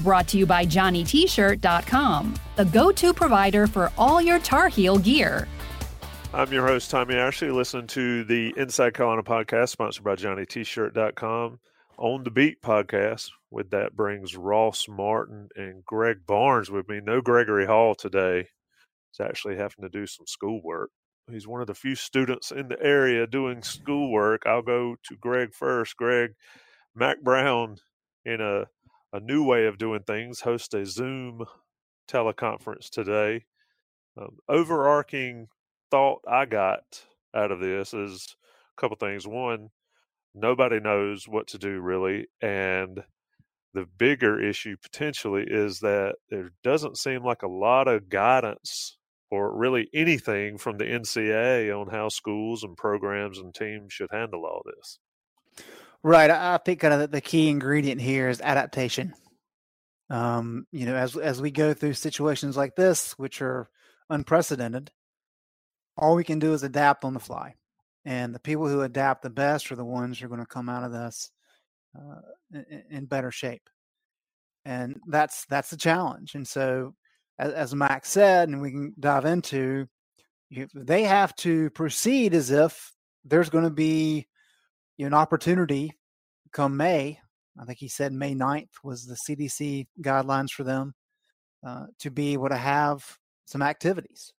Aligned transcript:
Brought 0.00 0.28
to 0.28 0.38
you 0.38 0.46
by 0.46 0.64
JohnnyT-shirt.com, 0.64 2.34
the 2.56 2.64
go-to 2.64 3.12
provider 3.12 3.66
for 3.66 3.92
all 3.98 4.20
your 4.20 4.38
Tar 4.38 4.68
Heel 4.68 4.96
gear. 4.96 5.46
I'm 6.32 6.50
your 6.52 6.66
host, 6.66 6.90
Tommy 6.90 7.16
Ashley. 7.16 7.50
Listen 7.50 7.86
to 7.88 8.24
the 8.24 8.54
Inside 8.56 8.94
Carolina 8.94 9.22
podcast, 9.22 9.68
sponsored 9.68 10.04
by 10.04 10.14
JohnnyT-shirt.com. 10.16 11.58
On 11.98 12.24
the 12.24 12.30
Beat 12.30 12.62
podcast, 12.62 13.30
with 13.50 13.70
that 13.72 13.94
brings 13.94 14.34
Ross 14.34 14.88
Martin 14.88 15.48
and 15.54 15.84
Greg 15.84 16.24
Barnes 16.26 16.70
with 16.70 16.88
me. 16.88 17.00
No 17.04 17.20
Gregory 17.20 17.66
Hall 17.66 17.94
today. 17.94 18.48
He's 19.10 19.26
actually 19.26 19.56
having 19.56 19.82
to 19.82 19.90
do 19.90 20.06
some 20.06 20.26
schoolwork. 20.26 20.90
He's 21.30 21.46
one 21.46 21.60
of 21.60 21.66
the 21.66 21.74
few 21.74 21.94
students 21.94 22.52
in 22.52 22.68
the 22.68 22.82
area 22.82 23.26
doing 23.26 23.62
schoolwork. 23.62 24.46
I'll 24.46 24.62
go 24.62 24.96
to 25.04 25.16
Greg 25.16 25.52
first. 25.52 25.94
Greg, 25.98 26.30
Mack 26.94 27.20
Brown, 27.20 27.76
in 28.24 28.40
a 28.40 28.64
a 29.12 29.20
new 29.20 29.44
way 29.44 29.66
of 29.66 29.78
doing 29.78 30.02
things, 30.02 30.40
host 30.40 30.74
a 30.74 30.86
Zoom 30.86 31.44
teleconference 32.10 32.88
today. 32.90 33.44
Um, 34.20 34.38
overarching 34.48 35.48
thought 35.90 36.20
I 36.28 36.46
got 36.46 36.82
out 37.34 37.50
of 37.52 37.60
this 37.60 37.94
is 37.94 38.36
a 38.76 38.80
couple 38.80 38.96
things. 38.96 39.26
One, 39.26 39.70
nobody 40.34 40.80
knows 40.80 41.26
what 41.28 41.48
to 41.48 41.58
do 41.58 41.80
really, 41.80 42.26
and 42.40 43.02
the 43.72 43.86
bigger 43.98 44.40
issue 44.40 44.76
potentially 44.82 45.44
is 45.46 45.80
that 45.80 46.16
there 46.28 46.50
doesn't 46.64 46.98
seem 46.98 47.24
like 47.24 47.42
a 47.42 47.48
lot 47.48 47.86
of 47.86 48.08
guidance 48.08 48.98
or 49.30 49.56
really 49.56 49.88
anything 49.94 50.58
from 50.58 50.76
the 50.76 50.84
NCAA 50.84 51.70
on 51.72 51.88
how 51.88 52.08
schools 52.08 52.64
and 52.64 52.76
programs 52.76 53.38
and 53.38 53.54
teams 53.54 53.92
should 53.92 54.10
handle 54.10 54.44
all 54.44 54.62
this. 54.64 54.98
Right. 56.02 56.30
I 56.30 56.58
think 56.58 56.80
kind 56.80 56.94
of 56.94 57.10
the 57.10 57.20
key 57.20 57.48
ingredient 57.48 58.00
here 58.00 58.28
is 58.28 58.40
adaptation. 58.40 59.12
Um, 60.08 60.66
you 60.72 60.86
know, 60.86 60.96
as 60.96 61.16
as 61.16 61.40
we 61.40 61.50
go 61.50 61.74
through 61.74 61.94
situations 61.94 62.56
like 62.56 62.74
this, 62.74 63.12
which 63.12 63.42
are 63.42 63.68
unprecedented, 64.08 64.90
all 65.96 66.16
we 66.16 66.24
can 66.24 66.38
do 66.38 66.52
is 66.54 66.62
adapt 66.62 67.04
on 67.04 67.14
the 67.14 67.20
fly. 67.20 67.54
And 68.04 68.34
the 68.34 68.40
people 68.40 68.66
who 68.66 68.80
adapt 68.80 69.22
the 69.22 69.30
best 69.30 69.70
are 69.70 69.76
the 69.76 69.84
ones 69.84 70.18
who 70.18 70.26
are 70.26 70.30
going 70.30 70.40
to 70.40 70.46
come 70.46 70.68
out 70.70 70.84
of 70.84 70.92
this 70.92 71.30
uh, 71.94 72.20
in, 72.52 72.82
in, 72.90 73.04
better 73.04 73.30
shape. 73.30 73.68
And 74.64 74.96
that's 75.06 75.44
that's 75.46 75.70
the 75.70 75.76
challenge. 75.76 76.34
And 76.34 76.48
so, 76.48 76.94
as, 77.38 77.52
as 77.52 77.74
Max 77.74 78.08
said, 78.08 78.48
and 78.48 78.62
we 78.62 78.70
can 78.70 78.94
dive 78.98 79.26
into, 79.26 79.86
you, 80.48 80.66
they 80.74 81.02
have 81.02 81.34
to 81.36 81.68
proceed 81.70 82.32
as 82.34 82.50
if 82.50 82.92
there's 83.24 83.50
going 83.50 83.64
to 83.64 83.70
be 83.70 84.26
an 85.06 85.14
opportunity 85.14 85.92
come 86.52 86.76
May. 86.76 87.18
I 87.58 87.64
think 87.64 87.78
he 87.78 87.88
said 87.88 88.12
May 88.12 88.34
9th 88.34 88.70
was 88.82 89.04
the 89.04 89.16
CDC 89.28 89.86
guidelines 90.00 90.50
for 90.50 90.64
them 90.64 90.94
uh, 91.66 91.86
to 92.00 92.10
be 92.10 92.32
able 92.32 92.48
to 92.48 92.56
have 92.56 93.04
some 93.46 93.62
activities. 93.62 94.32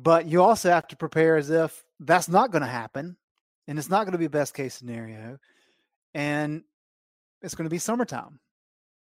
But 0.00 0.26
you 0.26 0.42
also 0.42 0.70
have 0.70 0.88
to 0.88 0.96
prepare 0.96 1.36
as 1.36 1.50
if 1.50 1.84
that's 2.00 2.28
not 2.28 2.50
going 2.50 2.62
to 2.62 2.68
happen 2.68 3.16
and 3.66 3.78
it's 3.78 3.90
not 3.90 4.04
going 4.04 4.12
to 4.12 4.18
be 4.18 4.28
best 4.28 4.54
case 4.54 4.74
scenario. 4.74 5.38
And 6.14 6.62
it's 7.42 7.54
going 7.54 7.66
to 7.66 7.74
be 7.74 7.78
summertime, 7.78 8.40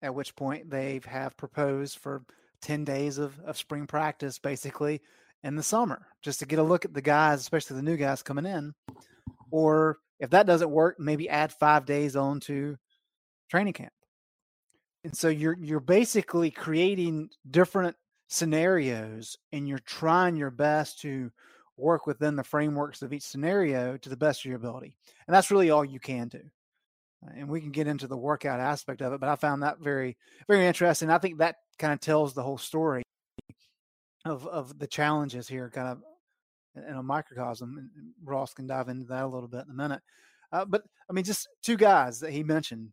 at 0.02 0.14
which 0.14 0.36
point 0.36 0.70
they 0.70 1.00
have 1.06 1.38
proposed 1.38 2.00
for 2.00 2.24
10 2.62 2.84
days 2.84 3.18
of, 3.18 3.40
of 3.42 3.58
spring 3.58 3.88
practice 3.88 4.40
basically 4.40 5.02
in 5.44 5.56
the 5.56 5.64
summer 5.64 6.08
just 6.22 6.40
to 6.40 6.46
get 6.46 6.60
a 6.60 6.64
look 6.64 6.86
at 6.86 6.94
the 6.94 7.02
guys, 7.02 7.40
especially 7.40 7.78
the 7.78 7.84
new 7.84 7.98
guys 7.98 8.24
coming 8.24 8.46
in. 8.46 8.74
Or 9.56 10.00
if 10.20 10.32
that 10.32 10.48
doesn't 10.48 10.70
work, 10.70 11.00
maybe 11.00 11.30
add 11.30 11.54
five 11.54 11.86
days 11.86 12.18
on 12.18 12.42
to 12.42 12.76
training 13.50 13.72
camp. 13.72 13.94
And 15.06 15.16
so 15.16 15.30
you're 15.30 15.56
you're 15.58 15.80
basically 15.80 16.52
creating 16.52 17.30
different 17.50 17.96
scenarios 18.28 19.38
and 19.54 19.66
you're 19.66 19.80
trying 19.80 20.36
your 20.36 20.52
best 20.52 21.00
to 21.04 21.32
work 21.78 22.06
within 22.06 22.36
the 22.36 22.44
frameworks 22.44 23.02
of 23.02 23.14
each 23.14 23.24
scenario 23.24 23.96
to 23.96 24.10
the 24.10 24.18
best 24.18 24.42
of 24.42 24.50
your 24.50 24.58
ability. 24.58 24.98
And 25.26 25.34
that's 25.34 25.52
really 25.52 25.70
all 25.70 25.86
you 25.86 26.02
can 26.02 26.28
do. 26.28 26.42
Uh, 27.26 27.32
and 27.38 27.48
we 27.48 27.62
can 27.62 27.72
get 27.72 27.88
into 27.88 28.08
the 28.08 28.18
workout 28.18 28.60
aspect 28.60 29.02
of 29.02 29.14
it, 29.14 29.22
but 29.22 29.30
I 29.30 29.38
found 29.38 29.64
that 29.64 29.80
very, 29.80 30.18
very 30.50 30.66
interesting. 30.66 31.10
I 31.10 31.18
think 31.18 31.38
that 31.38 31.56
kind 31.80 31.94
of 31.94 32.02
tells 32.02 32.34
the 32.34 32.44
whole 32.44 32.58
story 32.58 33.04
of 34.26 34.46
of 34.48 34.78
the 34.80 34.88
challenges 34.88 35.48
here, 35.48 35.70
kind 35.70 35.88
of 35.88 36.04
in 36.76 36.96
a 36.96 37.04
microcosm. 37.04 37.78
And 37.78 37.90
Ross 38.24 38.54
can 38.54 38.68
dive 38.68 38.90
into 38.90 39.06
that 39.06 39.24
a 39.24 39.28
little 39.28 39.48
bit 39.48 39.66
in 39.66 39.72
a 39.72 39.76
minute. 39.76 40.02
Uh, 40.52 40.66
but 40.66 40.84
I 41.10 41.14
mean, 41.14 41.24
just 41.24 41.48
two 41.62 41.78
guys 41.78 42.20
that 42.20 42.32
he 42.32 42.44
mentioned 42.44 42.90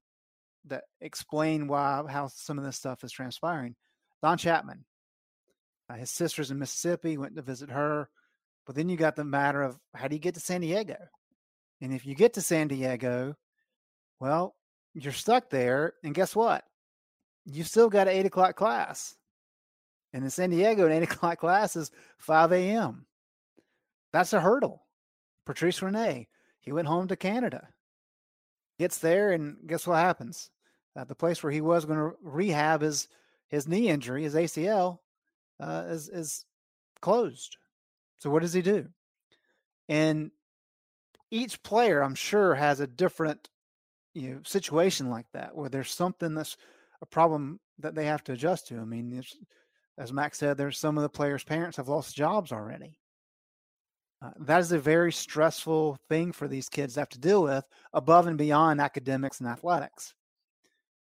that 0.67 0.85
explain 1.01 1.67
why 1.67 2.03
how 2.09 2.29
some 2.29 2.59
of 2.59 2.65
this 2.65 2.77
stuff 2.77 3.05
is 3.05 3.13
transpiring. 3.13 3.75
Don 4.23 4.39
Chapman, 4.39 4.85
uh, 5.91 5.95
his 5.95 6.11
sister's 6.11 6.51
in 6.51 6.59
Mississippi, 6.59 7.19
went 7.19 7.37
to 7.37 7.43
visit 7.43 7.71
her. 7.71 8.09
But 8.67 8.77
then 8.77 8.89
you 8.89 8.97
got 8.97 9.17
the 9.17 9.25
matter 9.25 9.63
of 9.63 9.77
how 9.95 10.09
do 10.09 10.15
you 10.15 10.21
get 10.21 10.35
to 10.35 10.41
San 10.41 10.61
Diego? 10.61 10.97
And 11.81 11.93
if 11.93 12.07
you 12.07 12.15
get 12.15 12.35
to 12.35 12.41
San 12.41 12.69
Diego, 12.69 13.35
well, 14.21 14.55
you're 14.95 15.13
stuck 15.13 15.51
there. 15.51 15.95
And 16.05 16.15
guess 16.15 16.37
what? 16.37 16.63
You 17.45 17.65
still 17.65 17.89
got 17.89 18.07
an 18.07 18.15
eight 18.15 18.27
o'clock 18.27 18.55
class. 18.55 19.17
And 20.13 20.23
in 20.23 20.31
San 20.31 20.51
Diego, 20.51 20.87
an 20.87 20.93
eight 20.93 21.03
o'clock 21.03 21.41
class 21.41 21.75
is 21.75 21.91
5 22.19 22.53
a.m. 22.53 23.07
That's 24.13 24.33
a 24.33 24.41
hurdle. 24.41 24.87
Patrice 25.47 25.83
Rene, 25.83 26.29
he 26.61 26.73
went 26.73 26.89
home 26.89 27.09
to 27.09 27.17
Canada. 27.17 27.69
Gets 28.79 28.99
there, 28.99 29.33
and 29.33 29.57
guess 29.67 29.87
what 29.87 29.97
happens? 29.97 30.51
Uh, 30.97 31.05
the 31.05 31.15
place 31.15 31.43
where 31.43 31.53
he 31.53 31.61
was 31.61 31.85
going 31.85 31.99
to 31.99 32.17
rehab 32.23 32.83
his 32.83 33.09
his 33.49 33.69
knee 33.69 33.89
injury, 33.89 34.23
his 34.23 34.35
ACL, 34.35 34.99
uh, 35.61 35.85
is 35.89 36.09
is 36.09 36.45
closed. 37.01 37.57
So 38.19 38.31
what 38.31 38.43
does 38.43 38.53
he 38.53 38.63
do? 38.63 38.89
And 39.89 40.31
each 41.31 41.63
player, 41.63 42.03
I'm 42.03 42.15
sure, 42.15 42.55
has 42.55 42.81
a 42.81 42.87
different 42.87 43.49
you 44.15 44.35
know 44.35 44.41
situation 44.45 45.11
like 45.11 45.27
that 45.33 45.57
where 45.57 45.69
there's 45.69 45.91
something 45.91 46.35
that's 46.35 46.57
a 47.01 47.07
problem 47.07 47.61
that 47.79 47.95
they 47.95 48.07
have 48.07 48.23
to 48.25 48.33
adjust 48.33 48.69
to. 48.69 48.79
I 48.79 48.85
mean, 48.85 49.23
as 49.99 50.13
Max 50.13 50.39
said, 50.39 50.57
there's 50.57 50.79
some 50.79 50.97
of 50.97 51.03
the 51.03 51.09
players' 51.09 51.45
parents 51.45 51.77
have 51.77 51.89
lost 51.89 52.17
jobs 52.17 52.53
already. 52.53 52.99
Uh, 54.23 54.31
that 54.41 54.61
is 54.61 54.71
a 54.71 54.79
very 54.79 55.13
stressful 55.13 55.99
thing 56.09 56.33
for 56.33 56.47
these 56.47 56.69
kids 56.69 56.95
to 56.95 57.01
have 57.01 57.09
to 57.09 57.19
deal 57.19 57.43
with 57.43 57.65
above 57.93 58.27
and 58.27 58.39
beyond 58.39 58.81
academics 58.81 59.41
and 59.41 59.49
athletics. 59.49 60.15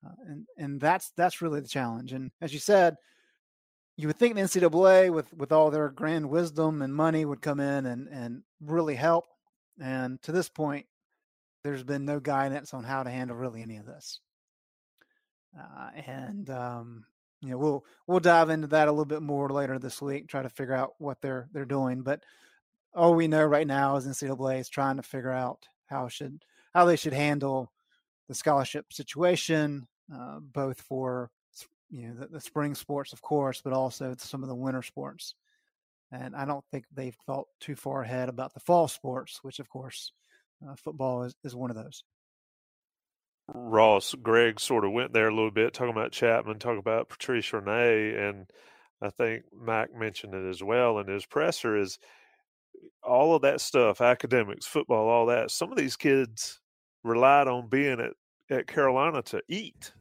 Uh, 0.06 0.14
and 0.28 0.46
and 0.58 0.82
that's 0.82 1.12
that's 1.18 1.42
really 1.42 1.60
the 1.60 1.68
challenge. 1.68 2.14
And 2.14 2.32
as 2.42 2.54
you 2.54 2.60
said, 2.60 2.96
you 3.98 4.08
would 4.08 4.18
think 4.18 4.36
the 4.36 4.42
NCAA, 4.42 5.12
with 5.12 5.32
with 5.34 5.52
all 5.52 5.70
their 5.70 5.90
grand 5.90 6.30
wisdom 6.30 6.82
and 6.82 6.94
money, 6.94 7.26
would 7.26 7.42
come 7.42 7.60
in 7.60 7.86
and 7.86 8.08
and 8.08 8.44
really 8.62 8.96
help. 8.96 9.26
And 9.80 10.22
to 10.24 10.32
this 10.32 10.50
point, 10.50 10.86
there's 11.64 11.84
been 11.84 12.06
no 12.06 12.20
guidance 12.20 12.74
on 12.74 12.84
how 12.84 13.04
to 13.04 13.10
handle 13.10 13.36
really 13.36 13.62
any 13.62 13.78
of 13.78 13.86
this. 13.86 14.20
Uh, 15.60 15.90
and 16.08 16.50
um, 16.50 17.06
you 17.42 17.50
know, 17.50 17.58
we'll 17.58 17.86
we'll 18.08 18.20
dive 18.20 18.50
into 18.50 18.68
that 18.68 18.88
a 18.88 18.92
little 18.92 19.06
bit 19.06 19.22
more 19.22 19.50
later 19.50 19.78
this 19.78 20.02
week, 20.02 20.28
try 20.28 20.42
to 20.42 20.50
figure 20.50 20.74
out 20.74 20.94
what 20.98 21.22
they're 21.22 21.50
they're 21.52 21.66
doing. 21.66 22.02
But 22.02 22.24
all 22.94 23.16
we 23.16 23.28
know 23.28 23.44
right 23.44 23.68
now 23.68 23.96
is 23.96 24.08
NCAA 24.08 24.60
is 24.60 24.70
trying 24.70 24.98
to 24.98 25.04
figure 25.04 25.32
out 25.32 25.68
how 25.88 26.08
should 26.08 26.44
how 26.74 26.86
they 26.86 26.96
should 26.96 27.14
handle 27.14 27.72
the 28.28 28.36
scholarship 28.36 28.94
situation, 28.94 29.88
uh, 30.14 30.40
both 30.40 30.80
for 30.82 31.30
you 31.90 32.08
know 32.08 32.14
the, 32.14 32.28
the, 32.28 32.42
spring 32.42 32.76
sports, 32.76 33.14
of 33.14 33.22
course, 33.22 33.62
but 33.62 33.74
also 33.74 34.16
some 34.18 34.44
of 34.44 34.50
the 34.50 34.56
winter 34.56 34.82
sports. 34.82 35.36
And 36.12 36.36
I 36.36 36.46
don't 36.46 36.66
think 36.72 36.86
they've 36.94 37.16
thought 37.26 37.48
too 37.60 37.76
far 37.76 38.02
ahead 38.02 38.30
about 38.30 38.54
the 38.54 38.60
fall 38.60 38.88
sports, 38.88 39.40
which 39.44 39.60
of 39.60 39.70
course 39.70 40.12
uh, 40.66 40.76
football 40.76 41.24
is, 41.24 41.36
is 41.44 41.56
one 41.56 41.70
of 41.70 41.76
those. 41.76 42.04
Ross, 43.54 44.16
Greg 44.22 44.60
sort 44.60 44.86
of 44.86 44.92
went 44.92 45.14
there 45.14 45.28
a 45.28 45.36
little 45.36 45.52
bit, 45.52 45.74
talking 45.74 45.92
about 45.92 46.12
Chapman, 46.12 46.60
talking 46.60 46.80
about 46.80 47.10
Patrice 47.10 47.52
Rene, 47.52 48.16
and 48.16 48.50
I 49.02 49.10
think 49.10 49.44
Mack 49.54 49.94
mentioned 49.94 50.34
it 50.34 50.48
as 50.50 50.64
well 50.64 51.00
in 51.00 51.08
his 51.08 51.26
presser. 51.26 51.76
Is 51.76 51.98
all 53.04 53.36
of 53.36 53.42
that 53.42 53.62
stuff, 53.62 54.02
academics, 54.02 54.66
football, 54.66 55.10
all 55.10 55.26
that. 55.28 55.52
Some 55.52 55.72
of 55.72 55.78
these 55.78 55.96
kids 55.96 56.60
relied 57.04 57.48
on 57.48 57.68
being 57.68 58.00
at, 58.00 58.14
at 58.50 58.68
Carolina 58.68 59.22
to 59.24 59.42
eat. 59.48 59.94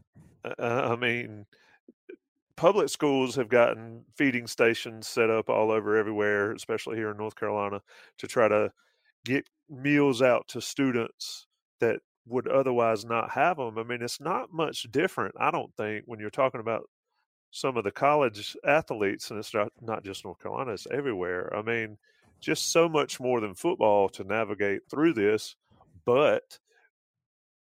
Uh, 0.45 0.91
I 0.93 0.97
mean, 0.97 1.47
public 2.57 2.91
schools 2.91 3.35
have 3.37 3.49
gotten 3.49 4.05
feeding 4.17 4.47
stations 4.47 5.09
set 5.09 5.31
up 5.31 5.49
all 5.49 5.71
over 5.71 5.97
everywhere, 5.97 6.53
especially 6.53 6.97
here 6.97 7.11
in 7.11 7.17
North 7.17 7.37
Carolina, 7.37 7.81
to 8.19 8.27
try 8.27 8.49
to 8.49 8.71
get 9.25 9.49
meals 9.69 10.21
out 10.21 10.47
to 10.49 10.61
students 10.61 11.47
that 11.81 12.01
would 12.27 12.49
otherwise 12.49 13.05
not 13.05 13.31
have 13.31 13.57
them. 13.57 13.79
I 13.79 13.83
mean, 13.83 14.03
it's 14.03 14.21
not 14.21 14.53
much 14.53 14.87
different, 14.91 15.35
I 15.39 15.51
don't 15.51 15.75
think, 15.77 16.05
when 16.07 16.21
you're 16.21 16.31
talking 16.31 16.61
about 16.61 16.89
some 17.51 17.77
of 17.77 17.85
the 17.85 17.91
college 17.91 18.57
athletes, 18.65 19.31
and 19.31 19.39
it's 19.39 19.55
not, 19.55 19.73
not 19.81 20.05
just 20.05 20.25
North 20.25 20.39
Carolina, 20.39 20.73
it's 20.73 20.87
everywhere. 20.91 21.55
I 21.57 21.63
mean, 21.63 21.99
just 22.41 22.73
so 22.73 22.89
much 22.89 23.21
more 23.21 23.41
than 23.41 23.55
football 23.55 24.09
to 24.11 24.25
navigate 24.25 24.83
through 24.91 25.15
this. 25.15 25.57
But 26.05 26.59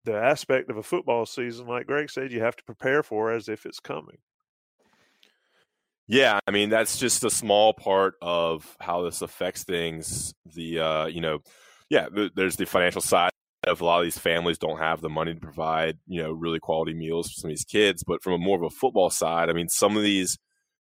the 0.05 0.17
aspect 0.17 0.71
of 0.71 0.77
a 0.77 0.83
football 0.83 1.27
season, 1.27 1.67
like 1.67 1.87
Greg 1.87 2.11
said, 2.11 2.33
you 2.33 2.41
have 2.41 2.57
to 2.57 2.65
prepare 2.65 3.03
for 3.03 3.33
as 3.33 3.49
if 3.49 3.67
it's 3.67 3.81
coming. 3.81 4.19
Yeah, 6.07 6.41
I 6.47 6.51
mean 6.51 6.71
that's 6.71 6.99
just 6.99 7.23
a 7.25 7.31
small 7.31 7.75
part 7.75 8.15
of 8.23 8.77
how 8.81 9.03
this 9.03 9.21
affects 9.21 9.65
things. 9.65 10.33
The 10.55 10.81
uh, 10.81 11.07
you 11.07 11.21
know, 11.21 11.41
yeah, 11.91 12.09
there's 12.35 12.57
the 12.57 12.65
financial 12.65 13.03
side 13.03 13.31
of 13.67 13.83
a 13.83 13.85
lot 13.85 13.99
of 13.99 14.07
these 14.07 14.17
families 14.17 14.57
don't 14.57 14.79
have 14.79 15.03
the 15.03 15.11
money 15.11 15.35
to 15.35 15.41
provide 15.41 15.99
you 16.07 16.23
know 16.23 16.33
really 16.33 16.61
quality 16.61 16.95
meals 16.95 17.29
for 17.29 17.41
some 17.41 17.51
of 17.51 17.53
these 17.53 17.67
kids. 17.67 18.03
But 18.05 18.23
from 18.23 18.33
a 18.33 18.39
more 18.39 18.57
of 18.57 18.63
a 18.63 18.71
football 18.71 19.11
side, 19.11 19.51
I 19.51 19.53
mean, 19.53 19.69
some 19.69 19.99
of 19.99 20.03
these 20.03 20.39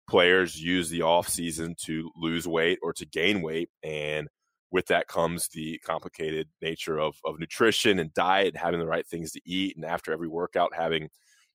players 0.09 0.61
use 0.61 0.91
the 0.91 1.03
off 1.03 1.29
season 1.29 1.75
to 1.85 2.11
lose 2.17 2.47
weight 2.47 2.79
or 2.83 2.93
to 2.95 3.07
gain 3.07 3.43
weight, 3.43 3.71
and 3.83 4.29
with 4.71 4.87
that 4.87 5.09
comes 5.09 5.49
the 5.49 5.79
complicated 5.85 6.49
nature 6.63 6.99
of 6.99 7.17
of 7.25 7.39
nutrition 7.39 7.99
and 7.99 8.13
diet, 8.15 8.57
having 8.57 8.81
the 8.81 8.87
right 8.87 9.07
things 9.07 9.33
to 9.33 9.41
eat, 9.45 9.77
and 9.77 9.85
after 9.85 10.13
every 10.13 10.29
workout 10.29 10.75
having 10.75 11.09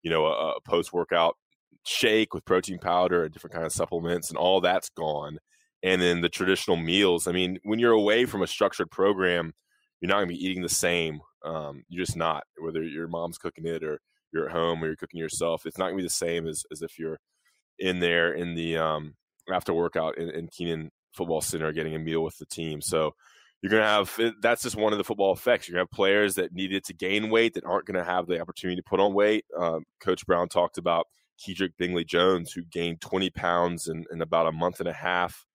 you 0.03 0.09
know 0.11 0.25
a, 0.25 0.51
a 0.51 0.61
post 0.61 0.93
workout 0.93 1.35
shake 1.85 2.33
with 2.33 2.45
protein 2.45 2.77
powder 2.79 3.23
and 3.23 3.33
different 3.33 3.53
kind 3.53 3.65
of 3.65 3.71
supplements 3.71 4.29
and 4.29 4.37
all 4.37 4.61
that's 4.61 4.89
gone. 4.89 5.39
And 5.83 5.99
then 6.01 6.21
the 6.21 6.29
traditional 6.29 6.77
meals 6.77 7.27
i 7.27 7.31
mean 7.31 7.57
when 7.63 7.79
you're 7.79 7.91
away 7.91 8.25
from 8.25 8.43
a 8.43 8.47
structured 8.47 8.91
program 8.91 9.51
you're 9.99 10.09
not 10.09 10.17
going 10.17 10.27
to 10.27 10.35
be 10.35 10.45
eating 10.45 10.61
the 10.61 10.69
same 10.69 11.21
um, 11.43 11.83
you're 11.89 12.05
just 12.05 12.17
not 12.17 12.43
whether 12.59 12.83
your 12.83 13.07
mom's 13.07 13.39
cooking 13.39 13.65
it 13.65 13.83
or 13.83 13.99
you're 14.31 14.45
at 14.45 14.51
home 14.51 14.83
or 14.83 14.87
you're 14.87 14.95
cooking 14.95 15.19
yourself 15.19 15.65
it's 15.65 15.79
not 15.79 15.85
going 15.85 15.97
to 15.97 16.03
be 16.03 16.05
the 16.05 16.09
same 16.09 16.47
as, 16.47 16.63
as 16.71 16.83
if 16.83 16.99
you're 16.99 17.19
in 17.81 17.99
there 17.99 18.31
in 18.33 18.55
the 18.55 18.77
um, 18.77 19.15
after 19.51 19.73
workout 19.73 20.17
in, 20.17 20.29
in 20.29 20.47
Kenan 20.47 20.91
football 21.13 21.41
center 21.41 21.73
getting 21.73 21.95
a 21.95 21.99
meal 21.99 22.23
with 22.23 22.37
the 22.37 22.45
team 22.45 22.79
so 22.81 23.13
you're 23.61 23.69
going 23.69 23.83
to 23.83 23.87
have 23.87 24.33
that's 24.41 24.63
just 24.63 24.75
one 24.75 24.91
of 24.91 24.97
the 24.97 25.03
football 25.03 25.33
effects. 25.33 25.67
You're 25.67 25.75
going 25.75 25.85
to 25.85 25.91
have 25.91 25.95
players 25.95 26.35
that 26.35 26.51
needed 26.51 26.83
to 26.85 26.93
gain 26.93 27.29
weight 27.29 27.53
that 27.53 27.63
aren't 27.63 27.85
going 27.85 27.97
to 27.97 28.03
have 28.03 28.25
the 28.25 28.41
opportunity 28.41 28.77
to 28.77 28.83
put 28.83 28.99
on 28.99 29.13
weight. 29.13 29.45
Um, 29.57 29.83
Coach 29.99 30.25
Brown 30.25 30.49
talked 30.49 30.79
about 30.79 31.05
Kedrick 31.39 31.73
Bingley 31.77 32.03
Jones, 32.03 32.51
who 32.51 32.63
gained 32.63 33.01
20 33.01 33.29
pounds 33.29 33.87
in, 33.87 34.05
in 34.11 34.21
about 34.21 34.47
a 34.47 34.51
month 34.51 34.79
and 34.79 34.89
a 34.89 34.93
half 34.93 35.45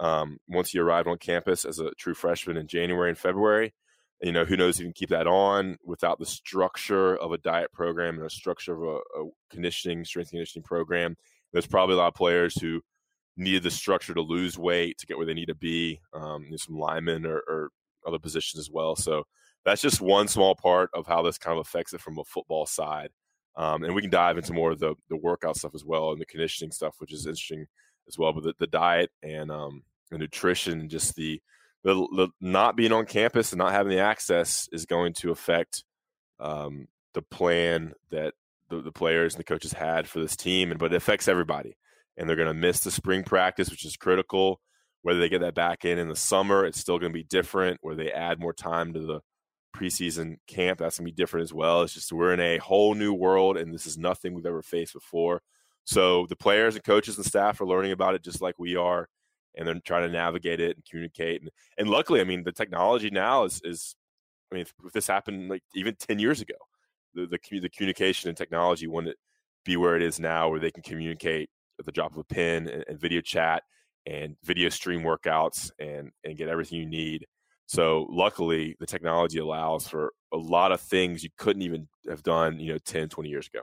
um, 0.00 0.38
once 0.48 0.70
he 0.70 0.80
arrived 0.80 1.06
on 1.06 1.18
campus 1.18 1.64
as 1.64 1.78
a 1.78 1.92
true 1.92 2.14
freshman 2.14 2.56
in 2.56 2.66
January 2.66 3.10
and 3.10 3.18
February. 3.18 3.74
You 4.22 4.32
know, 4.32 4.44
who 4.44 4.56
knows 4.56 4.76
if 4.76 4.78
he 4.78 4.84
can 4.84 4.92
keep 4.92 5.10
that 5.10 5.26
on 5.26 5.76
without 5.84 6.18
the 6.18 6.26
structure 6.26 7.16
of 7.16 7.32
a 7.32 7.38
diet 7.38 7.72
program 7.72 8.16
and 8.16 8.26
a 8.26 8.30
structure 8.30 8.72
of 8.72 8.82
a, 8.82 9.20
a 9.20 9.30
conditioning, 9.50 10.04
strength 10.04 10.30
conditioning 10.30 10.64
program. 10.64 11.16
There's 11.56 11.66
probably 11.66 11.94
a 11.94 11.98
lot 11.98 12.08
of 12.08 12.14
players 12.14 12.60
who 12.60 12.82
needed 13.38 13.62
the 13.62 13.70
structure 13.70 14.12
to 14.12 14.20
lose 14.20 14.58
weight 14.58 14.98
to 14.98 15.06
get 15.06 15.16
where 15.16 15.24
they 15.24 15.32
need 15.32 15.46
to 15.46 15.54
be. 15.54 16.02
Um, 16.12 16.50
some 16.58 16.78
linemen 16.78 17.24
or, 17.24 17.38
or 17.48 17.70
other 18.06 18.18
positions 18.18 18.60
as 18.60 18.70
well. 18.70 18.94
So 18.94 19.24
that's 19.64 19.80
just 19.80 20.02
one 20.02 20.28
small 20.28 20.54
part 20.54 20.90
of 20.92 21.06
how 21.06 21.22
this 21.22 21.38
kind 21.38 21.58
of 21.58 21.66
affects 21.66 21.94
it 21.94 22.02
from 22.02 22.18
a 22.18 22.24
football 22.24 22.66
side. 22.66 23.08
Um, 23.56 23.84
and 23.84 23.94
we 23.94 24.02
can 24.02 24.10
dive 24.10 24.36
into 24.36 24.52
more 24.52 24.72
of 24.72 24.80
the, 24.80 24.96
the 25.08 25.16
workout 25.16 25.56
stuff 25.56 25.74
as 25.74 25.82
well 25.82 26.12
and 26.12 26.20
the 26.20 26.26
conditioning 26.26 26.72
stuff, 26.72 26.96
which 26.98 27.14
is 27.14 27.26
interesting 27.26 27.64
as 28.06 28.18
well. 28.18 28.34
But 28.34 28.44
the, 28.44 28.54
the 28.58 28.66
diet 28.66 29.10
and 29.22 29.50
um, 29.50 29.82
the 30.10 30.18
nutrition, 30.18 30.90
just 30.90 31.16
the, 31.16 31.40
the, 31.84 31.94
the 31.94 32.28
not 32.38 32.76
being 32.76 32.92
on 32.92 33.06
campus 33.06 33.52
and 33.52 33.60
not 33.60 33.72
having 33.72 33.92
the 33.92 34.02
access 34.02 34.68
is 34.72 34.84
going 34.84 35.14
to 35.20 35.30
affect 35.30 35.84
um, 36.38 36.86
the 37.14 37.22
plan 37.22 37.94
that 38.10 38.34
the, 38.68 38.82
the 38.82 38.92
players 38.92 39.34
and 39.34 39.40
the 39.40 39.44
coaches 39.44 39.72
had 39.72 40.08
for 40.08 40.20
this 40.20 40.36
team. 40.36 40.70
And 40.70 40.78
but 40.78 40.92
it 40.92 40.96
affects 40.96 41.28
everybody, 41.28 41.76
and 42.16 42.28
they're 42.28 42.36
going 42.36 42.48
to 42.48 42.54
miss 42.54 42.80
the 42.80 42.90
spring 42.90 43.22
practice, 43.22 43.70
which 43.70 43.84
is 43.84 43.96
critical. 43.96 44.60
Whether 45.02 45.20
they 45.20 45.28
get 45.28 45.40
that 45.42 45.54
back 45.54 45.84
in 45.84 45.98
in 45.98 46.08
the 46.08 46.16
summer, 46.16 46.64
it's 46.64 46.80
still 46.80 46.98
going 46.98 47.12
to 47.12 47.18
be 47.18 47.24
different. 47.24 47.78
Where 47.80 47.94
they 47.94 48.10
add 48.10 48.40
more 48.40 48.52
time 48.52 48.92
to 48.94 49.00
the 49.00 49.20
preseason 49.76 50.36
camp. 50.46 50.78
That's 50.78 50.98
gonna 50.98 51.06
be 51.06 51.12
different 51.12 51.44
as 51.44 51.52
well. 51.52 51.82
It's 51.82 51.94
just 51.94 52.12
we're 52.12 52.32
in 52.32 52.40
a 52.40 52.58
whole 52.58 52.94
new 52.94 53.12
world, 53.12 53.56
and 53.56 53.72
this 53.72 53.86
is 53.86 53.98
nothing 53.98 54.34
we've 54.34 54.46
ever 54.46 54.62
faced 54.62 54.94
before. 54.94 55.42
So 55.84 56.26
the 56.26 56.36
players 56.36 56.74
and 56.74 56.84
coaches 56.84 57.16
and 57.16 57.26
staff 57.26 57.60
are 57.60 57.66
learning 57.66 57.92
about 57.92 58.14
it 58.14 58.24
just 58.24 58.40
like 58.42 58.58
we 58.58 58.76
are, 58.76 59.08
and 59.54 59.66
they're 59.66 59.78
trying 59.84 60.08
to 60.08 60.12
navigate 60.12 60.60
it 60.60 60.76
and 60.76 60.84
communicate. 60.84 61.42
And, 61.42 61.50
and 61.78 61.88
luckily, 61.88 62.20
I 62.20 62.24
mean, 62.24 62.42
the 62.44 62.52
technology 62.52 63.10
now 63.10 63.44
is 63.44 63.60
is, 63.64 63.94
I 64.50 64.56
mean, 64.56 64.62
if, 64.62 64.72
if 64.84 64.92
this 64.92 65.06
happened 65.06 65.48
like 65.48 65.62
even 65.74 65.94
ten 65.94 66.18
years 66.18 66.40
ago, 66.40 66.54
the, 67.16 67.26
the 67.26 67.60
the 67.60 67.68
communication 67.70 68.28
and 68.28 68.36
technology 68.36 68.86
wouldn't 68.86 69.16
be 69.64 69.76
where 69.76 69.96
it 69.96 70.02
is 70.02 70.20
now, 70.20 70.48
where 70.48 70.60
they 70.60 70.70
can 70.70 70.82
communicate 70.82 71.50
at 71.78 71.86
the 71.86 71.92
drop 71.92 72.12
of 72.12 72.18
a 72.18 72.24
pin 72.24 72.68
and, 72.68 72.84
and 72.88 73.00
video 73.00 73.20
chat 73.20 73.64
and 74.06 74.36
video 74.44 74.68
stream 74.68 75.02
workouts 75.02 75.70
and 75.80 76.10
and 76.22 76.36
get 76.36 76.48
everything 76.48 76.78
you 76.78 76.86
need 76.86 77.26
so 77.66 78.06
luckily, 78.08 78.76
the 78.78 78.86
technology 78.86 79.38
allows 79.38 79.88
for 79.88 80.12
a 80.32 80.36
lot 80.36 80.70
of 80.70 80.80
things 80.80 81.24
you 81.24 81.30
couldn't 81.36 81.62
even 81.62 81.88
have 82.08 82.22
done, 82.22 82.60
you 82.60 82.72
know, 82.72 82.78
10, 82.78 83.08
20 83.08 83.28
years 83.28 83.48
ago. 83.48 83.62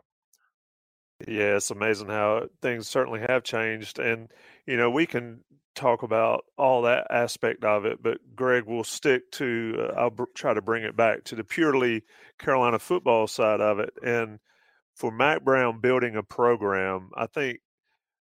Yeah, 1.25 1.55
it's 1.55 1.71
amazing 1.71 2.09
how 2.09 2.47
things 2.61 2.87
certainly 2.87 3.21
have 3.21 3.43
changed. 3.43 3.99
And, 3.99 4.29
you 4.67 4.75
know, 4.75 4.89
we 4.91 5.05
can 5.05 5.43
talk 5.75 6.03
about 6.03 6.45
all 6.57 6.83
that 6.83 7.07
aspect 7.09 7.63
of 7.63 7.85
it, 7.85 8.01
but 8.01 8.19
Greg 8.35 8.65
will 8.65 8.83
stick 8.83 9.31
to, 9.33 9.75
uh, 9.79 9.99
I'll 9.99 10.27
try 10.35 10.53
to 10.53 10.61
bring 10.61 10.83
it 10.83 10.95
back 10.95 11.23
to 11.25 11.35
the 11.35 11.43
purely 11.43 12.03
Carolina 12.37 12.79
football 12.79 13.27
side 13.27 13.61
of 13.61 13.79
it. 13.79 13.93
And 14.03 14.39
for 14.95 15.11
Mack 15.11 15.43
Brown 15.43 15.79
building 15.81 16.15
a 16.15 16.23
program, 16.23 17.09
I 17.15 17.27
think 17.27 17.59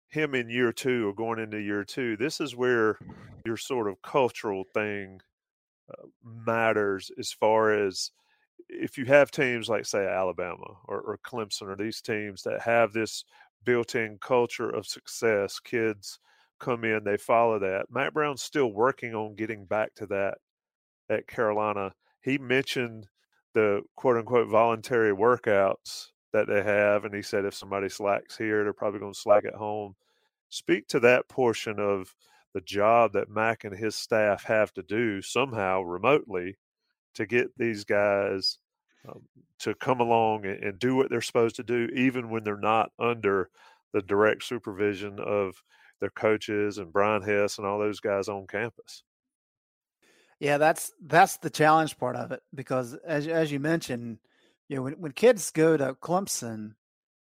him 0.09 0.35
in 0.35 0.49
year 0.49 0.71
two 0.71 1.07
or 1.07 1.13
going 1.13 1.39
into 1.39 1.59
year 1.59 1.83
two, 1.83 2.17
this 2.17 2.39
is 2.39 2.55
where 2.55 2.97
your 3.45 3.57
sort 3.57 3.87
of 3.87 4.01
cultural 4.01 4.63
thing 4.73 5.21
matters 6.23 7.11
as 7.17 7.31
far 7.31 7.71
as 7.71 8.11
if 8.69 8.97
you 8.97 9.05
have 9.05 9.31
teams 9.31 9.67
like 9.67 9.85
say 9.85 10.05
Alabama 10.05 10.77
or, 10.87 10.99
or 11.01 11.19
Clemson 11.25 11.63
or 11.63 11.75
these 11.75 12.01
teams 12.01 12.43
that 12.43 12.61
have 12.61 12.93
this 12.93 13.23
built-in 13.65 14.19
culture 14.21 14.69
of 14.69 14.85
success, 14.85 15.59
kids 15.59 16.19
come 16.59 16.83
in, 16.83 17.03
they 17.03 17.17
follow 17.17 17.59
that. 17.59 17.85
Mack 17.89 18.13
Brown's 18.13 18.43
still 18.43 18.71
working 18.71 19.15
on 19.15 19.35
getting 19.35 19.65
back 19.65 19.95
to 19.95 20.05
that 20.07 20.37
at 21.09 21.27
Carolina. 21.27 21.93
He 22.21 22.37
mentioned 22.37 23.07
the 23.53 23.81
quote 23.95 24.17
unquote 24.17 24.47
voluntary 24.47 25.13
workouts 25.13 26.07
that 26.33 26.47
they 26.47 26.61
have, 26.61 27.05
and 27.05 27.13
he 27.13 27.21
said 27.21 27.45
if 27.45 27.55
somebody 27.55 27.89
slacks 27.89 28.37
here, 28.37 28.63
they're 28.63 28.73
probably 28.73 28.99
going 28.99 29.13
to 29.13 29.19
slack 29.19 29.45
at 29.45 29.55
home. 29.55 29.95
Speak 30.49 30.87
to 30.87 30.99
that 31.01 31.27
portion 31.27 31.79
of 31.79 32.15
the 32.53 32.61
job 32.61 33.13
that 33.13 33.29
Mack 33.29 33.63
and 33.63 33.75
his 33.75 33.95
staff 33.95 34.43
have 34.43 34.73
to 34.73 34.83
do 34.83 35.21
somehow 35.21 35.81
remotely 35.81 36.57
to 37.15 37.25
get 37.25 37.49
these 37.57 37.83
guys 37.83 38.57
um, 39.07 39.21
to 39.59 39.73
come 39.75 39.99
along 39.99 40.45
and, 40.45 40.63
and, 40.63 40.79
do 40.79 40.95
what 40.95 41.09
they're 41.09 41.21
supposed 41.21 41.55
to 41.55 41.63
do, 41.63 41.87
even 41.93 42.29
when 42.29 42.43
they're 42.43 42.57
not 42.57 42.91
under 42.99 43.49
the 43.93 44.01
direct 44.01 44.43
supervision 44.43 45.19
of 45.19 45.63
their 45.99 46.09
coaches 46.09 46.77
and 46.77 46.93
Brian 46.93 47.21
Hess 47.21 47.57
and 47.57 47.67
all 47.67 47.79
those 47.79 47.99
guys 47.99 48.27
on 48.27 48.47
campus. 48.47 49.03
Yeah, 50.39 50.57
that's 50.57 50.91
that's 51.05 51.37
the 51.37 51.49
challenge 51.49 51.97
part 51.97 52.15
of 52.15 52.31
it 52.31 52.41
because 52.53 52.93
as 53.05 53.27
as 53.27 53.51
you 53.51 53.59
mentioned, 53.59 54.19
you 54.67 54.77
know 54.77 54.83
when 54.83 54.93
when 54.93 55.11
kids 55.11 55.51
go 55.51 55.75
to 55.75 55.95
Clemson 55.95 56.75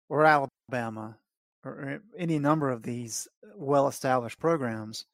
or 0.08 0.26
Alabama, 0.26 1.18
or 1.66 2.02
any 2.18 2.40
number 2.40 2.70
of 2.70 2.84
these 2.84 3.28
uh, 3.44 3.52
well 3.56 3.88
established 3.88 4.40
programs, 4.40 5.06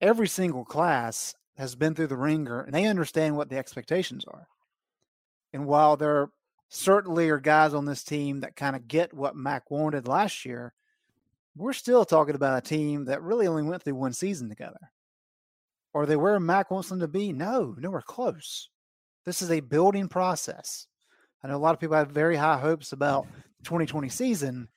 every 0.00 0.28
single 0.28 0.64
class 0.64 1.34
has 1.56 1.74
been 1.74 1.94
through 1.94 2.06
the 2.06 2.16
ringer 2.16 2.60
and 2.60 2.74
they 2.74 2.86
understand 2.86 3.36
what 3.36 3.48
the 3.48 3.58
expectations 3.58 4.24
are. 4.26 4.48
And 5.52 5.66
while 5.66 5.96
there 5.96 6.30
certainly 6.68 7.30
are 7.30 7.38
guys 7.38 7.72
on 7.72 7.86
this 7.86 8.02
team 8.02 8.40
that 8.40 8.56
kind 8.56 8.76
of 8.76 8.88
get 8.88 9.14
what 9.14 9.36
Mack 9.36 9.70
wanted 9.70 10.06
last 10.06 10.44
year, 10.44 10.74
we're 11.56 11.72
still 11.72 12.04
talking 12.04 12.34
about 12.34 12.58
a 12.58 12.68
team 12.68 13.06
that 13.06 13.22
really 13.22 13.46
only 13.46 13.62
went 13.62 13.82
through 13.82 13.94
one 13.94 14.12
season 14.12 14.48
together. 14.48 14.78
Are 15.94 16.06
they 16.06 16.16
where 16.16 16.38
Mack 16.38 16.70
wants 16.70 16.88
them 16.88 17.00
to 17.00 17.08
be? 17.08 17.32
No, 17.32 17.74
nowhere 17.78 18.02
close. 18.02 18.68
This 19.24 19.40
is 19.40 19.50
a 19.50 19.60
building 19.60 20.08
process. 20.08 20.86
I 21.42 21.48
know 21.48 21.56
a 21.56 21.58
lot 21.58 21.74
of 21.74 21.80
people 21.80 21.96
have 21.96 22.10
very 22.10 22.36
high 22.36 22.58
hopes 22.58 22.92
about 22.92 23.26
the 23.58 23.64
2020 23.64 24.08
season, 24.08 24.68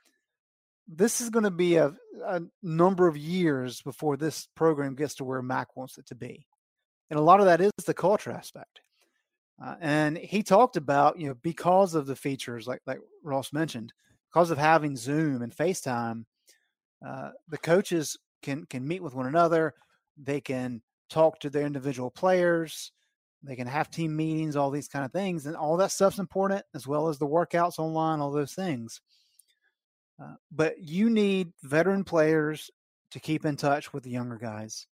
this 0.89 1.21
is 1.21 1.29
going 1.29 1.43
to 1.43 1.51
be 1.51 1.75
a, 1.75 1.93
a 2.25 2.41
number 2.63 3.07
of 3.07 3.15
years 3.15 3.81
before 3.81 4.17
this 4.17 4.47
program 4.55 4.95
gets 4.95 5.15
to 5.15 5.23
where 5.23 5.41
Mack 5.41 5.75
wants 5.77 5.97
it 5.97 6.07
to 6.07 6.15
be. 6.15 6.47
And 7.09 7.19
a 7.19 7.23
lot 7.23 7.39
of 7.39 7.45
that 7.45 7.61
is 7.61 7.71
the 7.85 7.93
culture 7.93 8.31
aspect. 8.31 8.81
Uh, 9.63 9.75
and 9.81 10.17
he 10.17 10.41
talked 10.41 10.77
about, 10.77 11.19
you 11.19 11.27
know, 11.27 11.35
because 11.41 11.93
of 11.93 12.07
the 12.07 12.15
features 12.15 12.67
like 12.67 12.81
like 12.87 12.99
Ross 13.23 13.51
mentioned, 13.51 13.93
because 14.31 14.51
of 14.51 14.57
having 14.57 14.95
Zoom 14.95 15.41
and 15.41 15.55
FaceTime, 15.55 16.23
Uh, 17.05 17.31
the 17.47 17.57
coaches 17.57 18.17
can 18.41 18.65
can 18.65 18.87
meet 18.87 19.03
with 19.03 19.15
one 19.15 19.27
another. 19.27 19.73
They 20.17 20.41
can 20.41 20.81
talk 21.09 21.39
to 21.39 21.49
their 21.49 21.65
individual 21.65 22.11
players. 22.11 22.91
They 23.41 23.55
can 23.55 23.67
have 23.67 23.89
team 23.89 24.15
meetings, 24.15 24.55
all 24.55 24.69
these 24.69 24.89
kind 24.89 25.05
of 25.05 25.13
things, 25.13 25.45
and 25.45 25.55
all 25.55 25.77
that 25.77 25.91
stuff's 25.91 26.19
important 26.19 26.63
as 26.75 26.85
well 26.85 27.07
as 27.07 27.17
the 27.17 27.27
workouts 27.27 27.79
online, 27.79 28.19
all 28.19 28.31
those 28.31 28.53
things. 28.53 28.99
Uh, 30.21 30.35
but 30.51 30.77
you 30.79 31.09
need 31.09 31.53
veteran 31.63 32.03
players 32.03 32.69
to 33.11 33.19
keep 33.19 33.45
in 33.45 33.55
touch 33.55 33.93
with 33.93 34.03
the 34.03 34.09
younger 34.09 34.37
guys. 34.37 34.87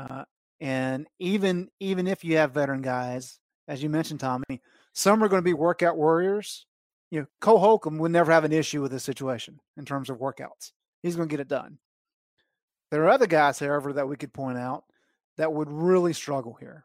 Uh, 0.00 0.24
and 0.60 1.06
even 1.20 1.68
even 1.78 2.06
if 2.06 2.24
you 2.24 2.36
have 2.36 2.52
veteran 2.52 2.82
guys, 2.82 3.38
as 3.68 3.82
you 3.82 3.88
mentioned, 3.88 4.20
Tommy, 4.20 4.60
some 4.92 5.22
are 5.22 5.28
going 5.28 5.42
to 5.42 5.44
be 5.44 5.54
workout 5.54 5.96
warriors. 5.96 6.66
You 7.10 7.20
know, 7.20 7.26
Cole 7.40 7.58
Holcomb 7.58 7.98
would 7.98 8.10
never 8.10 8.32
have 8.32 8.44
an 8.44 8.52
issue 8.52 8.82
with 8.82 8.90
this 8.90 9.04
situation 9.04 9.60
in 9.76 9.84
terms 9.84 10.10
of 10.10 10.18
workouts. 10.18 10.72
He's 11.02 11.16
going 11.16 11.28
to 11.28 11.32
get 11.32 11.40
it 11.40 11.48
done. 11.48 11.78
There 12.90 13.02
are 13.04 13.10
other 13.10 13.26
guys, 13.26 13.58
however, 13.58 13.92
that 13.94 14.08
we 14.08 14.16
could 14.16 14.32
point 14.32 14.58
out 14.58 14.84
that 15.36 15.52
would 15.52 15.70
really 15.70 16.12
struggle 16.12 16.56
here. 16.60 16.84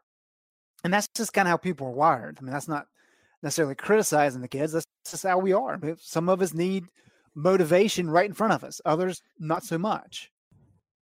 And 0.84 0.92
that's 0.92 1.08
just 1.08 1.32
kind 1.32 1.46
of 1.46 1.50
how 1.50 1.56
people 1.56 1.86
are 1.86 1.92
wired. 1.92 2.38
I 2.38 2.44
mean, 2.44 2.52
that's 2.52 2.68
not 2.68 2.86
necessarily 3.42 3.74
criticizing 3.74 4.40
the 4.40 4.48
kids. 4.48 4.72
That's 4.72 4.86
just 5.08 5.22
how 5.24 5.38
we 5.38 5.52
are. 5.52 5.78
Some 6.00 6.28
of 6.28 6.40
us 6.40 6.54
need 6.54 6.86
motivation 7.34 8.10
right 8.10 8.26
in 8.26 8.34
front 8.34 8.52
of 8.52 8.64
us, 8.64 8.80
others 8.84 9.22
not 9.38 9.64
so 9.64 9.78
much. 9.78 10.30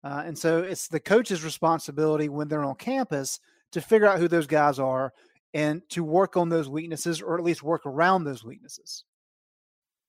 Uh, 0.04 0.22
and 0.24 0.38
so 0.38 0.58
it's 0.58 0.88
the 0.88 1.00
coach's 1.00 1.44
responsibility 1.44 2.28
when 2.28 2.48
they're 2.48 2.64
on 2.64 2.76
campus 2.76 3.40
to 3.72 3.80
figure 3.80 4.06
out 4.06 4.18
who 4.18 4.28
those 4.28 4.46
guys 4.46 4.78
are 4.78 5.12
and 5.54 5.82
to 5.88 6.04
work 6.04 6.36
on 6.36 6.48
those 6.48 6.68
weaknesses 6.68 7.22
or 7.22 7.38
at 7.38 7.44
least 7.44 7.62
work 7.62 7.86
around 7.86 8.24
those 8.24 8.44
weaknesses. 8.44 9.04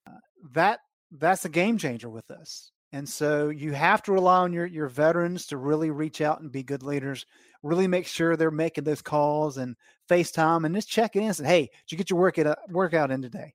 Uh, 0.08 0.18
that 0.54 0.80
that's 1.12 1.46
a 1.46 1.50
game 1.50 1.78
changer 1.78 2.10
with 2.10 2.28
this. 2.28 2.72
And 2.94 3.08
so 3.08 3.50
you 3.50 3.74
have 3.74 4.02
to 4.04 4.14
rely 4.14 4.40
on 4.40 4.54
your 4.54 4.66
your 4.66 4.88
veterans 4.88 5.46
to 5.48 5.58
really 5.58 5.92
reach 5.92 6.22
out 6.22 6.42
and 6.42 6.52
be 6.52 6.64
good 6.64 6.84
leaders. 6.84 7.26
Really 7.64 7.88
make 7.88 8.08
sure 8.08 8.36
they're 8.36 8.52
making 8.52 8.86
those 8.86 9.02
calls 9.02 9.58
and 9.58 9.76
FaceTime 10.10 10.66
and 10.66 10.74
just 10.74 10.88
checking 10.88 11.24
in 11.24 11.28
and 11.30 11.36
say, 11.36 11.46
"Hey, 11.46 11.62
did 11.62 11.92
you 11.92 11.98
get 11.98 12.10
your 12.10 12.20
work 12.20 12.38
at, 12.38 12.58
workout 12.70 13.12
in 13.12 13.22
today? 13.22 13.54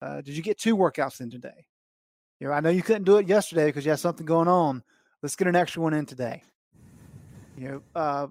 Uh, 0.00 0.20
did 0.20 0.36
you 0.36 0.42
get 0.42 0.58
two 0.58 0.76
workouts 0.76 1.20
in 1.20 1.30
today? 1.30 1.66
You 2.40 2.48
know, 2.48 2.54
I 2.54 2.60
know 2.60 2.70
you 2.70 2.82
couldn't 2.82 3.04
do 3.04 3.18
it 3.18 3.28
yesterday 3.28 3.66
because 3.66 3.84
you 3.84 3.92
had 3.92 4.00
something 4.00 4.26
going 4.26 4.48
on. 4.48 4.82
Let's 5.22 5.36
get 5.36 5.46
an 5.46 5.54
extra 5.54 5.80
one 5.80 5.94
in 5.94 6.06
today. 6.06 6.42
You 7.56 7.68
know, 7.68 7.82
uh, 7.94 8.26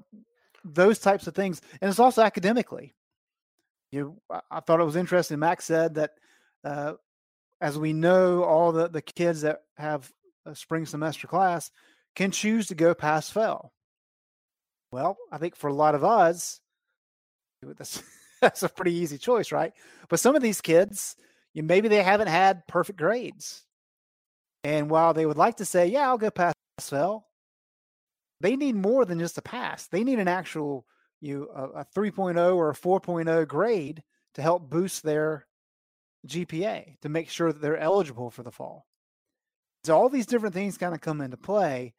those 0.65 1.00
types 1.00 1.27
of 1.27 1.36
things, 1.36 1.62
and 1.80 1.89
it's 1.89 2.00
also 2.00 2.22
academically. 2.22 2.94
You, 3.91 4.18
know, 4.30 4.38
I, 4.51 4.58
I 4.58 4.60
thought 4.60 4.82
it 4.82 4.86
was 4.86 4.98
interesting. 4.98 5.39
Max 5.39 5.63
said 5.63 5.96
that 5.96 6.12
uh, 6.65 6.94
as 7.62 7.77
we 7.77 7.94
know, 7.94 8.44
all 8.44 8.72
the, 8.72 8.89
the 8.89 9.01
kids 9.01 9.41
that 9.41 9.62
have 9.77 10.12
a 10.46 10.56
spring 10.56 10.86
semester 10.86 11.27
class 11.27 11.70
can 12.15 12.32
choose 12.32 12.68
to 12.68 12.75
go 12.75 12.94
pass 12.94 13.30
fail. 13.30 13.72
Well, 14.91 15.18
I 15.32 15.38
think 15.38 15.56
for 15.56 15.70
a 15.70 15.74
lot 15.74 15.96
of 15.96 16.03
us, 16.03 16.60
that's, 17.77 18.03
that's 18.41 18.63
a 18.63 18.70
pretty 18.70 18.94
easy 18.94 19.18
choice, 19.18 19.51
right? 19.51 19.72
But 20.10 20.20
some 20.20 20.36
of 20.36 20.41
these 20.41 20.60
kids, 20.60 21.15
you, 21.53 21.63
maybe 21.63 21.88
they 21.88 22.03
haven't 22.03 22.27
had 22.27 22.68
perfect 22.68 22.98
grades. 22.98 23.63
And 24.63 24.89
while 24.89 25.13
they 25.13 25.25
would 25.25 25.38
like 25.38 25.58
to 25.58 25.65
say, 25.65 25.88
yeah, 25.88 26.08
I'll 26.08 26.18
go 26.18 26.32
pass 26.32 26.53
fail, 26.80 27.27
they 28.41 28.56
need 28.56 28.75
more 28.75 29.06
than 29.06 29.20
just 29.20 29.38
a 29.38 29.41
pass. 29.41 29.88
They 29.88 30.03
need 30.03 30.20
an 30.20 30.27
actual 30.27 30.86
you 31.22 31.48
a, 31.56 31.82
a 31.82 31.86
3.0 31.96 32.56
or 32.56 32.72
a 32.72 32.75
4.0 32.75 33.48
grade 33.48 34.03
to 34.34 34.41
help 34.41 34.70
boost 34.70 35.03
their 35.03 35.46
GPA 36.28 37.00
to 37.01 37.10
make 37.10 37.30
sure 37.30 37.51
that 37.51 37.62
they're 37.62 37.78
eligible 37.78 38.30
for 38.30 38.44
the 38.44 38.51
fall. 38.51 38.86
So 39.84 39.98
all 39.98 40.10
these 40.10 40.28
different 40.28 40.54
things 40.54 40.78
kind 40.78 40.94
of 40.94 41.01
come 41.01 41.22
into 41.22 41.38
play, 41.38 41.94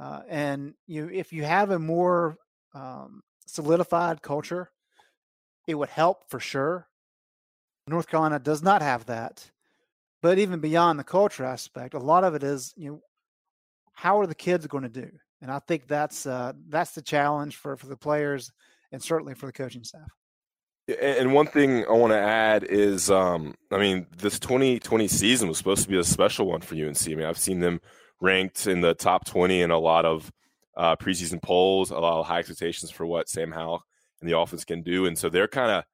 uh, 0.00 0.22
and 0.28 0.74
you 0.86 1.08
if 1.12 1.32
you 1.32 1.44
have 1.44 1.70
a 1.70 1.78
more 1.78 2.36
um, 2.74 3.22
solidified 3.46 4.22
culture, 4.22 4.70
it 5.68 5.74
would 5.74 5.88
help 5.88 6.28
for 6.28 6.40
sure. 6.40 6.88
North 7.86 8.08
Carolina 8.08 8.38
does 8.38 8.62
not 8.62 8.82
have 8.82 9.06
that, 9.06 9.50
but 10.20 10.38
even 10.38 10.60
beyond 10.60 10.98
the 10.98 11.04
culture 11.04 11.44
aspect, 11.44 11.94
a 11.94 11.98
lot 11.98 12.24
of 12.24 12.34
it 12.34 12.42
is 12.42 12.74
you 12.76 12.90
know 12.90 13.00
how 13.92 14.18
are 14.20 14.26
the 14.26 14.34
kids 14.34 14.66
going 14.66 14.82
to 14.82 14.88
do, 14.88 15.10
and 15.40 15.50
I 15.50 15.60
think 15.60 15.86
that's 15.86 16.26
uh, 16.26 16.54
that's 16.68 16.92
the 16.92 17.02
challenge 17.02 17.54
for 17.56 17.76
for 17.76 17.86
the 17.86 17.96
players 17.96 18.50
and 18.90 19.00
certainly 19.00 19.34
for 19.34 19.46
the 19.46 19.52
coaching 19.52 19.84
staff. 19.84 20.10
And 21.00 21.32
one 21.32 21.46
thing 21.46 21.84
I 21.86 21.92
want 21.92 22.12
to 22.12 22.18
add 22.18 22.64
is, 22.64 23.10
um, 23.10 23.54
I 23.70 23.78
mean, 23.78 24.06
this 24.16 24.38
2020 24.38 25.08
season 25.08 25.48
was 25.48 25.58
supposed 25.58 25.82
to 25.82 25.88
be 25.88 25.98
a 25.98 26.04
special 26.04 26.46
one 26.46 26.60
for 26.60 26.74
UNC. 26.74 27.06
I 27.06 27.14
mean, 27.14 27.24
I've 27.26 27.38
seen 27.38 27.60
them 27.60 27.80
ranked 28.20 28.66
in 28.66 28.80
the 28.80 28.94
top 28.94 29.26
20 29.26 29.62
in 29.62 29.70
a 29.70 29.78
lot 29.78 30.04
of 30.04 30.30
uh, 30.76 30.96
preseason 30.96 31.42
polls, 31.42 31.90
a 31.90 31.98
lot 31.98 32.20
of 32.20 32.26
high 32.26 32.38
expectations 32.38 32.90
for 32.90 33.06
what 33.06 33.28
Sam 33.28 33.52
Howell 33.52 33.82
and 34.20 34.30
the 34.30 34.38
offense 34.38 34.64
can 34.64 34.82
do. 34.82 35.06
And 35.06 35.18
so 35.18 35.28
they're 35.28 35.48
kind 35.48 35.70
of, 35.70 35.84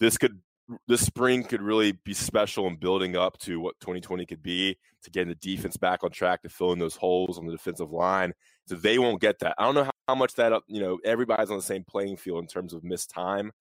this 0.00 0.18
could, 0.18 0.40
this 0.88 1.04
spring 1.04 1.44
could 1.44 1.60
really 1.60 1.92
be 1.92 2.14
special 2.14 2.66
in 2.66 2.76
building 2.76 3.16
up 3.16 3.38
to 3.40 3.60
what 3.60 3.78
2020 3.80 4.24
could 4.26 4.42
be 4.42 4.76
to 5.02 5.10
getting 5.10 5.28
the 5.28 5.34
defense 5.34 5.76
back 5.76 6.02
on 6.02 6.10
track 6.10 6.42
to 6.42 6.48
fill 6.48 6.72
in 6.72 6.78
those 6.78 6.96
holes 6.96 7.38
on 7.38 7.46
the 7.46 7.52
defensive 7.52 7.92
line. 7.92 8.32
So 8.66 8.76
they 8.76 8.98
won't 8.98 9.20
get 9.20 9.38
that. 9.40 9.54
I 9.58 9.64
don't 9.64 9.74
know 9.74 9.84
how, 9.84 9.90
how 10.08 10.14
much 10.14 10.34
that, 10.34 10.52
you 10.66 10.80
know, 10.80 10.98
everybody's 11.04 11.50
on 11.50 11.58
the 11.58 11.62
same 11.62 11.84
playing 11.84 12.16
field 12.16 12.42
in 12.42 12.46
terms 12.46 12.72
of 12.72 12.82
missed 12.82 13.10
time 13.10 13.52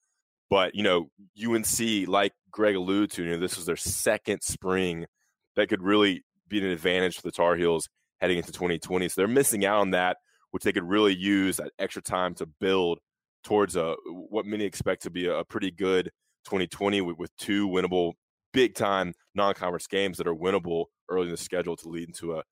but 0.53 0.75
you 0.75 0.83
know, 0.83 1.09
UNC, 1.43 2.07
like 2.07 2.31
Greg 2.51 2.75
alluded 2.75 3.09
to, 3.09 3.23
you 3.23 3.31
know, 3.31 3.39
this 3.39 3.55
was 3.55 3.65
their 3.65 3.75
second 3.75 4.43
spring 4.43 5.07
that 5.55 5.67
could 5.67 5.81
really 5.81 6.23
be 6.47 6.59
an 6.59 6.65
advantage 6.65 7.15
for 7.15 7.23
the 7.23 7.31
Tar 7.31 7.55
Heels 7.55 7.89
heading 8.21 8.37
into 8.37 8.51
2020. 8.51 9.09
So 9.09 9.13
they're 9.17 9.27
missing 9.27 9.65
out 9.65 9.79
on 9.79 9.89
that, 9.89 10.17
which 10.51 10.61
they 10.61 10.71
could 10.71 10.87
really 10.87 11.15
use 11.15 11.57
that 11.57 11.71
extra 11.79 12.03
time 12.03 12.35
to 12.35 12.45
build 12.45 12.99
towards 13.43 13.75
a 13.75 13.95
what 14.05 14.45
many 14.45 14.63
expect 14.63 15.01
to 15.01 15.09
be 15.09 15.25
a, 15.25 15.43
pretty 15.43 15.71
good 15.71 16.11
2020 16.45 17.01
with, 17.01 17.17
with 17.17 17.35
two 17.37 17.67
winnable 17.67 18.13
big 18.53 18.75
time 18.75 19.15
non-conference 19.33 19.87
games 19.87 20.19
that 20.19 20.27
are 20.27 20.35
winnable 20.35 20.85
early 21.09 21.25
in 21.25 21.31
the 21.31 21.37
schedule 21.37 21.75
to 21.77 21.89
lead 21.89 22.09
into 22.09 22.35
a 22.35 22.43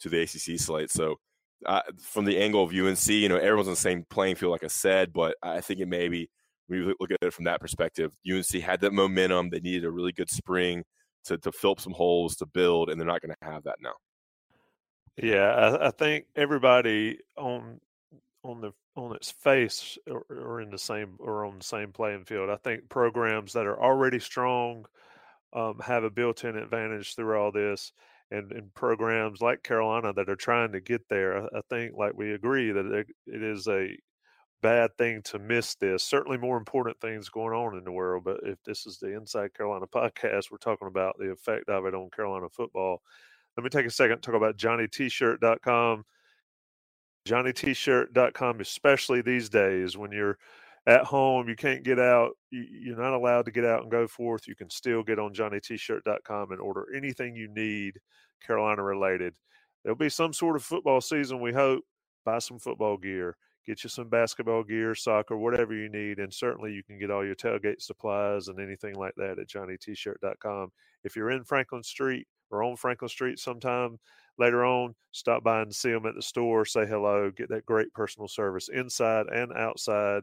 to 0.00 0.08
the 0.08 0.22
ACC 0.22 0.58
slate. 0.58 0.90
So 0.90 1.16
uh, 1.66 1.82
from 2.00 2.24
the 2.24 2.38
angle 2.38 2.64
of 2.64 2.72
UNC, 2.72 3.06
you 3.08 3.28
know, 3.28 3.36
everyone's 3.36 3.68
on 3.68 3.74
the 3.74 3.76
same 3.76 4.06
playing 4.08 4.36
field, 4.36 4.52
like 4.52 4.64
I 4.64 4.68
said, 4.68 5.12
but 5.12 5.36
I 5.42 5.60
think 5.60 5.80
it 5.80 5.88
may 5.88 6.08
be 6.70 6.84
we 6.84 6.94
look 7.00 7.10
at 7.10 7.18
it 7.22 7.32
from 7.32 7.44
that 7.44 7.60
perspective, 7.60 8.12
UNC 8.30 8.62
had 8.62 8.80
that 8.80 8.92
momentum. 8.92 9.50
They 9.50 9.60
needed 9.60 9.84
a 9.84 9.90
really 9.90 10.12
good 10.12 10.30
spring 10.30 10.84
to, 11.24 11.38
to 11.38 11.52
fill 11.52 11.72
up 11.72 11.80
some 11.80 11.92
holes 11.92 12.36
to 12.36 12.46
build, 12.46 12.90
and 12.90 13.00
they're 13.00 13.06
not 13.06 13.22
going 13.22 13.34
to 13.40 13.50
have 13.50 13.64
that 13.64 13.76
now. 13.80 13.94
Yeah, 15.16 15.50
I, 15.50 15.88
I, 15.88 15.90
think 15.90 16.26
everybody 16.34 17.18
on 17.36 17.80
on 18.42 18.60
the 18.60 18.72
on 18.96 19.14
its 19.14 19.30
face 19.30 19.98
are, 20.30 20.60
in 20.60 20.70
the 20.70 20.78
same 20.78 21.16
or 21.18 21.44
on 21.44 21.58
the 21.58 21.64
same 21.64 21.92
playing 21.92 22.24
field. 22.24 22.48
I 22.48 22.56
think 22.56 22.88
programs 22.88 23.52
that 23.52 23.66
are 23.66 23.80
already 23.82 24.18
strong 24.18 24.86
um, 25.52 25.80
have 25.84 26.04
a 26.04 26.10
built-in 26.10 26.56
advantage 26.56 27.14
through 27.14 27.38
all 27.38 27.52
this, 27.52 27.92
and, 28.30 28.50
and 28.52 28.72
programs 28.74 29.40
like 29.40 29.62
Carolina 29.62 30.12
that 30.12 30.28
are 30.28 30.36
trying 30.36 30.72
to 30.72 30.80
get 30.80 31.02
there. 31.08 31.42
I, 31.42 31.58
I 31.58 31.60
think, 31.68 31.92
like 31.96 32.14
we 32.14 32.32
agree, 32.32 32.72
that 32.72 32.86
it, 32.86 33.06
it 33.26 33.42
is 33.42 33.66
a 33.68 33.96
bad 34.62 34.96
thing 34.96 35.22
to 35.22 35.38
miss 35.38 35.74
this. 35.74 36.02
Certainly 36.02 36.38
more 36.38 36.56
important 36.56 37.00
things 37.00 37.28
going 37.28 37.54
on 37.54 37.76
in 37.76 37.84
the 37.84 37.92
world, 37.92 38.24
but 38.24 38.40
if 38.42 38.62
this 38.64 38.86
is 38.86 38.98
the 38.98 39.14
Inside 39.14 39.54
Carolina 39.54 39.86
podcast, 39.94 40.50
we're 40.50 40.58
talking 40.58 40.88
about 40.88 41.16
the 41.18 41.30
effect 41.30 41.68
of 41.68 41.86
it 41.86 41.94
on 41.94 42.10
Carolina 42.10 42.48
football. 42.50 43.02
Let 43.56 43.64
me 43.64 43.70
take 43.70 43.86
a 43.86 43.90
second 43.90 44.16
to 44.16 44.22
talk 44.22 44.34
about 44.34 44.56
JohnnyT-shirt.com. 44.56 46.04
JohnnyT-shirt.com, 47.28 48.60
especially 48.60 49.22
these 49.22 49.48
days 49.48 49.96
when 49.96 50.12
you're 50.12 50.38
at 50.86 51.04
home, 51.04 51.48
you 51.48 51.56
can't 51.56 51.84
get 51.84 51.98
out, 51.98 52.30
you're 52.50 52.96
not 52.96 53.12
allowed 53.12 53.44
to 53.44 53.50
get 53.50 53.66
out 53.66 53.82
and 53.82 53.90
go 53.90 54.06
forth. 54.06 54.48
You 54.48 54.54
can 54.54 54.70
still 54.70 55.02
get 55.02 55.18
on 55.18 55.34
JohnnyT-shirt.com 55.34 56.52
and 56.52 56.60
order 56.60 56.86
anything 56.96 57.36
you 57.36 57.48
need 57.48 57.98
Carolina 58.46 58.82
related. 58.82 59.34
There'll 59.82 59.96
be 59.96 60.08
some 60.08 60.32
sort 60.32 60.56
of 60.56 60.62
football 60.62 61.00
season, 61.00 61.40
we 61.40 61.52
hope. 61.52 61.84
Buy 62.24 62.38
some 62.38 62.58
football 62.58 62.96
gear 62.96 63.36
get 63.66 63.84
you 63.84 63.90
some 63.90 64.08
basketball 64.08 64.64
gear, 64.64 64.94
soccer, 64.94 65.36
whatever 65.36 65.74
you 65.74 65.88
need. 65.88 66.18
And 66.18 66.32
certainly 66.32 66.72
you 66.72 66.82
can 66.82 66.98
get 66.98 67.10
all 67.10 67.24
your 67.24 67.34
tailgate 67.34 67.82
supplies 67.82 68.48
and 68.48 68.60
anything 68.60 68.94
like 68.94 69.14
that 69.16 69.38
at 69.38 69.48
johnnytshirt.com. 69.48 70.70
If 71.04 71.16
you're 71.16 71.30
in 71.30 71.44
Franklin 71.44 71.82
Street 71.82 72.26
or 72.50 72.62
on 72.62 72.76
Franklin 72.76 73.08
Street 73.08 73.38
sometime 73.38 73.98
later 74.38 74.64
on, 74.64 74.94
stop 75.12 75.44
by 75.44 75.62
and 75.62 75.74
see 75.74 75.90
them 75.90 76.06
at 76.06 76.14
the 76.14 76.22
store, 76.22 76.64
say 76.64 76.86
hello, 76.86 77.30
get 77.30 77.48
that 77.50 77.66
great 77.66 77.92
personal 77.92 78.28
service 78.28 78.68
inside 78.72 79.26
and 79.26 79.52
outside 79.52 80.22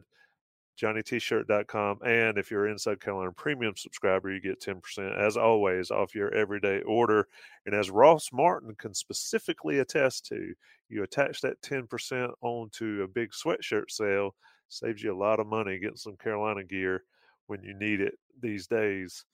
johnnytshirt.com. 0.80 1.98
And 2.04 2.38
if 2.38 2.50
you're 2.50 2.66
an 2.66 2.72
Inside 2.72 3.00
Carolina 3.00 3.32
Premium 3.32 3.74
subscriber, 3.76 4.32
you 4.32 4.40
get 4.40 4.60
10%, 4.60 5.18
as 5.18 5.36
always, 5.36 5.90
off 5.90 6.14
your 6.14 6.32
everyday 6.32 6.80
order. 6.82 7.26
And 7.66 7.74
as 7.74 7.90
Ross 7.90 8.28
Martin 8.32 8.74
can 8.78 8.94
specifically 8.94 9.80
attest 9.80 10.26
to, 10.26 10.52
you 10.88 11.02
attach 11.02 11.40
that 11.40 11.60
10% 11.62 12.30
onto 12.40 13.02
a 13.02 13.08
big 13.08 13.30
sweatshirt 13.30 13.90
sale, 13.90 14.34
saves 14.68 15.02
you 15.02 15.12
a 15.12 15.16
lot 15.16 15.40
of 15.40 15.46
money 15.46 15.78
getting 15.78 15.96
some 15.96 16.16
Carolina 16.16 16.64
gear 16.64 17.04
when 17.46 17.62
you 17.62 17.74
need 17.74 18.00
it 18.00 18.14
these 18.40 18.66
days. 18.66 19.24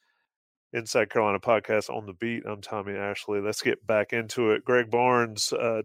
Inside 0.72 1.10
Carolina 1.10 1.38
podcast 1.38 1.88
on 1.88 2.06
the 2.06 2.14
beat. 2.14 2.42
I'm 2.44 2.60
Tommy 2.60 2.94
Ashley. 2.94 3.40
Let's 3.40 3.62
get 3.62 3.86
back 3.86 4.12
into 4.12 4.50
it. 4.50 4.64
Greg 4.64 4.90
Barnes, 4.90 5.52
uh, 5.52 5.82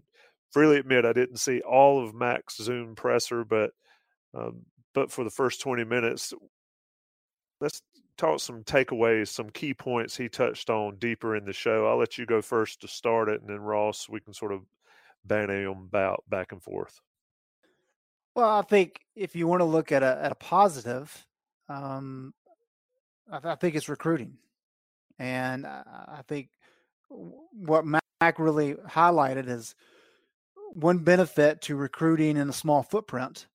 freely 0.52 0.78
admit 0.78 1.06
I 1.06 1.14
didn't 1.14 1.38
see 1.38 1.62
all 1.62 2.04
of 2.04 2.16
Mack's 2.16 2.58
Zoom 2.58 2.96
presser, 2.96 3.44
but 3.44 3.72
um, 4.34 4.62
but 5.00 5.14
for 5.14 5.24
the 5.24 5.30
first 5.30 5.62
20 5.62 5.86
minutes, 5.86 6.34
let's 7.62 7.82
talk 8.18 8.42
some 8.42 8.66
takeaways, 8.66 9.30
some 9.30 9.50
key 9.50 9.74
points 9.74 10.18
he 10.18 10.28
touched 10.28 10.70
on 10.70 10.98
deeper 10.98 11.38
in 11.38 11.46
the 11.46 11.54
show. 11.54 11.88
I'll 11.88 11.96
let 11.96 12.18
you 12.18 12.26
go 12.26 12.42
first 12.42 12.82
to 12.82 12.90
start 12.90 13.30
it, 13.30 13.40
and 13.40 13.50
then 13.50 13.62
Ross, 13.62 14.10
we 14.10 14.20
can 14.20 14.34
sort 14.34 14.52
of 14.52 14.64
bandy 15.24 15.64
them 15.64 15.88
about 15.88 16.26
back 16.28 16.52
and 16.52 16.62
forth. 16.62 17.00
Well, 18.36 18.50
I 18.50 18.62
think 18.62 19.00
if 19.16 19.38
you 19.38 19.48
want 19.48 19.62
to 19.62 19.66
look 19.66 19.94
at 19.94 20.04
a 20.04 20.20
at 20.22 20.34
a 20.34 20.36
positive, 20.36 21.26
um, 21.70 22.34
I, 23.32 23.52
I 23.52 23.56
think 23.56 23.76
it's 23.76 23.88
recruiting, 23.88 24.34
and 25.18 25.66
I 25.66 26.24
think 26.28 26.50
what 27.08 27.86
Mack 27.86 28.38
really 28.38 28.74
highlighted 28.74 29.48
is 29.48 29.76
one 30.74 30.98
benefit 30.98 31.62
to 31.62 31.78
recruiting 31.78 32.36
in 32.36 32.50
a 32.50 32.54
small 32.54 32.84
footprint 32.84 33.48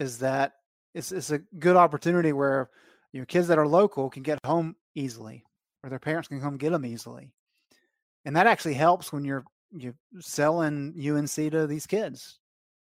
is 0.00 0.18
that 0.18 0.52
it's 0.94 1.12
it's 1.12 1.30
a 1.30 1.40
good 1.58 1.76
opportunity 1.76 2.32
where 2.32 2.70
you 3.12 3.20
know 3.20 3.26
kids 3.26 3.48
that 3.48 3.58
are 3.58 3.68
local 3.68 4.10
can 4.10 4.22
get 4.22 4.38
home 4.44 4.76
easily, 4.94 5.44
or 5.82 5.90
their 5.90 5.98
parents 5.98 6.28
can 6.28 6.40
come 6.40 6.56
get 6.56 6.70
them 6.70 6.86
easily, 6.86 7.30
and 8.24 8.36
that 8.36 8.46
actually 8.46 8.74
helps 8.74 9.12
when 9.12 9.24
you're 9.24 9.44
you 9.72 9.94
selling 10.20 10.94
UNC 10.98 11.34
to 11.34 11.66
these 11.66 11.86
kids 11.86 12.38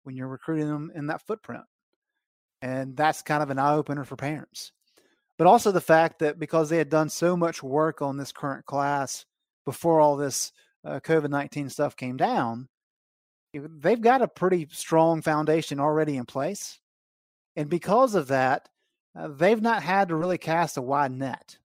when 0.04 0.16
you're 0.16 0.28
recruiting 0.28 0.68
them 0.68 0.92
in 0.94 1.06
that 1.06 1.22
footprint. 1.22 1.64
And 2.60 2.96
that's 2.96 3.22
kind 3.22 3.42
of 3.42 3.50
an 3.50 3.58
eye 3.58 3.74
opener 3.74 4.04
for 4.04 4.16
parents. 4.16 4.72
But 5.38 5.46
also 5.46 5.72
the 5.72 5.80
fact 5.80 6.20
that 6.20 6.38
because 6.38 6.68
they 6.68 6.78
had 6.78 6.88
done 6.88 7.08
so 7.08 7.36
much 7.36 7.62
work 7.62 8.02
on 8.02 8.16
this 8.16 8.32
current 8.32 8.66
class 8.66 9.24
before 9.64 10.00
all 10.00 10.16
this 10.16 10.52
uh, 10.84 11.00
COVID 11.00 11.30
19 11.30 11.70
stuff 11.70 11.96
came 11.96 12.16
down, 12.16 12.68
they've 13.52 14.00
got 14.00 14.22
a 14.22 14.28
pretty 14.28 14.68
strong 14.70 15.22
foundation 15.22 15.80
already 15.80 16.16
in 16.16 16.26
place. 16.26 16.78
And 17.56 17.68
because 17.68 18.14
of 18.14 18.28
that, 18.28 18.68
uh, 19.14 19.28
they've 19.28 19.60
not 19.60 19.82
had 19.82 20.08
to 20.08 20.16
really 20.16 20.38
cast 20.38 20.76
a 20.76 20.82
wide 20.82 21.12
net. 21.12 21.58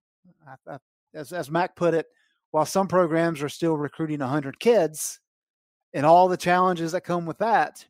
as, 1.13 1.31
as 1.31 1.49
Mack 1.49 1.75
put 1.75 1.93
it, 1.93 2.07
while 2.51 2.65
some 2.65 2.87
programs 2.87 3.41
are 3.41 3.49
still 3.49 3.77
recruiting 3.77 4.19
100 4.19 4.59
kids 4.59 5.19
and 5.93 6.05
all 6.05 6.27
the 6.27 6.37
challenges 6.37 6.91
that 6.91 7.01
come 7.01 7.25
with 7.25 7.37
that, 7.39 7.85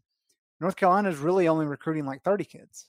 North 0.59 0.75
Carolina 0.75 1.09
is 1.09 1.17
really 1.17 1.47
only 1.47 1.65
recruiting 1.65 2.05
like 2.05 2.23
30 2.23 2.45
kids 2.45 2.87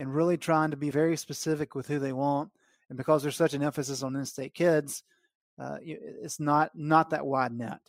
and 0.00 0.14
really 0.14 0.36
trying 0.36 0.70
to 0.70 0.76
be 0.76 0.90
very 0.90 1.16
specific 1.16 1.74
with 1.74 1.86
who 1.86 1.98
they 1.98 2.12
want. 2.12 2.50
And 2.88 2.96
because 2.96 3.22
there's 3.22 3.36
such 3.36 3.54
an 3.54 3.62
emphasis 3.62 4.02
on 4.02 4.16
in-state 4.16 4.54
kids, 4.54 5.02
uh, 5.58 5.76
it's 5.82 6.40
not 6.40 6.70
not 6.74 7.10
that 7.10 7.26
wide 7.26 7.52
net. 7.52 7.80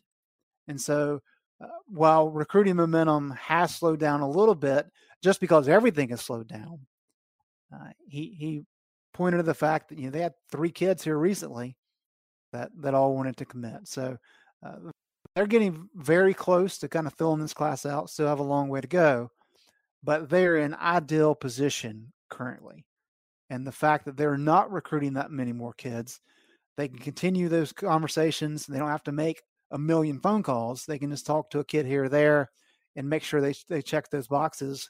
And 0.68 0.82
so, 0.82 1.22
uh, 1.62 1.68
while 1.88 2.30
recruiting 2.30 2.76
momentum 2.76 3.32
has 3.32 3.76
slowed 3.76 4.00
down 4.00 4.22
a 4.22 4.30
little 4.30 4.56
bit, 4.56 4.88
just 5.24 5.40
because 5.40 5.68
everything 5.68 6.10
has 6.10 6.22
slowed 6.22 6.48
down, 6.48 6.80
uh, 7.74 7.90
he 8.08 8.36
he 8.38 8.62
pointed 9.14 9.38
to 9.38 9.44
the 9.44 9.54
fact 9.54 9.90
that 9.90 9.98
you 9.98 10.06
know 10.06 10.12
they 10.12 10.22
had 10.22 10.34
three 10.52 10.72
kids 10.72 11.04
here 11.04 11.18
recently 11.18 11.76
that 12.54 12.72
that 12.78 12.94
all 12.94 13.16
wanted 13.16 13.38
to 13.38 13.46
commit. 13.46 13.88
So 13.88 14.18
uh, 14.66 14.92
they're 15.36 15.48
getting 15.48 15.90
very 15.96 16.34
close 16.34 16.78
to 16.80 16.88
kind 16.88 17.08
of 17.08 17.14
filling 17.14 17.42
this 17.42 17.54
class 17.54 17.86
out. 17.86 18.10
Still 18.10 18.28
have 18.28 18.40
a 18.40 18.44
long 18.44 18.70
way 18.70 18.82
to 18.82 18.88
go, 18.88 19.32
but 20.04 20.30
they're 20.30 20.58
in 20.58 20.74
ideal 20.76 21.36
position 21.36 22.12
currently. 22.30 22.86
And 23.50 23.66
the 23.66 23.72
fact 23.72 24.06
that 24.06 24.16
they're 24.16 24.38
not 24.38 24.72
recruiting 24.72 25.14
that 25.14 25.32
many 25.32 25.54
more 25.54 25.74
kids, 25.74 26.22
they 26.78 26.88
can 26.88 27.00
continue 27.00 27.50
those 27.50 27.72
conversations. 27.72 28.66
They 28.66 28.78
don't 28.78 28.90
have 28.90 29.04
to 29.04 29.12
make 29.12 29.42
a 29.72 29.78
million 29.78 30.20
phone 30.20 30.44
calls. 30.44 30.86
They 30.86 31.00
can 31.00 31.10
just 31.10 31.26
talk 31.26 31.50
to 31.52 31.60
a 31.60 31.66
kid 31.66 31.86
here 31.86 32.06
or 32.06 32.10
there 32.10 32.50
and 32.96 33.10
make 33.10 33.24
sure 33.24 33.42
they 33.42 33.54
they 33.68 33.82
check 33.82 34.10
those 34.10 34.28
boxes 34.28 34.90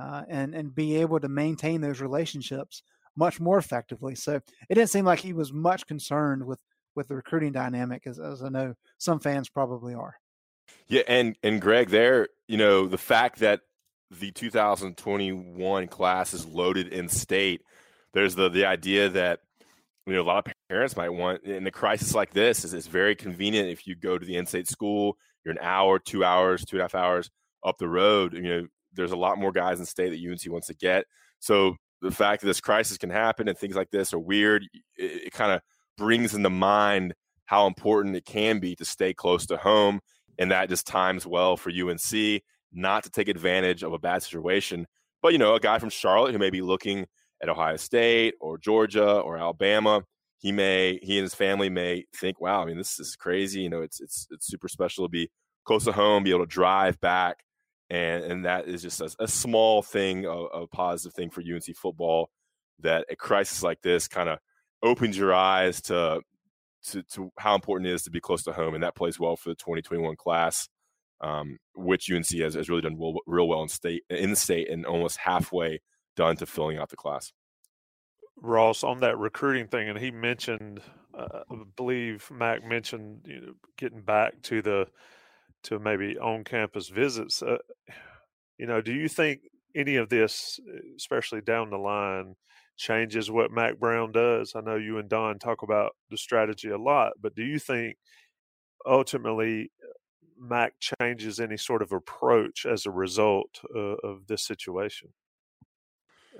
uh, 0.00 0.22
and 0.28 0.54
and 0.54 0.74
be 0.74 0.96
able 0.96 1.20
to 1.20 1.28
maintain 1.28 1.80
those 1.80 2.00
relationships 2.00 2.82
much 3.16 3.40
more 3.40 3.58
effectively. 3.58 4.14
So 4.14 4.40
it 4.68 4.74
didn't 4.74 4.90
seem 4.90 5.04
like 5.04 5.20
he 5.20 5.32
was 5.32 5.52
much 5.52 5.86
concerned 5.86 6.46
with 6.46 6.58
with 6.94 7.08
the 7.08 7.16
recruiting 7.16 7.52
dynamic, 7.52 8.06
as, 8.06 8.18
as 8.18 8.42
I 8.42 8.48
know 8.48 8.74
some 8.98 9.20
fans 9.20 9.48
probably 9.48 9.94
are. 9.94 10.16
Yeah, 10.88 11.02
and 11.06 11.36
and 11.42 11.60
Greg, 11.60 11.90
there, 11.90 12.28
you 12.48 12.56
know, 12.56 12.86
the 12.86 12.98
fact 12.98 13.40
that 13.40 13.60
the 14.10 14.30
2021 14.30 15.88
class 15.88 16.32
is 16.32 16.46
loaded 16.46 16.88
in 16.88 17.08
state, 17.08 17.62
there's 18.14 18.34
the 18.34 18.48
the 18.48 18.66
idea 18.66 19.08
that 19.10 19.40
you 20.06 20.14
know 20.14 20.22
a 20.22 20.24
lot 20.24 20.46
of 20.46 20.52
parents 20.68 20.96
might 20.96 21.10
want 21.10 21.42
in 21.44 21.66
a 21.66 21.70
crisis 21.70 22.14
like 22.14 22.32
this 22.32 22.64
is 22.64 22.72
it's 22.72 22.86
very 22.86 23.14
convenient 23.14 23.68
if 23.68 23.86
you 23.86 23.94
go 23.94 24.18
to 24.18 24.24
the 24.24 24.36
in-state 24.36 24.68
school, 24.68 25.16
you're 25.44 25.52
an 25.52 25.60
hour, 25.60 25.98
two 25.98 26.24
hours, 26.24 26.64
two 26.64 26.76
and 26.76 26.80
a 26.80 26.84
half 26.84 26.94
hours 26.94 27.30
up 27.64 27.78
the 27.78 27.88
road. 27.88 28.32
You 28.32 28.42
know, 28.42 28.66
there's 28.96 29.12
a 29.12 29.16
lot 29.16 29.38
more 29.38 29.52
guys 29.52 29.78
in 29.78 29.86
state 29.86 30.10
that 30.10 30.30
UNC 30.30 30.52
wants 30.52 30.66
to 30.68 30.74
get. 30.74 31.04
So 31.38 31.76
the 32.02 32.10
fact 32.10 32.42
that 32.42 32.48
this 32.48 32.60
crisis 32.60 32.98
can 32.98 33.10
happen 33.10 33.48
and 33.48 33.56
things 33.56 33.76
like 33.76 33.90
this 33.90 34.12
are 34.12 34.18
weird, 34.18 34.64
it, 34.96 35.26
it 35.26 35.32
kind 35.32 35.52
of 35.52 35.60
brings 35.96 36.34
into 36.34 36.50
mind 36.50 37.14
how 37.46 37.66
important 37.66 38.16
it 38.16 38.24
can 38.24 38.58
be 38.58 38.74
to 38.76 38.84
stay 38.84 39.14
close 39.14 39.46
to 39.46 39.56
home. 39.56 40.00
And 40.38 40.50
that 40.50 40.68
just 40.68 40.86
times 40.86 41.26
well 41.26 41.56
for 41.56 41.70
UNC 41.70 42.42
not 42.72 43.04
to 43.04 43.10
take 43.10 43.28
advantage 43.28 43.82
of 43.82 43.92
a 43.92 43.98
bad 43.98 44.22
situation. 44.22 44.86
But, 45.22 45.32
you 45.32 45.38
know, 45.38 45.54
a 45.54 45.60
guy 45.60 45.78
from 45.78 45.88
Charlotte 45.88 46.32
who 46.32 46.38
may 46.38 46.50
be 46.50 46.60
looking 46.60 47.06
at 47.42 47.48
Ohio 47.48 47.76
State 47.76 48.34
or 48.40 48.58
Georgia 48.58 49.20
or 49.20 49.38
Alabama, 49.38 50.02
he 50.38 50.52
may, 50.52 50.98
he 51.02 51.18
and 51.18 51.24
his 51.24 51.34
family 51.34 51.70
may 51.70 52.04
think, 52.14 52.40
wow, 52.40 52.62
I 52.62 52.66
mean, 52.66 52.76
this 52.76 53.00
is 53.00 53.16
crazy. 53.16 53.62
You 53.62 53.70
know, 53.70 53.82
it's, 53.82 54.00
it's, 54.00 54.26
it's 54.30 54.46
super 54.46 54.68
special 54.68 55.04
to 55.06 55.08
be 55.08 55.30
close 55.64 55.84
to 55.84 55.92
home, 55.92 56.24
be 56.24 56.30
able 56.30 56.40
to 56.40 56.46
drive 56.46 57.00
back. 57.00 57.38
And, 57.88 58.24
and 58.24 58.44
that 58.44 58.66
is 58.66 58.82
just 58.82 59.00
a, 59.00 59.14
a 59.20 59.28
small 59.28 59.82
thing, 59.82 60.24
a, 60.24 60.30
a 60.30 60.66
positive 60.66 61.14
thing 61.14 61.30
for 61.30 61.40
UNC 61.40 61.76
football 61.76 62.30
that 62.80 63.06
a 63.10 63.16
crisis 63.16 63.62
like 63.62 63.80
this 63.82 64.08
kind 64.08 64.28
of 64.28 64.38
opens 64.82 65.16
your 65.16 65.32
eyes 65.32 65.80
to, 65.82 66.20
to, 66.88 67.02
to 67.04 67.30
how 67.38 67.54
important 67.54 67.88
it 67.88 67.94
is 67.94 68.02
to 68.02 68.10
be 68.10 68.20
close 68.20 68.42
to 68.44 68.52
home, 68.52 68.74
and 68.74 68.82
that 68.82 68.96
plays 68.96 69.18
well 69.18 69.36
for 69.36 69.50
the 69.50 69.54
2021 69.54 70.16
class, 70.16 70.68
um, 71.20 71.58
which 71.74 72.10
UNC 72.10 72.28
has, 72.40 72.54
has 72.54 72.68
really 72.68 72.82
done 72.82 72.98
real, 72.98 73.18
real 73.26 73.48
well 73.48 73.62
in 73.62 73.68
state 73.68 74.02
in 74.10 74.30
the 74.30 74.36
state 74.36 74.68
and 74.70 74.84
almost 74.84 75.18
halfway 75.18 75.80
done 76.16 76.36
to 76.36 76.46
filling 76.46 76.78
out 76.78 76.88
the 76.88 76.96
class. 76.96 77.32
Ross 78.36 78.84
on 78.84 79.00
that 79.00 79.18
recruiting 79.18 79.66
thing, 79.66 79.88
and 79.88 79.98
he 79.98 80.10
mentioned, 80.10 80.80
uh, 81.16 81.40
I 81.50 81.54
believe 81.76 82.30
Mack 82.30 82.64
mentioned 82.64 83.22
you 83.24 83.40
know, 83.40 83.52
getting 83.78 84.02
back 84.02 84.42
to 84.42 84.60
the 84.60 84.88
to 85.66 85.78
maybe 85.78 86.18
on 86.18 86.44
campus 86.44 86.88
visits. 86.88 87.42
Uh, 87.42 87.58
you 88.58 88.66
know, 88.66 88.80
do 88.80 88.92
you 88.92 89.08
think 89.08 89.40
any 89.74 89.96
of 89.96 90.08
this, 90.08 90.58
especially 90.96 91.42
down 91.42 91.70
the 91.70 91.76
line, 91.76 92.34
changes 92.76 93.30
what 93.30 93.50
Mack 93.50 93.78
Brown 93.78 94.12
does? 94.12 94.52
I 94.54 94.60
know 94.60 94.76
you 94.76 94.98
and 94.98 95.08
Don 95.08 95.38
talk 95.38 95.62
about 95.62 95.92
the 96.10 96.16
strategy 96.16 96.70
a 96.70 96.78
lot, 96.78 97.12
but 97.20 97.34
do 97.34 97.42
you 97.42 97.58
think 97.58 97.96
ultimately 98.86 99.70
Mack 100.38 100.74
changes 100.80 101.40
any 101.40 101.56
sort 101.56 101.82
of 101.82 101.92
approach 101.92 102.66
as 102.66 102.86
a 102.86 102.90
result 102.90 103.60
uh, 103.74 103.96
of 104.02 104.26
this 104.26 104.42
situation? 104.42 105.10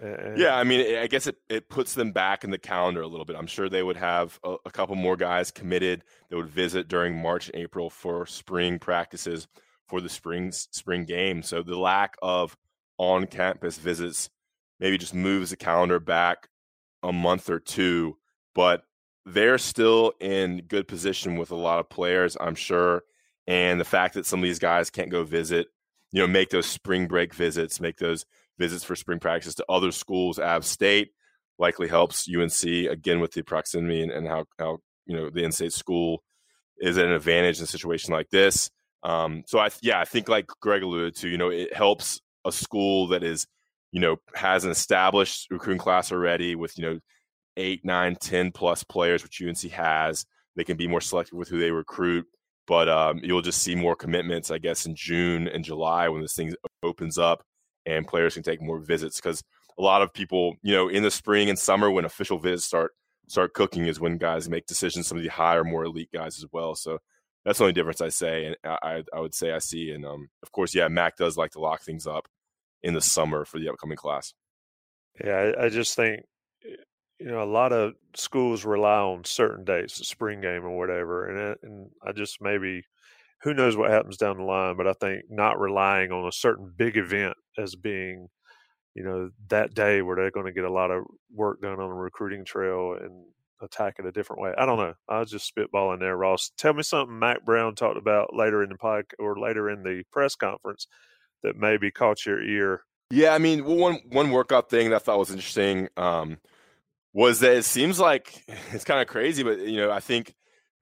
And 0.00 0.38
yeah, 0.38 0.56
I 0.56 0.64
mean, 0.64 0.96
I 0.96 1.06
guess 1.06 1.26
it, 1.26 1.36
it 1.48 1.68
puts 1.68 1.94
them 1.94 2.12
back 2.12 2.44
in 2.44 2.50
the 2.50 2.58
calendar 2.58 3.00
a 3.00 3.06
little 3.06 3.24
bit. 3.24 3.36
I'm 3.36 3.46
sure 3.46 3.68
they 3.68 3.82
would 3.82 3.96
have 3.96 4.38
a, 4.44 4.56
a 4.66 4.70
couple 4.70 4.94
more 4.94 5.16
guys 5.16 5.50
committed 5.50 6.04
that 6.28 6.36
would 6.36 6.48
visit 6.48 6.88
during 6.88 7.20
March 7.20 7.48
and 7.48 7.56
April 7.56 7.88
for 7.90 8.26
spring 8.26 8.78
practices 8.78 9.48
for 9.88 10.00
the 10.00 10.08
spring 10.08 10.52
spring 10.52 11.04
game. 11.04 11.42
So 11.42 11.62
the 11.62 11.78
lack 11.78 12.16
of 12.20 12.56
on 12.98 13.26
campus 13.26 13.78
visits 13.78 14.30
maybe 14.80 14.98
just 14.98 15.14
moves 15.14 15.50
the 15.50 15.56
calendar 15.56 16.00
back 16.00 16.48
a 17.02 17.12
month 17.12 17.48
or 17.48 17.60
two, 17.60 18.16
but 18.54 18.82
they're 19.24 19.58
still 19.58 20.12
in 20.20 20.62
good 20.68 20.86
position 20.88 21.36
with 21.36 21.50
a 21.50 21.56
lot 21.56 21.80
of 21.80 21.88
players, 21.88 22.36
I'm 22.40 22.54
sure. 22.54 23.02
And 23.46 23.80
the 23.80 23.84
fact 23.84 24.14
that 24.14 24.26
some 24.26 24.40
of 24.40 24.44
these 24.44 24.58
guys 24.58 24.90
can't 24.90 25.10
go 25.10 25.24
visit, 25.24 25.68
you 26.12 26.20
know, 26.20 26.26
make 26.26 26.50
those 26.50 26.66
spring 26.66 27.06
break 27.06 27.34
visits, 27.34 27.80
make 27.80 27.98
those 27.98 28.26
visits 28.58 28.84
for 28.84 28.96
spring 28.96 29.18
practice 29.18 29.54
to 29.54 29.64
other 29.68 29.92
schools 29.92 30.38
of 30.38 30.64
state 30.64 31.10
likely 31.58 31.88
helps 31.88 32.28
UNC 32.28 32.64
again 32.90 33.20
with 33.20 33.32
the 33.32 33.42
proximity 33.42 34.02
and, 34.02 34.12
and 34.12 34.26
how, 34.26 34.44
how, 34.58 34.78
you 35.06 35.16
know, 35.16 35.30
the 35.30 35.42
in-state 35.42 35.72
school 35.72 36.22
is 36.78 36.98
at 36.98 37.06
an 37.06 37.12
advantage 37.12 37.58
in 37.58 37.64
a 37.64 37.66
situation 37.66 38.12
like 38.12 38.28
this. 38.30 38.70
Um, 39.02 39.42
so 39.46 39.58
I, 39.58 39.70
yeah, 39.82 40.00
I 40.00 40.04
think 40.04 40.28
like 40.28 40.46
Greg 40.60 40.82
alluded 40.82 41.16
to, 41.16 41.28
you 41.28 41.38
know, 41.38 41.48
it 41.50 41.74
helps 41.74 42.20
a 42.44 42.52
school 42.52 43.08
that 43.08 43.22
is 43.22 43.46
you 43.96 44.00
know, 44.00 44.16
has 44.34 44.64
an 44.64 44.70
established 44.70 45.50
recruiting 45.50 45.78
class 45.78 46.12
already 46.12 46.54
with, 46.54 46.76
you 46.76 46.84
know, 46.84 46.98
eight, 47.56 47.82
nine, 47.82 48.14
ten 48.14 48.52
plus 48.52 48.84
players, 48.84 49.22
which 49.22 49.40
UNC 49.40 49.72
has. 49.72 50.26
They 50.54 50.64
can 50.64 50.76
be 50.76 50.86
more 50.86 51.00
selective 51.00 51.38
with 51.38 51.48
who 51.48 51.58
they 51.58 51.70
recruit. 51.70 52.26
But 52.66 52.90
um, 52.90 53.20
you'll 53.22 53.40
just 53.40 53.62
see 53.62 53.74
more 53.74 53.96
commitments, 53.96 54.50
I 54.50 54.58
guess, 54.58 54.84
in 54.84 54.96
June 54.96 55.48
and 55.48 55.64
July 55.64 56.10
when 56.10 56.20
this 56.20 56.34
thing 56.34 56.52
opens 56.82 57.16
up 57.16 57.42
and 57.86 58.06
players 58.06 58.34
can 58.34 58.42
take 58.42 58.60
more 58.60 58.78
visits. 58.78 59.16
Because 59.20 59.42
a 59.78 59.82
lot 59.82 60.02
of 60.02 60.12
people, 60.12 60.56
you 60.62 60.74
know, 60.74 60.88
in 60.88 61.02
the 61.02 61.10
spring 61.10 61.48
and 61.48 61.58
summer 61.58 61.90
when 61.90 62.04
official 62.04 62.38
visits 62.38 62.66
start 62.66 62.92
start 63.28 63.54
cooking 63.54 63.86
is 63.86 64.00
when 64.00 64.18
guys 64.18 64.48
make 64.48 64.66
decisions. 64.66 65.06
Some 65.06 65.18
of 65.18 65.24
the 65.24 65.30
higher, 65.30 65.64
more 65.64 65.84
elite 65.84 66.10
guys 66.12 66.38
as 66.38 66.46
well. 66.52 66.74
So 66.74 66.98
that's 67.44 67.58
the 67.58 67.64
only 67.64 67.72
difference 67.72 68.00
I 68.00 68.08
say, 68.08 68.46
and 68.46 68.56
I 68.64 69.04
I 69.14 69.20
would 69.20 69.34
say 69.34 69.52
I 69.52 69.58
see. 69.58 69.92
And 69.92 70.04
um, 70.04 70.28
of 70.42 70.52
course, 70.52 70.74
yeah, 70.74 70.88
Mack 70.88 71.16
does 71.16 71.36
like 71.36 71.52
to 71.52 71.60
lock 71.60 71.82
things 71.82 72.06
up 72.06 72.26
in 72.82 72.94
the 72.94 73.00
summer 73.00 73.44
for 73.44 73.58
the 73.58 73.68
upcoming 73.68 73.96
class. 73.96 74.34
Yeah, 75.24 75.52
I, 75.56 75.66
I 75.66 75.68
just 75.68 75.94
think 75.94 76.24
you 77.18 77.28
know 77.28 77.42
a 77.42 77.44
lot 77.44 77.72
of 77.72 77.94
schools 78.14 78.64
rely 78.64 78.98
on 78.98 79.24
certain 79.24 79.64
dates, 79.64 79.98
the 79.98 80.04
spring 80.04 80.40
game 80.40 80.64
or 80.64 80.76
whatever, 80.76 81.26
and 81.28 81.38
it, 81.38 81.58
and 81.62 81.90
I 82.04 82.12
just 82.12 82.42
maybe 82.42 82.82
who 83.42 83.54
knows 83.54 83.76
what 83.76 83.90
happens 83.90 84.16
down 84.16 84.38
the 84.38 84.44
line, 84.44 84.76
but 84.76 84.86
I 84.86 84.92
think 84.94 85.24
not 85.28 85.60
relying 85.60 86.12
on 86.12 86.26
a 86.26 86.32
certain 86.32 86.72
big 86.76 86.96
event 86.96 87.36
as 87.58 87.74
being 87.74 88.28
you 88.94 89.04
know 89.04 89.30
that 89.48 89.74
day 89.74 90.00
where 90.00 90.16
they're 90.16 90.30
going 90.30 90.46
to 90.46 90.52
get 90.52 90.64
a 90.64 90.72
lot 90.72 90.90
of 90.90 91.04
work 91.32 91.60
done 91.60 91.78
on 91.78 91.88
the 91.88 91.94
recruiting 91.94 92.44
trail 92.44 92.96
and 92.98 93.26
attack 93.60 93.96
it 93.98 94.06
a 94.06 94.12
different 94.12 94.42
way. 94.42 94.52
I 94.56 94.66
don't 94.66 94.78
know. 94.78 94.94
I 95.08 95.20
was 95.20 95.30
just 95.30 95.52
spitballing 95.54 96.00
there, 96.00 96.16
Ross. 96.16 96.50
Tell 96.56 96.74
me 96.74 96.82
something 96.82 97.18
Mack 97.18 97.44
Brown 97.44 97.74
talked 97.74 97.98
about 97.98 98.34
later 98.34 98.62
in 98.62 98.70
the 98.70 98.76
podcast 98.76 99.14
or 99.18 99.38
later 99.38 99.70
in 99.70 99.82
the 99.82 100.02
press 100.12 100.34
conference 100.34 100.86
that 101.42 101.56
maybe 101.56 101.90
caught 101.90 102.26
your 102.26 102.42
ear. 102.42 102.82
Yeah, 103.10 103.34
I 103.34 103.38
mean, 103.38 103.64
one 103.64 104.00
one 104.08 104.30
workout 104.30 104.68
thing 104.70 104.90
that 104.90 104.96
I 104.96 104.98
thought 104.98 105.18
was 105.18 105.30
interesting 105.30 105.88
um, 105.96 106.38
was 107.12 107.40
that 107.40 107.56
it 107.56 107.64
seems 107.64 108.00
like 108.00 108.44
it's 108.72 108.84
kind 108.84 109.00
of 109.00 109.08
crazy, 109.08 109.42
but 109.42 109.60
you 109.60 109.76
know, 109.76 109.90
I 109.90 110.00
think 110.00 110.34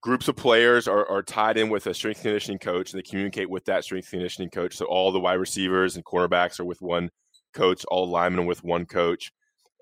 groups 0.05 0.29
of 0.29 0.37
players 0.37 0.87
are, 0.87 1.09
are 1.09 1.23
tied 1.23 1.57
in 1.57 1.71
with 1.71 1.87
a 1.87 1.95
strength 1.95 2.21
conditioning 2.21 2.59
coach 2.59 2.93
and 2.93 2.99
they 2.99 3.03
communicate 3.03 3.49
with 3.49 3.65
that 3.65 3.85
strength 3.85 4.11
conditioning 4.11 4.51
coach. 4.51 4.77
So 4.77 4.85
all 4.85 5.11
the 5.11 5.19
wide 5.19 5.41
receivers 5.41 5.97
and 5.97 6.05
cornerbacks 6.05 6.61
are 6.61 6.65
with 6.67 6.83
one 6.83 7.09
coach, 7.55 7.87
all 7.87 8.07
linemen 8.07 8.45
with 8.45 8.63
one 8.63 8.85
coach, 8.85 9.33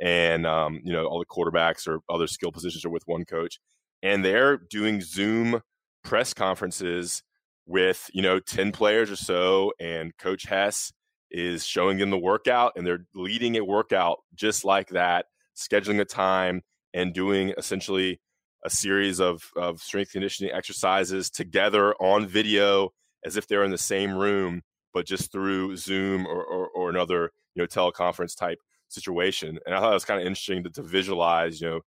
and 0.01 0.47
um, 0.47 0.81
you 0.85 0.93
know 0.93 1.07
all 1.07 1.19
the 1.19 1.27
quarterbacks 1.27 1.89
or 1.89 1.99
other 2.09 2.29
skill 2.29 2.53
positions 2.53 2.85
are 2.85 2.91
with 2.91 3.03
one 3.07 3.25
coach, 3.25 3.59
and 4.01 4.25
they're 4.25 4.59
doing 4.71 5.01
Zoom 5.01 5.61
press 6.05 6.33
conferences 6.33 7.25
with 7.67 8.09
you 8.15 8.23
know 8.23 8.39
10 8.39 8.71
players 8.71 9.11
or 9.11 9.17
so. 9.17 9.73
And 9.81 10.17
coach 10.19 10.45
hess 10.45 10.93
is 11.33 11.67
showing 11.67 11.99
them 11.99 12.11
the 12.11 12.19
workout 12.19 12.75
and 12.77 12.87
they're 12.87 13.07
leading 13.15 13.57
a 13.57 13.65
workout 13.65 14.19
just 14.35 14.65
like 14.65 14.91
that 14.91 15.27
scheduling 15.57 15.99
a 15.99 16.05
time 16.05 16.61
and 16.95 17.15
doing 17.15 17.55
essentially 17.57 18.21
a 18.65 18.71
series 18.71 19.21
of, 19.21 19.51
of 19.57 19.81
strength 19.81 20.13
conditioning 20.13 20.53
exercises 20.53 21.31
together 21.31 21.95
on 21.95 22.27
video 22.27 22.91
as 23.25 23.37
if 23.37 23.47
they're 23.47 23.65
in 23.65 23.71
the 23.71 23.79
same 23.79 24.15
room 24.15 24.63
but 24.95 25.07
just 25.07 25.33
through 25.33 25.77
zoom 25.77 26.27
or, 26.27 26.45
or, 26.45 26.69
or 26.69 26.91
another 26.91 27.31
you 27.55 27.63
know 27.63 27.67
teleconference 27.67 28.37
type 28.37 28.59
situation 28.89 29.59
and 29.65 29.75
i 29.75 29.81
thought 29.81 29.91
it 29.91 29.95
was 29.95 30.05
kind 30.05 30.21
of 30.21 30.27
interesting 30.27 30.63
to, 30.63 30.71
to 30.71 30.83
visualize 30.83 31.61
you 31.61 31.69
know 31.69 31.81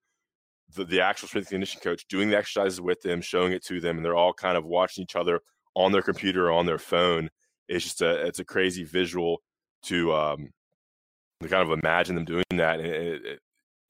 the, 0.74 0.84
the 0.84 1.00
actual 1.00 1.28
strength 1.28 1.48
conditioning 1.48 1.82
coach 1.82 2.06
doing 2.08 2.30
the 2.30 2.37
exercises 2.37 2.80
with 2.80 3.00
them 3.02 3.20
showing 3.20 3.52
it 3.52 3.64
to 3.64 3.80
them 3.80 3.96
and 3.96 4.04
they're 4.04 4.16
all 4.16 4.32
kind 4.32 4.56
of 4.56 4.64
watching 4.64 5.02
each 5.02 5.16
other 5.16 5.40
on 5.74 5.92
their 5.92 6.02
computer 6.02 6.48
or 6.48 6.52
on 6.52 6.66
their 6.66 6.78
phone. 6.78 7.30
It's 7.68 7.84
just 7.84 8.02
a 8.02 8.26
it's 8.26 8.38
a 8.38 8.44
crazy 8.44 8.84
visual 8.84 9.42
to 9.84 10.12
um 10.14 10.50
to 11.42 11.48
kind 11.48 11.68
of 11.68 11.78
imagine 11.78 12.14
them 12.14 12.24
doing 12.24 12.44
that 12.50 12.80
and 12.80 12.88
it, 12.88 13.24
it, 13.24 13.40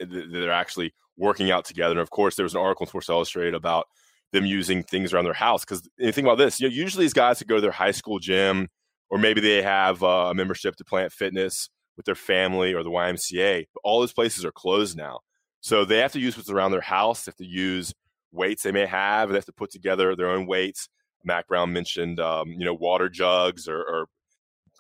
they're 0.04 0.52
actually 0.52 0.92
working 1.16 1.50
out 1.50 1.64
together. 1.64 1.92
And 1.92 2.00
of 2.00 2.10
course, 2.10 2.36
there 2.36 2.44
was 2.44 2.54
an 2.54 2.60
article 2.60 2.84
in 2.84 2.88
Sports 2.88 3.08
Illustrated 3.08 3.54
about 3.54 3.86
them 4.32 4.44
using 4.44 4.82
things 4.82 5.12
around 5.12 5.24
their 5.24 5.32
house 5.32 5.64
because 5.64 5.88
think 5.98 6.26
about 6.26 6.38
this, 6.38 6.60
you 6.60 6.68
know, 6.68 6.74
usually 6.74 7.04
these 7.04 7.12
guys 7.12 7.38
who 7.38 7.44
go 7.44 7.56
to 7.56 7.60
their 7.60 7.70
high 7.70 7.92
school 7.92 8.18
gym 8.18 8.68
or 9.10 9.18
maybe 9.18 9.40
they 9.40 9.62
have 9.62 10.02
uh, 10.02 10.28
a 10.30 10.34
membership 10.34 10.74
to 10.76 10.84
Planet 10.84 11.12
Fitness 11.12 11.68
with 11.96 12.04
their 12.04 12.16
family 12.16 12.72
or 12.74 12.82
the 12.82 12.90
YMCA. 12.90 13.66
But 13.72 13.80
all 13.84 14.00
those 14.00 14.12
places 14.12 14.44
are 14.44 14.52
closed 14.52 14.96
now, 14.96 15.20
so 15.60 15.84
they 15.84 15.98
have 15.98 16.12
to 16.12 16.20
use 16.20 16.36
what's 16.36 16.50
around 16.50 16.72
their 16.72 16.80
house. 16.80 17.24
They 17.24 17.30
have 17.30 17.36
to 17.36 17.46
use 17.46 17.94
weights 18.32 18.64
they 18.64 18.72
may 18.72 18.86
have. 18.86 19.28
They 19.28 19.36
have 19.36 19.44
to 19.46 19.52
put 19.52 19.70
together 19.70 20.16
their 20.16 20.30
own 20.30 20.46
weights. 20.46 20.88
Mack 21.24 21.46
Brown 21.46 21.72
mentioned, 21.72 22.20
um, 22.20 22.48
you 22.48 22.64
know, 22.64 22.74
water 22.74 23.08
jugs 23.08 23.68
or, 23.68 23.78
or 23.78 24.06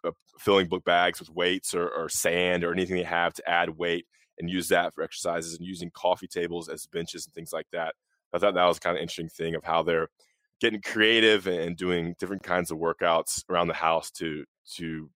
uh, 0.04 0.10
filling 0.38 0.68
book 0.68 0.84
bags 0.84 1.20
with 1.20 1.30
weights 1.30 1.74
or, 1.74 1.88
or, 1.88 2.08
sand 2.08 2.64
or 2.64 2.72
anything 2.72 2.96
they 2.96 3.02
have 3.02 3.32
to 3.32 3.48
add 3.48 3.70
weight 3.70 4.06
and 4.38 4.50
use 4.50 4.68
that 4.68 4.94
for 4.94 5.02
exercises 5.02 5.56
and 5.56 5.66
using 5.66 5.90
coffee 5.90 6.26
tables 6.26 6.68
as 6.68 6.86
benches 6.86 7.26
and 7.26 7.34
things 7.34 7.52
like 7.52 7.66
that. 7.72 7.94
I 8.32 8.38
thought 8.38 8.54
that 8.54 8.64
was 8.64 8.78
kind 8.78 8.96
of 8.96 9.02
interesting 9.02 9.28
thing 9.28 9.54
of 9.54 9.64
how 9.64 9.82
they're 9.82 10.08
getting 10.60 10.80
creative 10.80 11.46
and 11.46 11.76
doing 11.76 12.14
different 12.18 12.42
kinds 12.42 12.70
of 12.70 12.78
workouts 12.78 13.44
around 13.48 13.68
the 13.68 13.74
house 13.74 14.10
to 14.12 14.44
to 14.76 15.10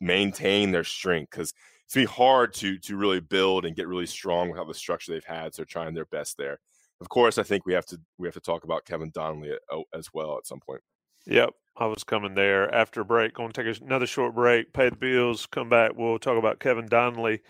maintain 0.00 0.70
their 0.70 0.84
strength 0.84 1.30
because 1.30 1.52
it's 1.84 1.94
be 1.94 2.04
hard 2.04 2.54
to 2.54 2.78
to 2.78 2.96
really 2.96 3.20
build 3.20 3.64
and 3.64 3.76
get 3.76 3.88
really 3.88 4.06
strong 4.06 4.50
without 4.50 4.68
the 4.68 4.74
structure 4.74 5.12
they've 5.12 5.24
had. 5.24 5.54
So 5.54 5.62
they're 5.62 5.66
trying 5.66 5.94
their 5.94 6.06
best 6.06 6.36
there 6.36 6.58
of 7.00 7.08
course, 7.08 7.38
I 7.38 7.42
think 7.42 7.66
we 7.66 7.72
have 7.72 7.86
to 7.86 8.00
we 8.18 8.28
have 8.28 8.34
to 8.34 8.40
talk 8.40 8.64
about 8.64 8.84
Kevin 8.84 9.10
Donnelly 9.10 9.52
uh, 9.72 9.80
as 9.94 10.12
well 10.12 10.36
at 10.36 10.46
some 10.46 10.60
point. 10.60 10.82
Yep, 11.26 11.50
I 11.76 11.86
was 11.86 12.04
coming 12.04 12.34
there 12.34 12.72
after 12.74 13.00
a 13.00 13.04
break. 13.04 13.34
Going 13.34 13.50
to 13.50 13.64
take 13.64 13.80
another 13.80 14.06
short 14.06 14.34
break, 14.34 14.72
pay 14.72 14.90
the 14.90 14.96
bills, 14.96 15.46
come 15.46 15.68
back. 15.68 15.92
We'll 15.94 16.18
talk 16.18 16.38
about 16.38 16.60
Kevin 16.60 16.86
Donnelly 16.86 17.40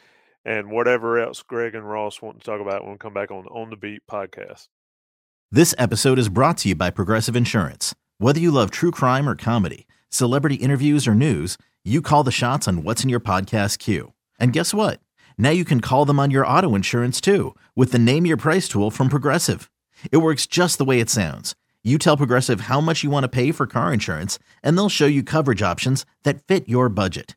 and 0.44 0.70
whatever 0.70 1.18
else 1.18 1.42
Greg 1.42 1.74
and 1.74 1.88
Ross 1.88 2.22
want 2.22 2.40
to 2.40 2.44
talk 2.44 2.60
about 2.60 2.82
when 2.82 2.92
we 2.92 2.98
come 2.98 3.14
back 3.14 3.30
on 3.30 3.46
On 3.46 3.70
the 3.70 3.76
Beat 3.76 4.02
podcast. 4.10 4.68
This 5.50 5.74
episode 5.78 6.18
is 6.18 6.28
brought 6.28 6.58
to 6.58 6.68
you 6.68 6.74
by 6.74 6.90
Progressive 6.90 7.36
Insurance. 7.36 7.94
Whether 8.18 8.40
you 8.40 8.50
love 8.50 8.70
true 8.70 8.90
crime 8.90 9.28
or 9.28 9.34
comedy, 9.34 9.86
celebrity 10.08 10.56
interviews 10.56 11.08
or 11.08 11.14
news, 11.14 11.58
you 11.84 12.02
call 12.02 12.22
the 12.22 12.30
shots 12.30 12.68
on 12.68 12.82
what's 12.84 13.02
in 13.02 13.10
your 13.10 13.20
podcast 13.20 13.78
queue. 13.78 14.12
And 14.38 14.52
guess 14.52 14.72
what? 14.72 15.00
Now 15.38 15.50
you 15.50 15.64
can 15.64 15.80
call 15.80 16.04
them 16.04 16.20
on 16.20 16.30
your 16.30 16.46
auto 16.46 16.74
insurance 16.74 17.20
too 17.20 17.56
with 17.74 17.92
the 17.92 17.98
Name 17.98 18.26
Your 18.26 18.36
Price 18.36 18.68
tool 18.68 18.90
from 18.90 19.08
Progressive. 19.08 19.70
It 20.12 20.18
works 20.18 20.46
just 20.46 20.78
the 20.78 20.84
way 20.84 21.00
it 21.00 21.10
sounds. 21.10 21.54
You 21.82 21.96
tell 21.96 22.16
Progressive 22.16 22.62
how 22.62 22.80
much 22.80 23.02
you 23.02 23.10
want 23.10 23.24
to 23.24 23.28
pay 23.28 23.52
for 23.52 23.66
car 23.66 23.92
insurance, 23.92 24.38
and 24.62 24.76
they'll 24.76 24.90
show 24.90 25.06
you 25.06 25.22
coverage 25.22 25.62
options 25.62 26.04
that 26.24 26.46
fit 26.46 26.68
your 26.68 26.90
budget. 26.90 27.36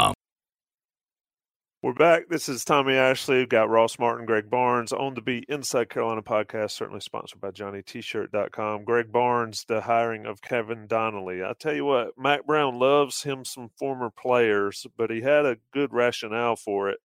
We're 1.83 1.93
back. 1.93 2.29
This 2.29 2.47
is 2.47 2.63
Tommy 2.63 2.93
Ashley. 2.93 3.37
We've 3.37 3.49
got 3.49 3.71
Ross 3.71 3.97
Martin, 3.97 4.27
Greg 4.27 4.51
Barnes 4.51 4.93
on 4.93 5.15
the 5.15 5.21
Beat 5.21 5.45
Inside 5.49 5.89
Carolina 5.89 6.21
podcast, 6.21 6.69
certainly 6.69 7.01
sponsored 7.01 7.41
by 7.41 7.49
JohnnyT-shirt.com. 7.49 8.83
Greg 8.83 9.11
Barnes, 9.11 9.65
the 9.67 9.81
hiring 9.81 10.27
of 10.27 10.43
Kevin 10.43 10.85
Donnelly. 10.85 11.43
I 11.43 11.53
tell 11.59 11.73
you 11.73 11.85
what, 11.85 12.15
Mack 12.15 12.45
Brown 12.45 12.77
loves 12.77 13.23
him 13.23 13.43
some 13.43 13.71
former 13.79 14.11
players, 14.11 14.85
but 14.95 15.09
he 15.09 15.21
had 15.21 15.47
a 15.47 15.57
good 15.73 15.91
rationale 15.91 16.55
for 16.55 16.91
it 16.91 16.99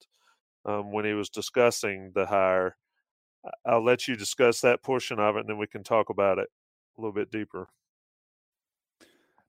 um, 0.64 0.90
when 0.90 1.04
he 1.04 1.12
was 1.12 1.28
discussing 1.28 2.12
the 2.14 2.24
hire. 2.24 2.78
I'll 3.66 3.84
let 3.84 4.08
you 4.08 4.16
discuss 4.16 4.62
that 4.62 4.82
portion 4.82 5.18
of 5.18 5.36
it, 5.36 5.40
and 5.40 5.50
then 5.50 5.58
we 5.58 5.66
can 5.66 5.84
talk 5.84 6.08
about 6.08 6.38
it 6.38 6.48
a 6.96 7.00
little 7.02 7.12
bit 7.12 7.30
deeper. 7.30 7.68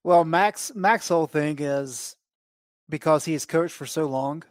Well, 0.03 0.25
Max 0.25 0.73
Max 0.75 1.07
whole 1.07 1.27
thing 1.27 1.59
is 1.61 2.17
because 2.89 3.23
he 3.23 3.31
has 3.31 3.45
coached 3.45 3.73
for 3.73 3.85
so 3.85 4.05
long 4.05 4.43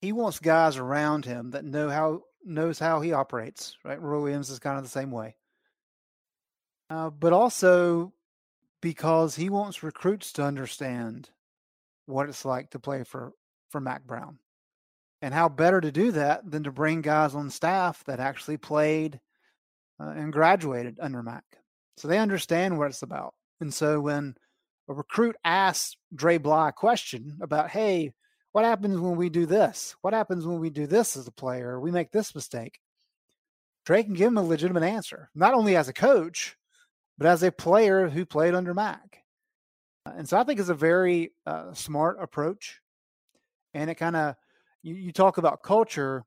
he 0.00 0.12
wants 0.12 0.38
guys 0.38 0.76
around 0.76 1.24
him 1.24 1.50
that 1.50 1.64
know 1.64 1.88
how 1.88 2.22
knows 2.44 2.78
how 2.78 3.00
he 3.00 3.12
operates. 3.12 3.76
Right, 3.84 4.00
Roy 4.00 4.22
Williams 4.22 4.50
is 4.50 4.58
kind 4.58 4.78
of 4.78 4.84
the 4.84 4.90
same 4.90 5.10
way. 5.10 5.36
Uh, 6.88 7.10
but 7.10 7.32
also 7.32 8.12
because 8.80 9.34
he 9.34 9.50
wants 9.50 9.82
recruits 9.82 10.32
to 10.34 10.44
understand 10.44 11.30
what 12.06 12.28
it's 12.28 12.44
like 12.44 12.70
to 12.70 12.78
play 12.78 13.02
for 13.02 13.32
for 13.70 13.80
Mack 13.80 14.06
Brown, 14.06 14.38
and 15.20 15.34
how 15.34 15.48
better 15.48 15.80
to 15.80 15.90
do 15.90 16.12
that 16.12 16.48
than 16.48 16.62
to 16.64 16.70
bring 16.70 17.00
guys 17.00 17.34
on 17.34 17.50
staff 17.50 18.04
that 18.04 18.20
actually 18.20 18.58
played 18.58 19.18
uh, 19.98 20.10
and 20.10 20.32
graduated 20.32 20.98
under 21.00 21.22
Mack, 21.22 21.44
so 21.96 22.06
they 22.06 22.18
understand 22.18 22.78
what 22.78 22.88
it's 22.88 23.02
about. 23.02 23.34
And 23.60 23.74
so 23.74 24.00
when 24.00 24.36
a 24.88 24.94
recruit 24.94 25.34
asks 25.44 25.96
Dre 26.14 26.38
Bly 26.38 26.68
a 26.68 26.72
question 26.72 27.38
about, 27.40 27.70
"Hey, 27.70 28.12
what 28.56 28.64
happens 28.64 28.98
when 28.98 29.16
we 29.16 29.28
do 29.28 29.44
this? 29.44 29.94
What 30.00 30.14
happens 30.14 30.46
when 30.46 30.60
we 30.60 30.70
do 30.70 30.86
this 30.86 31.14
as 31.14 31.26
a 31.26 31.30
player? 31.30 31.78
We 31.78 31.90
make 31.90 32.10
this 32.10 32.34
mistake. 32.34 32.80
Dre 33.84 34.02
can 34.02 34.14
give 34.14 34.28
him 34.28 34.38
a 34.38 34.42
legitimate 34.42 34.82
answer, 34.82 35.28
not 35.34 35.52
only 35.52 35.76
as 35.76 35.90
a 35.90 35.92
coach, 35.92 36.56
but 37.18 37.26
as 37.26 37.42
a 37.42 37.52
player 37.52 38.08
who 38.08 38.24
played 38.24 38.54
under 38.54 38.72
Mack. 38.72 39.24
And 40.06 40.26
so 40.26 40.38
I 40.38 40.44
think 40.44 40.58
it's 40.58 40.70
a 40.70 40.74
very 40.74 41.32
uh, 41.44 41.74
smart 41.74 42.16
approach. 42.18 42.80
And 43.74 43.90
it 43.90 43.96
kind 43.96 44.16
of, 44.16 44.36
you, 44.82 44.94
you 44.94 45.12
talk 45.12 45.36
about 45.36 45.62
culture. 45.62 46.24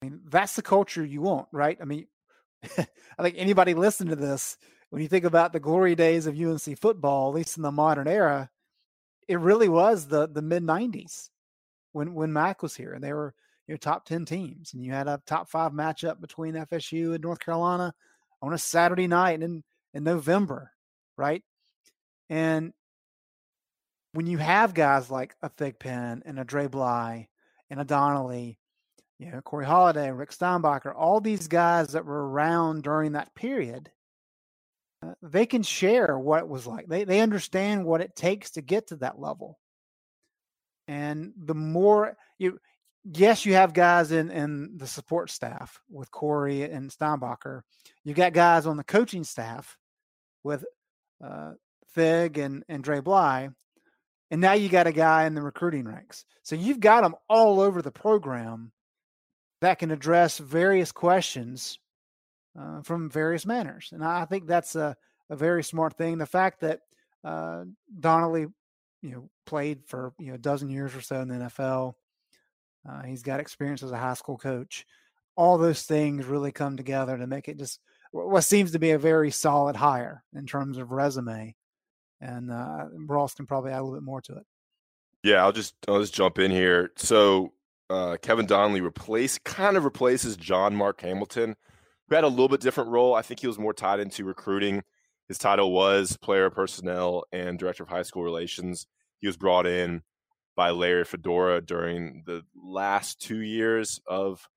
I 0.00 0.06
mean, 0.06 0.20
that's 0.28 0.54
the 0.54 0.62
culture 0.62 1.04
you 1.04 1.22
want, 1.22 1.48
right? 1.50 1.76
I 1.82 1.86
mean, 1.86 2.06
I 2.78 3.22
think 3.22 3.34
anybody 3.36 3.74
listening 3.74 4.10
to 4.10 4.14
this, 4.16 4.58
when 4.90 5.02
you 5.02 5.08
think 5.08 5.24
about 5.24 5.52
the 5.52 5.58
glory 5.58 5.96
days 5.96 6.28
of 6.28 6.40
UNC 6.40 6.78
football, 6.78 7.30
at 7.30 7.34
least 7.34 7.56
in 7.56 7.64
the 7.64 7.72
modern 7.72 8.06
era, 8.06 8.48
it 9.28 9.38
really 9.40 9.68
was 9.68 10.06
the 10.06 10.28
the 10.28 10.42
mid 10.42 10.62
'90s 10.62 11.30
when 11.92 12.14
when 12.14 12.32
Mack 12.32 12.62
was 12.62 12.76
here, 12.76 12.92
and 12.92 13.02
they 13.02 13.12
were 13.12 13.34
your 13.66 13.78
top 13.78 14.04
ten 14.04 14.24
teams, 14.24 14.72
and 14.72 14.82
you 14.82 14.92
had 14.92 15.08
a 15.08 15.20
top 15.26 15.48
five 15.48 15.72
matchup 15.72 16.20
between 16.20 16.54
FSU 16.54 17.14
and 17.14 17.22
North 17.22 17.40
Carolina 17.40 17.92
on 18.42 18.52
a 18.52 18.58
Saturday 18.58 19.06
night 19.06 19.42
in 19.42 19.62
in 19.94 20.04
November, 20.04 20.72
right? 21.16 21.42
And 22.28 22.72
when 24.12 24.26
you 24.26 24.38
have 24.38 24.74
guys 24.74 25.10
like 25.10 25.34
a 25.42 25.50
Thigpen 25.50 26.22
and 26.24 26.38
a 26.38 26.44
Dre 26.44 26.66
Bly 26.66 27.28
and 27.70 27.80
a 27.80 27.84
Donnelly, 27.84 28.58
you 29.18 29.30
know, 29.30 29.40
Corey 29.40 29.66
Holliday, 29.66 30.10
Rick 30.10 30.30
Steinbacher, 30.30 30.94
all 30.94 31.20
these 31.20 31.48
guys 31.48 31.88
that 31.88 32.04
were 32.04 32.28
around 32.28 32.82
during 32.82 33.12
that 33.12 33.34
period, 33.34 33.90
uh, 35.02 35.12
they 35.22 35.46
can 35.46 35.62
share 35.62 36.18
what 36.18 36.40
it 36.40 36.48
was 36.48 36.66
like. 36.66 36.86
They 36.88 37.04
they 37.04 37.20
understand 37.20 37.84
what 37.84 38.00
it 38.00 38.16
takes 38.16 38.52
to 38.52 38.62
get 38.62 38.88
to 38.88 38.96
that 38.96 39.20
level. 39.20 39.58
And 40.88 41.32
the 41.36 41.54
more 41.54 42.16
you 42.38 42.58
yes, 43.04 43.44
you 43.44 43.54
have 43.54 43.72
guys 43.72 44.12
in 44.12 44.30
in 44.30 44.76
the 44.76 44.86
support 44.86 45.30
staff 45.30 45.80
with 45.90 46.10
Corey 46.10 46.62
and 46.62 46.90
Steinbacher. 46.90 47.62
You 48.04 48.14
got 48.14 48.32
guys 48.32 48.66
on 48.66 48.76
the 48.76 48.84
coaching 48.84 49.24
staff 49.24 49.76
with 50.44 50.64
uh, 51.22 51.52
Thig 51.94 52.38
and 52.38 52.64
and 52.68 52.82
Dre 52.82 53.00
Bly, 53.00 53.50
and 54.30 54.40
now 54.40 54.52
you 54.52 54.68
got 54.68 54.86
a 54.86 54.92
guy 54.92 55.26
in 55.26 55.34
the 55.34 55.42
recruiting 55.42 55.86
ranks. 55.86 56.24
So 56.42 56.56
you've 56.56 56.80
got 56.80 57.02
them 57.02 57.14
all 57.28 57.60
over 57.60 57.82
the 57.82 57.92
program 57.92 58.72
that 59.60 59.78
can 59.78 59.90
address 59.90 60.38
various 60.38 60.92
questions 60.92 61.78
uh, 62.58 62.82
from 62.82 63.10
various 63.10 63.46
manners. 63.46 63.90
And 63.92 64.04
I 64.04 64.24
think 64.24 64.46
that's 64.46 64.74
a, 64.76 64.96
a 65.30 65.36
very 65.36 65.62
smart 65.62 65.96
thing. 65.96 66.18
The 66.18 66.26
fact 66.26 66.60
that 66.60 66.80
uh, 67.24 67.64
Donnelly, 67.98 68.46
you 69.02 69.10
know, 69.10 69.30
played 69.46 69.84
for 69.86 70.12
you 70.18 70.28
know 70.28 70.34
a 70.34 70.38
dozen 70.38 70.68
years 70.68 70.94
or 70.94 71.00
so 71.00 71.20
in 71.20 71.28
the 71.28 71.34
NFL. 71.34 71.94
Uh, 72.88 73.02
he's 73.02 73.22
got 73.22 73.40
experience 73.40 73.82
as 73.82 73.90
a 73.90 73.98
high 73.98 74.14
school 74.14 74.38
coach. 74.38 74.86
All 75.34 75.58
those 75.58 75.82
things 75.82 76.24
really 76.24 76.52
come 76.52 76.76
together 76.76 77.18
to 77.18 77.26
make 77.26 77.48
it 77.48 77.58
just 77.58 77.80
what 78.12 78.44
seems 78.44 78.72
to 78.72 78.78
be 78.78 78.92
a 78.92 78.98
very 78.98 79.30
solid 79.30 79.76
hire 79.76 80.22
in 80.34 80.46
terms 80.46 80.78
of 80.78 80.92
resume. 80.92 81.54
And 82.20 82.50
uh, 82.50 82.86
Ross 82.92 83.34
can 83.34 83.46
probably 83.46 83.72
add 83.72 83.80
a 83.80 83.82
little 83.82 83.98
bit 83.98 84.04
more 84.04 84.22
to 84.22 84.36
it. 84.36 84.46
Yeah, 85.22 85.42
I'll 85.42 85.52
just 85.52 85.74
I'll 85.88 86.00
just 86.00 86.14
jump 86.14 86.38
in 86.38 86.50
here. 86.50 86.92
So 86.96 87.52
uh, 87.90 88.16
Kevin 88.22 88.46
Donnelly 88.46 88.80
replace 88.80 89.38
kind 89.38 89.76
of 89.76 89.84
replaces 89.84 90.36
John 90.36 90.74
Mark 90.74 91.00
Hamilton, 91.00 91.56
who 92.08 92.14
had 92.14 92.24
a 92.24 92.28
little 92.28 92.48
bit 92.48 92.60
different 92.60 92.90
role. 92.90 93.14
I 93.14 93.22
think 93.22 93.40
he 93.40 93.46
was 93.46 93.58
more 93.58 93.74
tied 93.74 94.00
into 94.00 94.24
recruiting. 94.24 94.82
His 95.28 95.38
title 95.38 95.72
was 95.72 96.16
player 96.16 96.50
personnel 96.50 97.24
and 97.32 97.58
director 97.58 97.82
of 97.82 97.88
high 97.88 98.02
school 98.02 98.22
relations. 98.22 98.86
He 99.18 99.26
was 99.26 99.36
brought 99.36 99.66
in 99.66 100.02
by 100.54 100.70
Larry 100.70 101.04
Fedora 101.04 101.60
during 101.60 102.22
the 102.26 102.42
last 102.54 103.20
two 103.20 103.40
years 103.40 104.00
of 104.06 104.48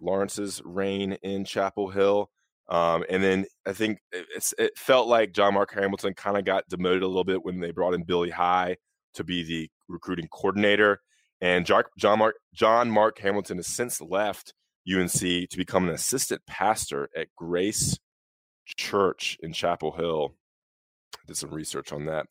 Lawrence's 0.00 0.62
reign 0.64 1.18
in 1.22 1.44
Chapel 1.44 1.90
Hill. 1.90 2.30
Um, 2.68 3.04
and 3.10 3.22
then 3.22 3.46
I 3.66 3.72
think 3.72 3.98
it 4.12 4.78
felt 4.78 5.08
like 5.08 5.32
John 5.32 5.54
Mark 5.54 5.74
Hamilton 5.74 6.14
kind 6.14 6.36
of 6.36 6.44
got 6.44 6.68
demoted 6.68 7.02
a 7.02 7.08
little 7.08 7.24
bit 7.24 7.44
when 7.44 7.58
they 7.58 7.72
brought 7.72 7.94
in 7.94 8.04
Billy 8.04 8.30
High 8.30 8.76
to 9.14 9.24
be 9.24 9.42
the 9.42 9.68
recruiting 9.88 10.28
coordinator. 10.28 11.00
And 11.40 11.66
John 11.66 12.18
Mark 12.18 12.36
John 12.54 12.90
Mark 12.90 13.18
Hamilton 13.18 13.56
has 13.56 13.66
since 13.66 14.00
left 14.00 14.54
UNC 14.92 15.48
to 15.48 15.56
become 15.56 15.88
an 15.88 15.94
assistant 15.94 16.42
pastor 16.46 17.08
at 17.16 17.28
Grace 17.36 17.98
Church 18.66 19.38
in 19.42 19.52
Chapel 19.52 19.92
Hill. 19.92 20.34
Did 21.26 21.36
some 21.36 21.50
research 21.50 21.92
on 21.92 22.06
that 22.06 22.26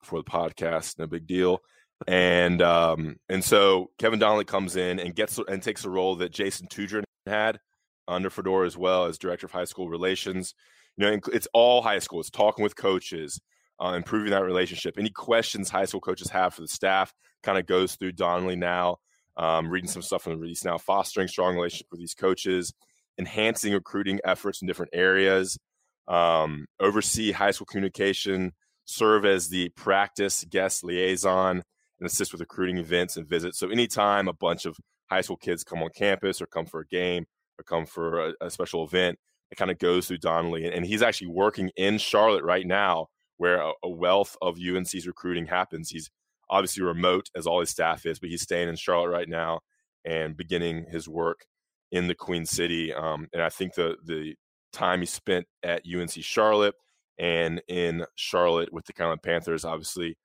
before 0.00 0.20
the 0.20 0.30
podcast. 0.30 0.98
No 0.98 1.06
big 1.06 1.26
deal. 1.26 1.60
And 2.06 2.60
um, 2.60 3.16
and 3.28 3.42
so 3.42 3.90
Kevin 3.98 4.18
Donnelly 4.18 4.44
comes 4.44 4.76
in 4.76 4.98
and 4.98 5.14
gets 5.14 5.38
and 5.38 5.62
takes 5.62 5.84
a 5.84 5.90
role 5.90 6.16
that 6.16 6.32
Jason 6.32 6.66
Tudryn 6.66 7.04
had 7.26 7.58
under 8.06 8.30
Fedora 8.30 8.66
as 8.66 8.76
well 8.76 9.06
as 9.06 9.18
director 9.18 9.46
of 9.46 9.52
high 9.52 9.64
school 9.64 9.88
relations. 9.88 10.54
You 10.96 11.10
know, 11.10 11.20
it's 11.32 11.48
all 11.52 11.82
high 11.82 11.98
school. 11.98 12.20
It's 12.20 12.30
talking 12.30 12.62
with 12.62 12.76
coaches, 12.76 13.40
uh, 13.80 13.94
improving 13.96 14.30
that 14.30 14.44
relationship. 14.44 14.96
Any 14.98 15.10
questions 15.10 15.70
high 15.70 15.86
school 15.86 16.00
coaches 16.00 16.30
have 16.30 16.54
for 16.54 16.60
the 16.60 16.68
staff 16.68 17.12
kind 17.42 17.58
of 17.58 17.66
goes 17.66 17.94
through 17.94 18.12
Donnelly 18.12 18.56
now. 18.56 18.98
Um, 19.36 19.68
reading 19.68 19.90
some 19.90 20.02
stuff 20.02 20.22
from 20.22 20.34
the 20.34 20.38
release 20.38 20.64
now, 20.64 20.78
fostering 20.78 21.26
strong 21.26 21.56
relationship 21.56 21.88
with 21.90 21.98
these 21.98 22.14
coaches, 22.14 22.72
enhancing 23.18 23.72
recruiting 23.72 24.20
efforts 24.24 24.62
in 24.62 24.68
different 24.68 24.92
areas, 24.94 25.58
um, 26.06 26.66
oversee 26.80 27.32
high 27.32 27.50
school 27.50 27.66
communication, 27.66 28.52
serve 28.84 29.24
as 29.24 29.48
the 29.48 29.70
practice 29.70 30.44
guest 30.48 30.84
liaison, 30.84 31.62
and 31.98 32.06
assist 32.06 32.32
with 32.32 32.40
recruiting 32.40 32.78
events 32.78 33.16
and 33.16 33.28
visits. 33.28 33.58
So 33.58 33.68
anytime 33.68 34.28
a 34.28 34.32
bunch 34.32 34.66
of 34.66 34.76
high 35.10 35.20
school 35.20 35.36
kids 35.36 35.64
come 35.64 35.82
on 35.82 35.90
campus 35.94 36.40
or 36.40 36.46
come 36.46 36.66
for 36.66 36.80
a 36.80 36.86
game 36.86 37.24
or 37.58 37.64
come 37.64 37.86
for 37.86 38.28
a, 38.28 38.34
a 38.42 38.50
special 38.50 38.84
event, 38.84 39.18
it 39.50 39.56
kind 39.56 39.70
of 39.70 39.78
goes 39.78 40.08
through 40.08 40.18
Donnelly. 40.18 40.64
And, 40.64 40.74
and, 40.74 40.86
he's 40.86 41.02
actually 41.02 41.28
working 41.28 41.70
in 41.76 41.98
Charlotte 41.98 42.44
right 42.44 42.66
now 42.66 43.06
where 43.36 43.60
a, 43.60 43.72
a 43.84 43.88
wealth 43.88 44.36
of 44.42 44.58
UNC's 44.58 45.06
recruiting 45.06 45.46
happens. 45.46 45.90
He's 45.90 46.10
obviously 46.54 46.84
remote 46.84 47.28
as 47.34 47.46
all 47.46 47.58
his 47.58 47.70
staff 47.70 48.06
is, 48.06 48.20
but 48.20 48.30
he's 48.30 48.42
staying 48.42 48.68
in 48.68 48.76
Charlotte 48.76 49.10
right 49.10 49.28
now 49.28 49.60
and 50.04 50.36
beginning 50.36 50.86
his 50.88 51.08
work 51.08 51.46
in 51.90 52.06
the 52.06 52.14
Queen 52.14 52.46
City. 52.46 52.94
Um, 52.94 53.26
and 53.32 53.42
I 53.42 53.48
think 53.48 53.74
the 53.74 53.96
the 54.04 54.36
time 54.72 55.00
he 55.00 55.06
spent 55.06 55.46
at 55.64 55.82
UNC 55.84 56.10
Charlotte 56.10 56.74
and 57.18 57.60
in 57.68 58.04
Charlotte 58.14 58.72
with 58.72 58.86
the 58.86 58.92
Carolina 58.92 59.20
Panthers 59.20 59.64
obviously 59.64 60.16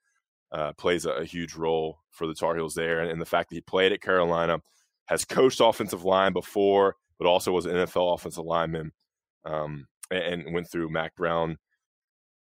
uh, 0.51 0.73
plays 0.73 1.05
a, 1.05 1.11
a, 1.11 1.25
huge 1.25 1.53
role 1.53 1.99
for 2.09 2.25
the 2.25 2.33
Tar 2.33 2.55
Heels 2.55 2.73
there. 2.73 3.01
And, 3.01 3.11
and, 3.11 3.21
the 3.21 3.25
fact 3.25 3.49
that 3.49 3.55
he 3.55 3.61
played 3.61 3.91
at 3.91 4.01
Carolina, 4.01 4.59
has 5.05 5.23
coached 5.23 5.61
offensive 5.61 6.03
line 6.03 6.33
before, 6.33 6.95
but 7.19 7.27
also 7.27 7.51
was 7.51 7.67
an 7.67 7.75
NFL 7.75 8.15
offensive 8.15 8.45
lineman, 8.45 8.91
um, 9.45 9.85
and, 10.09 10.41
and, 10.41 10.53
went 10.53 10.69
through 10.71 10.89
Mack 10.89 11.15
Brown 11.15 11.57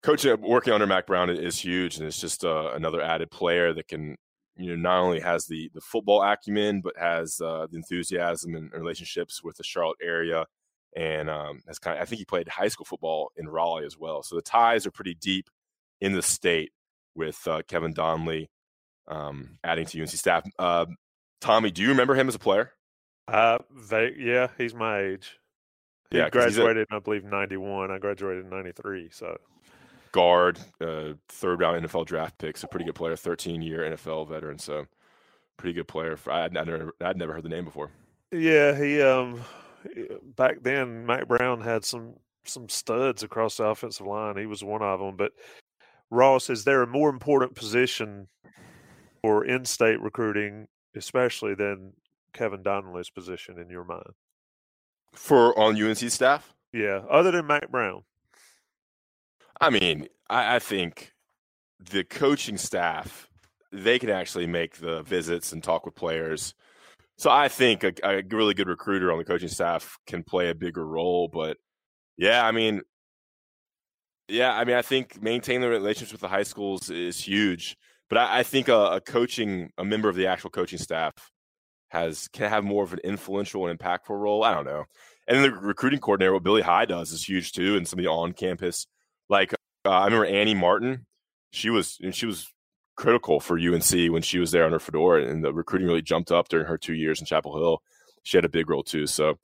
coaching 0.07 0.40
working 0.40 0.73
under 0.73 0.87
Mack 0.87 1.07
Brown 1.07 1.29
is 1.31 1.59
huge, 1.59 1.99
and 1.99 2.07
it's 2.07 2.21
just 2.21 2.45
uh, 2.45 2.71
another 2.75 3.03
added 3.03 3.31
player 3.31 3.73
that 3.75 3.88
can 3.88 4.16
you 4.57 4.71
know 4.71 4.77
not 4.77 5.01
only 5.01 5.21
has 5.21 5.47
the 5.47 5.69
the 5.75 5.81
football 5.81 6.23
acumen 6.23 6.81
but 6.81 6.97
has 6.97 7.40
uh, 7.40 7.66
the 7.69 7.77
enthusiasm 7.77 8.55
and 8.55 8.73
relationships 8.73 9.42
with 9.42 9.57
the 9.57 9.64
Charlotte 9.64 9.99
area, 10.01 10.47
and 10.95 11.29
um, 11.29 11.61
has 11.66 11.81
kind 11.81 11.99
of, 11.99 12.03
I 12.03 12.05
think 12.07 12.21
he 12.21 12.25
played 12.25 12.47
high 12.47 12.69
school 12.69 12.87
football 12.87 13.33
in 13.37 13.49
Raleigh 13.49 13.85
as 13.85 13.99
well. 13.99 14.23
So 14.23 14.37
the 14.37 14.42
ties 14.42 14.87
are 14.87 14.92
pretty 14.92 15.14
deep 15.14 15.51
in 16.01 16.12
the 16.12 16.23
state 16.23 16.71
with 17.16 17.47
uh, 17.49 17.62
Kevin 17.66 17.92
Donnelly 17.92 18.49
um, 19.09 19.59
adding 19.64 19.87
to 19.87 20.01
UNC 20.01 20.11
staff. 20.11 20.45
Uh, 20.57 20.87
Tommy, 21.40 21.73
do 21.73 21.83
you 21.83 21.88
remember 21.88 22.14
him 22.14 22.29
as 22.29 22.35
a 22.37 22.38
player? 22.38 22.73
Uh, 23.27 23.59
they, 23.90 24.14
yeah, 24.16 24.49
he's 24.57 24.75
my 24.75 25.01
age. 25.01 25.38
He 26.11 26.19
yeah, 26.19 26.31
graduated, 26.31 26.87
a, 26.92 26.95
I 26.95 26.99
believe, 27.01 27.25
ninety 27.25 27.57
one. 27.57 27.90
I 27.90 27.99
graduated 27.99 28.45
in 28.45 28.51
ninety 28.51 28.71
three. 28.71 29.09
So 29.11 29.37
guard, 30.16 30.59
uh, 30.81 31.12
third 31.29 31.61
round 31.61 31.87
NFL 31.87 32.07
draft 32.07 32.38
pick, 32.38 32.57
so 32.57 32.66
pretty 32.66 32.87
good 32.87 32.94
player, 32.94 33.14
13 33.16 33.61
year 33.61 33.81
NFL 33.81 34.29
veteran, 34.29 34.59
so 34.59 34.87
pretty 35.59 35.74
good 35.74 35.87
player. 35.87 36.16
For, 36.16 36.33
I'd, 36.33 36.52
never, 36.52 36.94
I'd 37.00 37.18
never 37.18 37.35
heard 37.35 37.42
the 37.42 37.50
name 37.50 37.64
before. 37.66 37.90
Yeah, 38.33 38.76
he 38.76 39.00
um 39.02 39.42
back 40.37 40.62
then 40.62 41.07
Mack 41.07 41.29
Brown 41.29 41.61
had 41.61 41.85
some 41.85 42.14
some 42.44 42.68
studs 42.68 43.22
across 43.22 43.57
the 43.57 43.64
offensive 43.64 44.07
line. 44.07 44.37
He 44.37 44.46
was 44.46 44.64
one 44.64 44.83
of 44.83 45.00
them. 45.00 45.16
But 45.16 45.33
Ross, 46.11 46.50
is 46.50 46.64
there 46.64 46.83
a 46.83 46.87
more 46.87 47.09
important 47.09 47.55
position 47.55 48.29
for 49.22 49.44
in-state 49.44 50.00
recruiting, 50.00 50.66
especially 50.96 51.55
than 51.55 51.92
Kevin 52.33 52.62
Donnelly's 52.62 53.11
position 53.11 53.59
in 53.59 53.68
your 53.68 53.85
mind? 53.85 54.12
For 55.12 55.59
on 55.59 55.81
UNC 55.81 55.98
staff? 56.11 56.55
Yeah, 56.72 57.02
other 57.11 57.31
than 57.31 57.46
Mack 57.46 57.70
Brown. 57.70 58.02
I 59.61 59.71
mean, 59.71 60.09
I, 60.29 60.57
I 60.57 60.59
think 60.59 61.12
the 61.79 62.05
coaching 62.05 62.57
staff 62.57 63.29
they 63.73 63.99
can 63.99 64.11
actually 64.11 64.47
make 64.47 64.77
the 64.77 65.03
visits 65.03 65.53
and 65.53 65.62
talk 65.62 65.85
with 65.85 65.95
players. 65.95 66.55
So 67.19 67.31
I 67.31 67.49
think 67.49 67.85
a, 67.85 67.92
a, 68.03 68.23
really 68.31 68.55
good 68.55 68.69
recruiter 68.69 69.11
on 69.12 69.19
the 69.19 69.25
coaching 69.25 69.49
staff 69.49 69.99
can 70.07 70.23
play 70.23 70.51
a 70.51 70.55
bigger 70.55 70.87
role. 70.87 71.29
But 71.29 71.57
yeah, 72.16 72.47
I 72.47 72.53
mean, 72.53 72.83
yeah, 74.29 74.53
I 74.53 74.64
mean, 74.64 74.77
I 74.77 74.83
think 74.83 75.23
maintaining 75.23 75.62
the 75.62 75.69
relationships 75.69 76.12
with 76.12 76.21
the 76.21 76.29
high 76.29 76.42
schools 76.42 76.90
is 76.90 77.21
huge. 77.21 77.77
But 78.09 78.19
I, 78.19 78.38
I 78.38 78.42
think 78.42 78.69
a, 78.69 78.77
a, 78.77 79.01
coaching, 79.01 79.71
a 79.79 79.85
member 79.85 80.09
of 80.09 80.16
the 80.16 80.27
actual 80.27 80.51
coaching 80.51 80.79
staff, 80.79 81.12
has 81.90 82.29
can 82.29 82.51
have 82.51 82.64
more 82.64 82.83
of 82.83 82.92
an 82.92 82.99
influential 83.05 83.66
and 83.66 83.79
impactful 83.79 84.11
role. 84.11 84.42
I 84.42 84.53
don't 84.53 84.64
know. 84.64 84.85
and 85.29 85.37
then 85.37 85.51
the 85.51 85.57
recruiting 85.57 86.01
coordinator, 86.01 86.35
what 86.35 86.42
Billy 86.42 86.62
High 86.62 86.85
does 86.85 87.12
is 87.12 87.27
huge 87.27 87.53
too, 87.53 87.77
and 87.77 87.87
some 87.87 87.99
of 87.99 88.05
the 88.05 88.11
on 88.11 88.33
campus. 88.33 88.87
Like 89.28 89.54
uh, 89.84 89.90
I 89.90 90.04
remember 90.04 90.26
Annie 90.26 90.54
Martin, 90.54 91.06
she 91.50 91.70
was 91.70 91.98
she 92.12 92.26
was 92.26 92.48
critical 92.96 93.40
for 93.40 93.58
UNC 93.58 93.90
when 94.10 94.22
she 94.22 94.38
was 94.38 94.50
there 94.50 94.64
under 94.64 94.78
Fedora, 94.78 95.26
and 95.26 95.44
the 95.44 95.52
recruiting 95.52 95.86
really 95.86 96.02
jumped 96.02 96.32
up 96.32 96.48
during 96.48 96.66
her 96.66 96.78
two 96.78 96.94
years 96.94 97.20
in 97.20 97.26
Chapel 97.26 97.56
Hill. 97.56 97.82
She 98.22 98.36
had 98.36 98.44
a 98.44 98.50
big 98.50 98.68
role 98.68 98.82
too. 98.82 99.06
So 99.06 99.38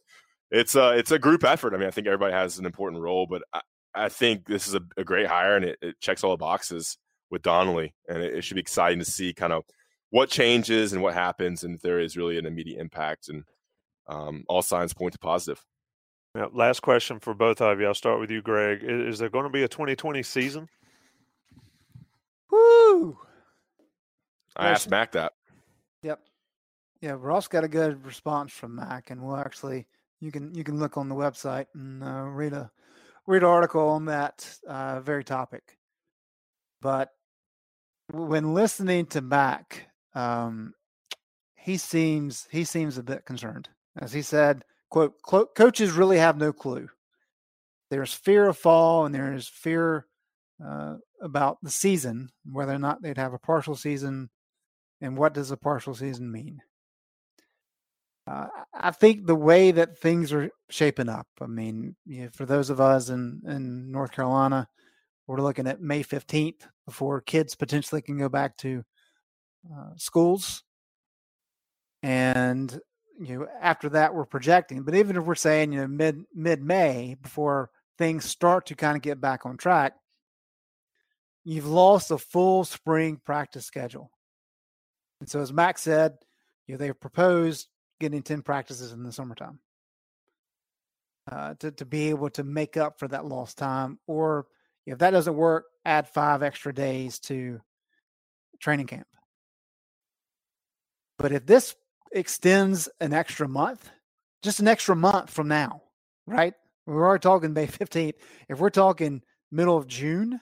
it's 0.50 0.74
a 0.74 0.90
it's 0.90 1.10
a 1.10 1.18
group 1.18 1.44
effort. 1.44 1.74
I 1.74 1.78
mean, 1.78 1.88
I 1.88 1.90
think 1.90 2.06
everybody 2.06 2.32
has 2.32 2.58
an 2.58 2.66
important 2.66 3.02
role, 3.02 3.26
but 3.26 3.42
I, 3.52 3.60
I 3.94 4.08
think 4.08 4.46
this 4.46 4.68
is 4.68 4.74
a, 4.74 4.80
a, 4.96 5.04
great 5.04 5.26
hire, 5.26 5.56
and 5.56 5.64
it, 5.64 5.78
it, 5.82 6.00
checks 6.00 6.24
all 6.24 6.30
the 6.30 6.36
boxes 6.38 6.96
with 7.30 7.42
Donnelly, 7.42 7.94
and 8.08 8.22
it, 8.22 8.34
it 8.34 8.42
should 8.42 8.54
be 8.54 8.60
exciting 8.60 8.98
to 8.98 9.04
see 9.04 9.34
kind 9.34 9.52
of 9.52 9.64
what 10.10 10.30
changes 10.30 10.92
and 10.92 11.02
what 11.02 11.14
happens, 11.14 11.62
and 11.62 11.76
if 11.76 11.82
there 11.82 12.00
is 12.00 12.16
really 12.16 12.38
an 12.38 12.46
immediate 12.46 12.80
impact. 12.80 13.28
And 13.28 13.44
um, 14.08 14.44
all 14.48 14.62
signs 14.62 14.94
point 14.94 15.12
to 15.12 15.18
positive. 15.18 15.62
Now, 16.34 16.50
last 16.52 16.80
question 16.80 17.20
for 17.20 17.34
both 17.34 17.60
of 17.60 17.78
you. 17.78 17.86
I'll 17.86 17.94
start 17.94 18.18
with 18.18 18.30
you, 18.30 18.40
Greg. 18.40 18.82
Is, 18.82 19.14
is 19.14 19.18
there 19.18 19.28
going 19.28 19.44
to 19.44 19.50
be 19.50 19.64
a 19.64 19.68
2020 19.68 20.22
season? 20.22 20.68
Woo! 22.50 23.18
I 24.56 24.68
asked 24.68 24.88
Mack 24.88 25.12
that. 25.12 25.32
Yep. 26.02 26.20
Yeah, 27.00 27.16
Ross 27.18 27.48
got 27.48 27.64
a 27.64 27.68
good 27.68 28.04
response 28.04 28.52
from 28.52 28.76
Mack, 28.76 29.10
and 29.10 29.22
we'll 29.22 29.36
actually 29.36 29.86
you 30.20 30.30
can 30.30 30.54
you 30.54 30.62
can 30.62 30.78
look 30.78 30.96
on 30.96 31.08
the 31.08 31.14
website 31.14 31.66
and 31.74 32.02
uh, 32.02 32.24
read 32.28 32.52
a 32.52 32.70
read 33.26 33.42
an 33.42 33.48
article 33.48 33.88
on 33.88 34.04
that 34.06 34.58
uh, 34.68 35.00
very 35.00 35.24
topic. 35.24 35.78
But 36.80 37.10
when 38.12 38.54
listening 38.54 39.06
to 39.06 39.20
Mack, 39.20 39.88
um, 40.14 40.74
he 41.56 41.76
seems 41.76 42.46
he 42.50 42.64
seems 42.64 42.98
a 42.98 43.02
bit 43.02 43.24
concerned. 43.24 43.68
As 43.96 44.12
he 44.12 44.22
said, 44.22 44.64
"quote 44.92 45.55
Coaches 45.55 45.92
really 45.92 46.18
have 46.18 46.37
no 46.37 46.52
clue. 46.52 46.88
There's 47.90 48.12
fear 48.14 48.48
of 48.48 48.57
fall, 48.57 49.05
and 49.05 49.14
there's 49.14 49.48
fear 49.48 50.07
uh, 50.64 50.96
about 51.20 51.59
the 51.62 51.70
season, 51.70 52.31
whether 52.44 52.72
or 52.72 52.78
not 52.78 53.02
they'd 53.02 53.18
have 53.18 53.35
a 53.35 53.38
partial 53.38 53.74
season, 53.74 54.31
and 55.00 55.16
what 55.16 55.35
does 55.35 55.50
a 55.50 55.57
partial 55.57 55.94
season 55.94 56.31
mean." 56.31 56.61
Uh, 58.26 58.46
I 58.72 58.92
think 58.92 59.26
the 59.26 59.35
way 59.35 59.72
that 59.72 59.98
things 59.98 60.33
are 60.33 60.50
shaping 60.70 61.09
up. 61.09 61.26
I 61.40 61.46
mean, 61.46 61.96
you 62.07 62.24
know, 62.24 62.28
for 62.33 62.46
those 62.46 62.70
of 62.70 62.81
us 62.81 63.09
in 63.09 63.42
in 63.46 63.90
North 63.90 64.12
Carolina, 64.12 64.68
we're 65.26 65.40
looking 65.40 65.66
at 65.66 65.81
May 65.81 66.02
fifteenth 66.02 66.66
before 66.87 67.20
kids 67.20 67.55
potentially 67.55 68.02
can 68.02 68.18
go 68.18 68.28
back 68.28 68.57
to 68.59 68.85
uh, 69.74 69.90
schools, 69.96 70.62
and 72.02 72.81
you 73.20 73.38
know 73.38 73.46
after 73.61 73.88
that 73.90 74.14
we're 74.14 74.25
projecting. 74.25 74.83
But 74.83 74.94
even 74.94 75.16
if 75.16 75.25
we're 75.25 75.35
saying 75.35 75.72
you 75.72 75.81
know 75.81 75.88
mid 75.88 76.25
mid 76.35 76.62
May 76.62 77.16
before 77.20 77.70
things 77.98 78.25
start 78.25 78.66
to 78.66 78.75
kind 78.75 78.96
of 78.96 79.03
get 79.03 79.20
back 79.20 79.46
on 79.46 79.57
track, 79.57 79.94
you've 81.44 81.66
lost 81.66 82.11
a 82.11 82.18
full 82.18 82.64
spring 82.64 83.20
practice 83.25 83.66
schedule. 83.66 84.11
And 85.20 85.29
so, 85.29 85.40
as 85.40 85.53
Max 85.53 85.83
said, 85.83 86.16
you 86.66 86.75
know 86.75 86.79
they've 86.79 86.98
proposed 86.98 87.68
getting 88.01 88.22
10 88.22 88.42
practices 88.42 88.92
in 88.92 89.05
the 89.05 89.12
summertime 89.12 89.61
uh, 91.31 91.55
to, 91.61 91.70
to 91.70 91.85
be 91.85 92.11
able 92.11 92.31
to 92.31 92.42
make 92.42 92.77
up 92.77 92.98
for 92.98 93.09
that 93.09 93.25
lost 93.25 93.59
time. 93.59 93.98
Or 94.07 94.46
if 94.87 94.98
that 94.98 95.11
doesn't 95.11 95.37
work, 95.37 95.66
add 95.85 96.09
five 96.09 96.42
extra 96.42 96.75
days 96.75 97.20
to 97.20 97.61
training 98.61 98.87
camp. 98.87 99.07
But 101.18 101.33
if 101.33 101.46
this 101.46 101.75
extends 102.14 102.88
an 103.01 103.12
extra 103.12 103.48
month, 103.48 103.90
just 104.42 104.61
an 104.61 104.68
extra 104.68 104.96
month 104.96 105.31
from 105.31 105.48
now, 105.48 105.83
right? 106.27 106.55
We're 106.87 107.07
already 107.07 107.22
talking 107.22 107.53
May 107.53 107.66
15th. 107.66 108.14
If 108.48 108.59
we're 108.59 108.70
talking 108.70 109.22
middle 109.51 109.77
of 109.77 109.87
June, 109.87 110.40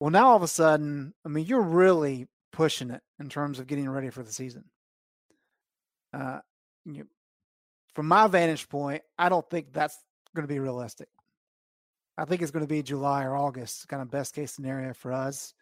well, 0.00 0.10
now 0.10 0.28
all 0.28 0.36
of 0.36 0.42
a 0.42 0.48
sudden, 0.48 1.14
I 1.24 1.28
mean, 1.28 1.46
you're 1.46 1.62
really 1.62 2.26
pushing 2.52 2.90
it 2.90 3.02
in 3.18 3.28
terms 3.28 3.58
of 3.58 3.66
getting 3.66 3.88
ready 3.88 4.10
for 4.10 4.22
the 4.22 4.32
season. 4.32 4.64
Uh, 6.12 6.40
you, 6.84 7.06
from 7.94 8.08
my 8.08 8.26
vantage 8.26 8.68
point, 8.68 9.02
I 9.18 9.28
don't 9.28 9.48
think 9.48 9.72
that's 9.72 9.98
going 10.34 10.46
to 10.46 10.52
be 10.52 10.60
realistic. 10.60 11.08
I 12.16 12.24
think 12.24 12.42
it's 12.42 12.50
going 12.50 12.64
to 12.64 12.72
be 12.72 12.82
July 12.82 13.24
or 13.24 13.36
August, 13.36 13.88
kind 13.88 14.02
of 14.02 14.10
best 14.10 14.34
case 14.34 14.52
scenario 14.52 14.94
for 14.94 15.12
us. 15.12 15.54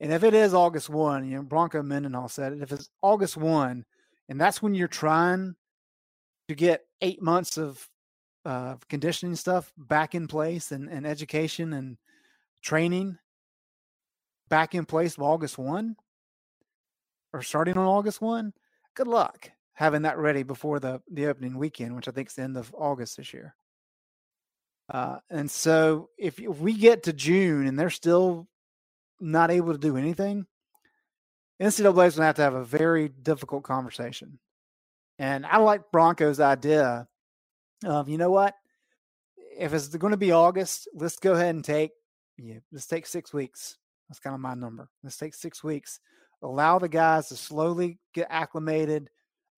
And 0.00 0.12
if 0.12 0.24
it 0.24 0.34
is 0.34 0.52
August 0.52 0.88
1, 0.90 1.28
you 1.28 1.36
know, 1.36 1.42
Bronco 1.42 1.82
Mendenhall 1.82 2.28
said 2.28 2.52
it, 2.52 2.62
if 2.62 2.72
it's 2.72 2.90
August 3.02 3.36
1, 3.36 3.84
and 4.28 4.40
that's 4.40 4.62
when 4.62 4.74
you're 4.74 4.88
trying 4.88 5.54
to 6.48 6.54
get 6.54 6.86
eight 7.00 7.22
months 7.22 7.58
of 7.58 7.88
uh, 8.44 8.76
conditioning 8.88 9.36
stuff 9.36 9.72
back 9.76 10.14
in 10.14 10.26
place 10.26 10.72
and, 10.72 10.88
and 10.88 11.06
education 11.06 11.72
and 11.72 11.96
training 12.62 13.18
back 14.48 14.74
in 14.74 14.84
place 14.84 15.16
of 15.16 15.22
August 15.22 15.58
1 15.58 15.96
or 17.32 17.42
starting 17.42 17.76
on 17.76 17.86
August 17.86 18.20
1, 18.20 18.52
good 18.94 19.06
luck 19.06 19.50
having 19.74 20.02
that 20.02 20.18
ready 20.18 20.42
before 20.42 20.78
the 20.78 21.00
the 21.10 21.26
opening 21.26 21.56
weekend, 21.56 21.96
which 21.96 22.08
I 22.08 22.10
think 22.10 22.28
is 22.28 22.34
the 22.34 22.42
end 22.42 22.56
of 22.56 22.74
August 22.76 23.16
this 23.16 23.32
year. 23.32 23.54
Uh, 24.88 25.18
and 25.30 25.50
so 25.50 26.10
if, 26.18 26.38
if 26.38 26.58
we 26.58 26.74
get 26.74 27.04
to 27.04 27.12
June 27.12 27.66
and 27.66 27.78
they're 27.78 27.90
still 27.90 28.46
not 29.20 29.50
able 29.50 29.72
to 29.72 29.78
do 29.78 29.96
anything, 29.96 30.46
NCAA 31.62 32.08
is 32.08 32.16
going 32.16 32.22
to 32.22 32.24
have 32.24 32.36
to 32.36 32.42
have 32.42 32.54
a 32.54 32.64
very 32.64 33.08
difficult 33.08 33.62
conversation. 33.62 34.40
And 35.18 35.46
I 35.46 35.58
like 35.58 35.92
Bronco's 35.92 36.40
idea 36.40 37.06
of, 37.84 38.08
you 38.08 38.18
know 38.18 38.30
what? 38.30 38.54
If 39.56 39.72
it's 39.72 39.88
going 39.88 40.10
to 40.10 40.16
be 40.16 40.32
August, 40.32 40.88
let's 40.94 41.16
go 41.16 41.34
ahead 41.34 41.54
and 41.54 41.64
take, 41.64 41.92
yeah, 42.36 42.58
let's 42.72 42.86
take 42.86 43.06
six 43.06 43.32
weeks. 43.32 43.76
That's 44.08 44.18
kind 44.18 44.34
of 44.34 44.40
my 44.40 44.54
number. 44.54 44.88
Let's 45.04 45.16
take 45.16 45.34
six 45.34 45.62
weeks. 45.62 46.00
Allow 46.42 46.80
the 46.80 46.88
guys 46.88 47.28
to 47.28 47.36
slowly 47.36 48.00
get 48.12 48.26
acclimated, 48.28 49.08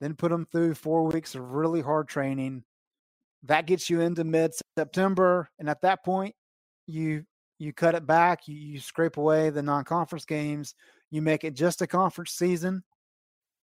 then 0.00 0.14
put 0.14 0.30
them 0.30 0.46
through 0.52 0.74
four 0.74 1.04
weeks 1.04 1.34
of 1.34 1.52
really 1.52 1.80
hard 1.80 2.08
training. 2.08 2.64
That 3.44 3.66
gets 3.66 3.88
you 3.88 4.02
into 4.02 4.24
mid 4.24 4.52
September, 4.76 5.48
and 5.58 5.70
at 5.70 5.80
that 5.82 6.04
point, 6.04 6.34
you 6.86 7.24
you 7.58 7.72
cut 7.72 7.94
it 7.94 8.06
back. 8.06 8.46
You, 8.46 8.56
you 8.56 8.80
scrape 8.80 9.16
away 9.16 9.50
the 9.50 9.62
non 9.62 9.84
conference 9.84 10.24
games. 10.24 10.74
You 11.14 11.22
make 11.22 11.44
it 11.44 11.54
just 11.54 11.80
a 11.80 11.86
conference 11.86 12.32
season. 12.32 12.82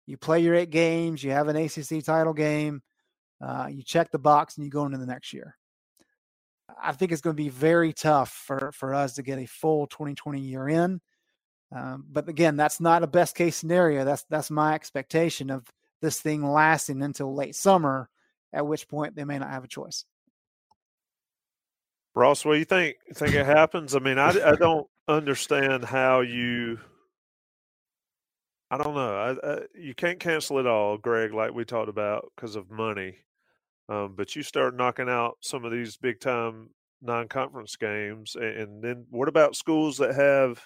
You 0.07 0.19
play 0.19 0.41
your 0.41 0.55
eight 0.55 0.69
games. 0.69 1.25
You 1.25 1.31
have 1.31 1.49
an 1.49 1.57
ACC 1.57 2.05
title 2.05 2.35
game. 2.35 2.83
Uh, 3.41 3.69
you 3.71 3.83
check 3.83 4.11
the 4.11 4.19
box, 4.19 4.59
and 4.59 4.67
you 4.67 4.71
go 4.71 4.85
into 4.85 4.99
the 4.99 5.07
next 5.07 5.33
year. 5.33 5.57
I 6.79 6.93
think 6.93 7.11
it's 7.11 7.23
going 7.23 7.35
to 7.35 7.43
be 7.43 7.49
very 7.49 7.95
tough 7.95 8.29
for 8.29 8.71
for 8.75 8.93
us 8.93 9.15
to 9.15 9.23
get 9.23 9.39
a 9.39 9.47
full 9.47 9.87
2020 9.87 10.43
year 10.43 10.69
in. 10.69 11.01
Um, 11.75 12.05
but 12.11 12.29
again, 12.29 12.57
that's 12.57 12.83
not 12.83 13.03
a 13.03 13.07
best 13.07 13.35
case 13.35 13.57
scenario. 13.57 14.05
That's 14.05 14.27
that's 14.29 14.51
my 14.51 14.75
expectation 14.75 15.49
of 15.49 15.65
this 16.03 16.21
thing 16.21 16.45
lasting 16.45 17.03
until 17.03 17.35
late 17.35 17.57
summer, 17.57 18.11
at 18.53 18.67
which 18.67 18.89
point 18.89 19.17
they 19.17 19.25
may 19.25 19.39
not 19.39 19.53
have 19.53 19.65
a 19.65 19.69
choice. 19.69 20.05
Ross, 22.15 22.45
what 22.45 22.53
do 22.53 22.59
you 22.59 22.67
think? 22.67 22.97
Think 23.15 23.35
it 23.35 23.47
happens? 23.47 23.95
I 23.95 24.01
mean, 24.01 24.19
I, 24.19 24.35
I 24.51 24.55
don't 24.55 24.87
understand 25.09 25.87
how 25.87 26.21
you. 26.21 26.79
I 28.71 28.77
don't 28.77 28.95
know. 28.95 29.17
I, 29.17 29.51
I, 29.51 29.59
you 29.75 29.95
can't 29.95 30.21
cancel 30.21 30.59
it 30.59 30.67
all, 30.67 30.99
Greg, 30.99 31.33
like 31.33 31.55
we 31.55 31.65
talked 31.65 31.89
about 31.89 32.31
because 32.37 32.55
of 32.55 32.71
money. 32.71 33.17
Um, 33.89 34.15
but 34.15 34.37
you 34.37 34.43
start 34.43 34.77
knocking 34.77 35.09
out 35.09 35.39
some 35.41 35.65
of 35.65 35.73
these 35.73 35.97
big 35.97 36.21
time 36.21 36.71
non 37.01 37.29
conference 37.29 37.77
games. 37.77 38.37
And, 38.37 38.45
and 38.45 38.85
then 38.85 39.07
what 39.11 39.29
about 39.29 39.57
schools 39.57 39.97
that 39.99 40.15
have 40.15 40.61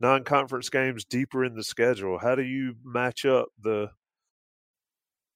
non 0.00 0.22
conference 0.22 0.68
games 0.68 1.04
deeper 1.04 1.44
in 1.44 1.54
the 1.54 1.64
schedule? 1.64 2.18
How 2.18 2.36
do 2.36 2.42
you 2.42 2.76
match 2.84 3.24
up 3.24 3.48
the 3.60 3.90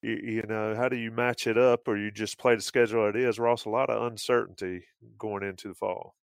you, 0.02 0.20
you, 0.22 0.42
know, 0.42 0.76
how 0.76 0.88
do 0.88 0.96
you 0.96 1.10
match 1.10 1.48
it 1.48 1.58
up, 1.58 1.88
or 1.88 1.96
you 1.96 2.12
just 2.12 2.38
play 2.38 2.54
the 2.54 2.62
schedule 2.62 3.08
it 3.08 3.16
is? 3.16 3.40
Ross, 3.40 3.64
a 3.64 3.70
lot 3.70 3.90
of 3.90 4.10
uncertainty 4.10 4.84
going 5.18 5.42
into 5.42 5.68
the 5.68 5.74
fall. 5.74 6.14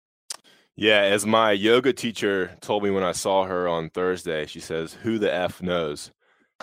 Yeah, 0.77 1.01
as 1.01 1.25
my 1.25 1.51
yoga 1.51 1.93
teacher 1.93 2.51
told 2.59 2.84
me 2.84 2.89
when 2.89 3.03
I 3.03 3.13
saw 3.13 3.45
her 3.45 3.67
on 3.67 3.89
Thursday, 3.89 4.45
she 4.45 4.59
says, 4.59 4.93
"Who 4.93 5.17
the 5.17 5.34
f 5.34 5.61
knows?" 5.61 6.11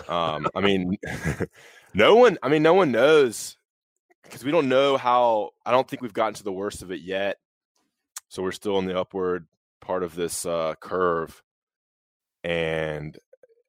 Um, 0.07 0.47
I 0.55 0.61
mean, 0.61 0.97
no 1.95 2.15
one. 2.15 2.37
I 2.43 2.49
mean, 2.49 2.61
no 2.61 2.75
one 2.75 2.91
knows 2.91 3.57
because 4.23 4.43
we 4.43 4.51
don't 4.51 4.69
know 4.69 4.97
how. 4.97 5.51
I 5.65 5.71
don't 5.71 5.87
think 5.87 6.01
we've 6.03 6.13
gotten 6.13 6.35
to 6.35 6.43
the 6.43 6.51
worst 6.51 6.83
of 6.83 6.91
it 6.91 7.01
yet, 7.01 7.37
so 8.29 8.43
we're 8.43 8.51
still 8.51 8.77
in 8.77 8.85
the 8.85 8.99
upward 8.99 9.47
part 9.81 10.03
of 10.03 10.13
this 10.13 10.45
uh, 10.45 10.75
curve, 10.79 11.41
and 12.43 13.17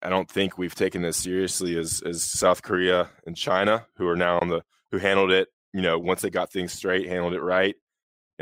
I 0.03 0.11
don't 0.11 0.31
think 0.31 0.59
we've 0.59 0.75
taken 0.75 1.01
this 1.01 1.17
seriously 1.17 1.79
as 1.79 2.03
as 2.05 2.23
South 2.23 2.63
Korea 2.63 3.09
and 3.27 3.35
China, 3.35 3.87
who 3.97 4.07
are 4.09 4.17
now 4.17 4.39
on 4.41 4.49
the 4.49 4.63
who 4.91 4.99
handled 4.99 5.31
it. 5.33 5.49
You 5.73 5.81
know, 5.81 5.99
once 5.99 6.21
they 6.21 6.31
got 6.31 6.53
things 6.53 6.73
straight, 6.73 7.09
handled 7.09 7.33
it 7.33 7.41
right, 7.41 7.77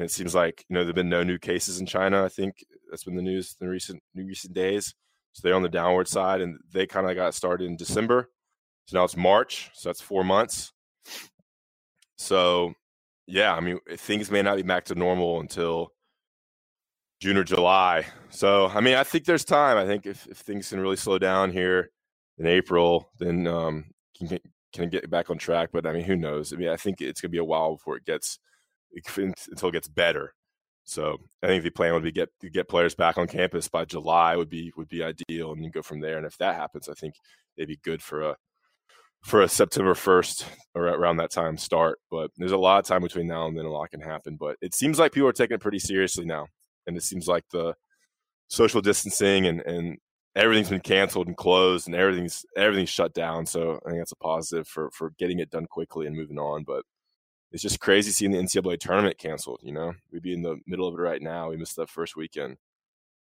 and 0.03 0.11
it 0.11 0.13
seems 0.13 0.35
like 0.35 0.65
you 0.69 0.75
know 0.75 0.83
there've 0.83 0.97
been 0.97 1.09
no 1.09 1.23
new 1.23 1.39
cases 1.39 1.79
in 1.79 1.87
China. 1.87 2.25
I 2.25 2.29
think 2.29 2.65
that's 2.91 3.05
been 3.05 3.15
the 3.15 3.23
news 3.23 3.55
in 3.61 3.69
recent 3.69 4.03
recent 4.17 4.53
days. 4.53 4.95
So 5.33 5.43
they're 5.43 5.55
on 5.55 5.63
the 5.63 5.69
downward 5.69 6.09
side, 6.09 6.41
and 6.41 6.59
they 6.73 6.87
kind 6.89 7.09
of 7.09 7.15
got 7.15 7.35
started 7.35 7.67
in 7.67 7.77
December. 7.77 8.29
So 8.87 8.99
now 8.99 9.05
it's 9.05 9.17
March, 9.17 9.71
so 9.75 9.89
that's 9.89 10.01
four 10.01 10.25
months. 10.25 10.73
So 12.17 12.75
yeah, 13.29 13.55
I 13.55 13.61
mean, 13.61 13.79
things 13.97 14.29
may 14.29 14.43
not 14.43 14.57
be 14.57 14.63
back 14.63 14.87
to 14.87 14.97
normal 14.97 15.39
until 15.39 15.93
June 17.21 17.37
or 17.37 17.45
July. 17.45 18.05
So, 18.31 18.67
I 18.67 18.81
mean, 18.81 18.97
I 18.97 19.05
think 19.05 19.25
there's 19.25 19.45
time. 19.45 19.77
I 19.77 19.87
think 19.87 20.05
if, 20.05 20.27
if 20.27 20.39
things 20.39 20.69
can 20.69 20.81
really 20.81 20.97
slow 20.97 21.19
down 21.19 21.53
here 21.53 21.91
in 22.39 22.47
April, 22.47 23.09
then 23.21 23.47
um, 23.47 23.85
can 24.19 24.41
can 24.73 24.89
get 24.89 25.09
back 25.09 25.31
on 25.31 25.39
track. 25.39 25.69
But 25.73 25.87
I 25.87 25.93
mean, 25.93 26.03
who 26.03 26.17
knows? 26.17 26.53
I 26.53 26.57
mean, 26.57 26.71
I 26.71 26.77
think 26.77 27.01
it's 27.01 27.21
gonna 27.21 27.31
be 27.31 27.39
a 27.39 27.45
while 27.45 27.77
before 27.77 27.97
it 27.97 28.05
gets 28.05 28.41
until 28.95 29.69
it 29.69 29.73
gets 29.73 29.89
better. 29.89 30.35
So 30.85 31.19
I 31.43 31.47
think 31.47 31.63
the 31.63 31.71
plan 31.71 31.95
would 31.95 32.03
be 32.03 32.13
get 32.13 32.31
get 32.53 32.69
players 32.69 32.95
back 32.95 33.17
on 33.17 33.29
campus 33.29 33.69
by 33.69 33.85
July 33.85 34.37
would 34.37 34.51
be 34.51 34.73
would 34.77 34.89
be 34.89 35.03
ideal, 35.03 35.53
and 35.53 35.65
you 35.65 35.71
go 35.71 35.83
from 35.83 36.01
there. 36.01 36.17
And 36.19 36.27
if 36.27 36.37
that 36.39 36.57
happens, 36.57 36.89
I 36.89 36.95
think 36.95 37.15
it'd 37.57 37.69
be 37.69 37.79
good 37.85 38.03
for 38.03 38.23
a 38.23 38.37
for 39.23 39.43
a 39.43 39.49
September 39.49 39.95
first 39.95 40.47
or 40.75 40.87
around 40.89 41.19
that 41.19 41.31
time 41.31 41.57
start. 41.57 41.99
But 42.11 42.31
there's 42.37 42.53
a 42.53 42.57
lot 42.57 42.81
of 42.81 42.87
time 42.87 43.03
between 43.03 43.29
now 43.29 43.47
and 43.47 43.57
then, 43.57 43.65
a 43.65 43.71
lot 43.71 43.91
can 43.91 44.01
happen. 44.01 44.37
But 44.39 44.57
it 44.61 44.75
seems 44.75 44.99
like 44.99 45.13
people 45.13 45.29
are 45.29 45.33
taking 45.33 45.55
it 45.55 45.61
pretty 45.61 45.79
seriously 45.79 46.25
now, 46.25 46.47
and 46.87 46.97
it 46.97 47.03
seems 47.03 47.29
like 47.29 47.45
the 47.53 47.75
social 48.49 48.81
distancing 48.81 49.47
and 49.47 49.61
and 49.63 49.99
everything's 50.35 50.71
been 50.71 50.81
canceled 50.81 51.27
and 51.29 51.37
closed 51.37 51.87
and 51.87 51.95
everything's 51.95 52.45
everything's 52.57 52.91
shut 52.91 53.15
down. 53.15 53.47
So 53.47 53.79
I 53.87 53.91
think 53.91 54.01
that's 54.01 54.13
a 54.13 54.17
positive 54.17 54.67
for 54.67 54.91
for 54.91 55.11
getting 55.19 55.39
it 55.39 55.51
done 55.51 55.67
quickly 55.67 56.07
and 56.07 56.17
moving 56.17 56.39
on. 56.39 56.65
But 56.65 56.85
it's 57.53 57.63
just 57.63 57.81
crazy 57.81 58.11
seeing 58.11 58.33
the 58.33 58.39
NCAA 58.39 58.81
tournament 58.81 59.19
canceled. 59.19 59.61
You 59.63 59.73
know, 59.73 59.95
we'd 60.11 60.23
be 60.23 60.35
in 60.35 60.43
the 60.43 60.57
middle 60.67 60.89
of 60.89 60.95
it 60.95 61.03
right 61.03 61.23
now. 61.23 61.51
We 61.51 61.57
missed 61.57 61.77
that 61.77 61.91
first 61.91 62.17
weekend, 62.17 62.57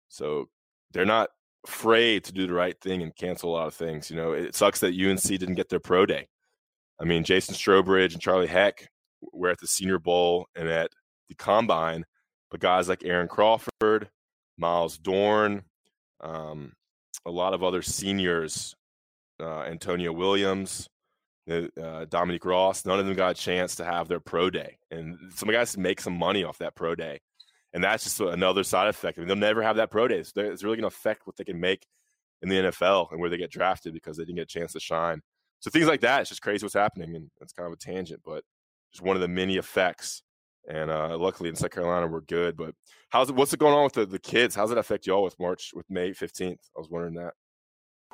so 0.08 0.48
they're 0.92 1.04
not 1.04 1.30
afraid 1.66 2.24
to 2.24 2.32
do 2.32 2.46
the 2.46 2.54
right 2.54 2.80
thing 2.80 3.02
and 3.02 3.14
cancel 3.14 3.50
a 3.50 3.56
lot 3.56 3.66
of 3.66 3.74
things. 3.74 4.10
You 4.10 4.16
know, 4.16 4.32
it 4.32 4.54
sucks 4.54 4.80
that 4.80 4.98
UNC 4.98 5.22
didn't 5.22 5.54
get 5.54 5.68
their 5.68 5.80
pro 5.80 6.06
day. 6.06 6.28
I 7.00 7.04
mean, 7.04 7.24
Jason 7.24 7.54
Strowbridge 7.54 8.12
and 8.12 8.20
Charlie 8.20 8.46
Heck 8.46 8.88
were 9.32 9.50
at 9.50 9.58
the 9.58 9.66
Senior 9.66 9.98
Bowl 9.98 10.46
and 10.54 10.68
at 10.68 10.90
the 11.28 11.34
Combine, 11.34 12.04
but 12.50 12.60
guys 12.60 12.88
like 12.88 13.04
Aaron 13.04 13.28
Crawford, 13.28 14.10
Myles 14.58 14.98
Dorn, 14.98 15.62
um, 16.20 16.72
a 17.24 17.30
lot 17.30 17.54
of 17.54 17.62
other 17.62 17.82
seniors, 17.82 18.74
uh, 19.40 19.62
Antonio 19.62 20.12
Williams, 20.12 20.88
uh, 21.50 22.04
Dominique 22.06 22.44
Ross, 22.44 22.84
none 22.84 22.98
of 22.98 23.06
them 23.06 23.14
got 23.14 23.32
a 23.32 23.34
chance 23.34 23.74
to 23.76 23.84
have 23.84 24.08
their 24.08 24.20
pro 24.20 24.50
day. 24.50 24.78
And 24.90 25.18
some 25.34 25.50
guys 25.50 25.76
make 25.76 26.00
some 26.00 26.16
money 26.16 26.44
off 26.44 26.58
that 26.58 26.74
pro 26.74 26.94
day. 26.94 27.20
And 27.72 27.84
that's 27.84 28.04
just 28.04 28.20
another 28.20 28.64
side 28.64 28.88
effect. 28.88 29.18
I 29.18 29.20
mean, 29.20 29.28
they'll 29.28 29.36
never 29.36 29.62
have 29.62 29.76
that 29.76 29.90
pro 29.90 30.08
day. 30.08 30.22
So 30.22 30.32
it's 30.36 30.64
really 30.64 30.76
going 30.76 30.88
to 30.90 30.94
affect 30.94 31.26
what 31.26 31.36
they 31.36 31.44
can 31.44 31.60
make 31.60 31.86
in 32.42 32.48
the 32.48 32.56
NFL 32.56 33.12
and 33.12 33.20
where 33.20 33.30
they 33.30 33.36
get 33.36 33.50
drafted 33.50 33.92
because 33.92 34.16
they 34.16 34.24
didn't 34.24 34.36
get 34.36 34.42
a 34.42 34.46
chance 34.46 34.72
to 34.72 34.80
shine. 34.80 35.20
So 35.60 35.70
things 35.70 35.86
like 35.86 36.00
that, 36.00 36.22
it's 36.22 36.30
just 36.30 36.42
crazy 36.42 36.64
what's 36.64 36.74
happening. 36.74 37.14
And 37.14 37.30
it's 37.40 37.52
kind 37.52 37.66
of 37.66 37.72
a 37.72 37.76
tangent, 37.76 38.22
but 38.24 38.42
just 38.92 39.02
one 39.02 39.16
of 39.16 39.22
the 39.22 39.28
many 39.28 39.56
effects. 39.56 40.22
And 40.68 40.90
uh, 40.90 41.16
luckily 41.16 41.48
in 41.48 41.56
South 41.56 41.70
Carolina, 41.70 42.06
we're 42.06 42.22
good. 42.22 42.56
But 42.56 42.74
how's 43.10 43.28
it, 43.28 43.36
what's 43.36 43.52
it 43.52 43.60
going 43.60 43.74
on 43.74 43.84
with 43.84 43.92
the, 43.92 44.06
the 44.06 44.18
kids? 44.18 44.54
How's 44.54 44.70
it 44.70 44.78
affect 44.78 45.06
y'all 45.06 45.22
with 45.22 45.38
March, 45.38 45.70
with 45.74 45.88
May 45.88 46.10
15th? 46.10 46.58
I 46.76 46.78
was 46.78 46.88
wondering 46.90 47.14
that. 47.14 47.34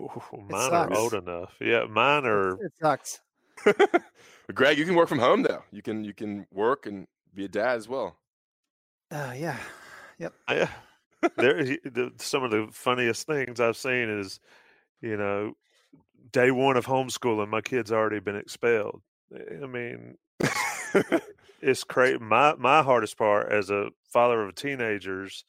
Ooh, 0.01 0.21
mine 0.51 0.73
are 0.73 0.95
old 0.95 1.15
enough. 1.15 1.55
Yeah, 1.61 1.85
mine 1.89 2.27
are. 2.27 2.53
It 2.63 2.73
sucks. 2.81 3.21
Greg, 4.55 4.79
you 4.79 4.85
can 4.85 4.95
work 4.95 5.09
from 5.09 5.19
home 5.19 5.43
though. 5.43 5.63
You 5.71 5.83
can 5.83 6.05
you 6.05 6.15
can 6.15 6.47
work 6.53 6.87
and 6.87 7.07
be 7.35 7.45
a 7.45 7.49
dad 7.49 7.77
as 7.77 7.89
well. 7.89 8.17
Uh, 9.11 9.35
yeah. 9.37 9.59
Yep. 10.19 10.33
Yeah. 10.51 10.69
there, 11.37 11.65
the, 11.65 12.13
some 12.19 12.45
of 12.45 12.51
the 12.51 12.69
funniest 12.73 13.27
things 13.27 13.61
I've 13.61 13.77
seen 13.77 14.09
is, 14.09 14.41
you 15.01 15.17
know, 15.17 15.55
day 16.33 16.51
one 16.51 16.77
of 16.77 16.87
homeschooling, 16.87 17.49
my 17.49 17.61
kid's 17.61 17.93
already 17.93 18.21
been 18.21 18.37
expelled. 18.37 19.03
Eh, 19.35 19.63
I 19.63 19.67
mean, 19.67 20.17
it's 21.61 21.85
crazy. 21.85 22.19
My 22.19 22.55
my 22.57 22.83
hardest 22.83 23.17
part 23.17 23.51
as 23.51 23.71
a 23.71 23.91
father 24.13 24.43
of 24.43 24.55
teenagers 24.55 25.45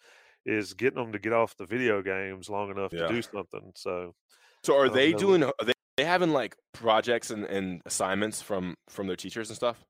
is 0.46 0.74
getting 0.74 1.02
them 1.02 1.12
to 1.12 1.20
get 1.20 1.34
off 1.34 1.58
the 1.58 1.66
video 1.66 2.02
games 2.02 2.50
long 2.50 2.72
enough 2.72 2.94
yeah. 2.94 3.08
to 3.08 3.08
do 3.10 3.22
something. 3.22 3.72
So, 3.76 4.16
so 4.64 4.78
are 4.78 4.90
they 4.90 5.14
doing? 5.14 5.44
Are 5.44 5.54
they 5.64 5.74
they 5.98 6.06
having 6.06 6.32
like 6.32 6.56
projects 6.74 7.32
and, 7.32 7.44
and 7.46 7.82
assignments 7.86 8.42
from 8.42 8.76
from 8.90 9.08
their 9.08 9.16
teachers 9.16 9.50
and 9.50 9.56
stuff? 9.56 9.84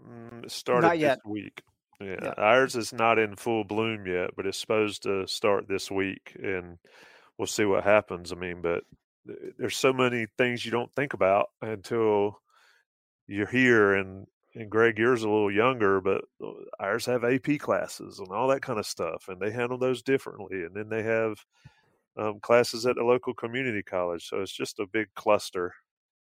Mm, 0.00 0.48
started 0.50 0.86
not 0.86 0.98
yet. 0.98 1.18
this 1.24 1.30
week. 1.30 1.62
Yeah. 2.00 2.16
yeah. 2.22 2.34
ours 2.36 2.76
is 2.76 2.92
not 2.92 3.18
in 3.18 3.34
full 3.34 3.64
bloom 3.64 4.06
yet, 4.06 4.30
but 4.36 4.46
it's 4.46 4.58
supposed 4.58 5.02
to 5.02 5.26
start 5.26 5.66
this 5.68 5.90
week, 5.90 6.36
and 6.40 6.78
we'll 7.36 7.46
see 7.46 7.64
what 7.64 7.82
happens. 7.82 8.30
I 8.30 8.36
mean, 8.36 8.62
but 8.62 8.84
there's 9.58 9.76
so 9.76 9.92
many 9.92 10.26
things 10.36 10.64
you 10.64 10.70
don't 10.70 10.94
think 10.94 11.14
about 11.14 11.48
until 11.60 12.38
you're 13.26 13.46
here. 13.46 13.94
And 13.94 14.26
and 14.54 14.70
Greg, 14.70 14.98
yours 14.98 15.22
a 15.22 15.28
little 15.28 15.50
younger, 15.50 16.00
but 16.00 16.22
uh, 16.44 16.52
ours 16.78 17.06
have 17.06 17.24
AP 17.24 17.58
classes 17.58 18.18
and 18.18 18.28
all 18.28 18.48
that 18.48 18.62
kind 18.62 18.78
of 18.78 18.86
stuff, 18.86 19.28
and 19.28 19.40
they 19.40 19.50
handle 19.50 19.78
those 19.78 20.02
differently. 20.02 20.64
And 20.64 20.74
then 20.74 20.88
they 20.88 21.02
have 21.02 21.38
um, 22.18 22.40
classes 22.40 22.84
at 22.84 22.96
the 22.96 23.04
local 23.04 23.32
community 23.32 23.82
college. 23.82 24.28
So 24.28 24.40
it's 24.40 24.52
just 24.52 24.80
a 24.80 24.86
big 24.86 25.08
cluster. 25.14 25.74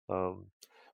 Um, 0.09 0.47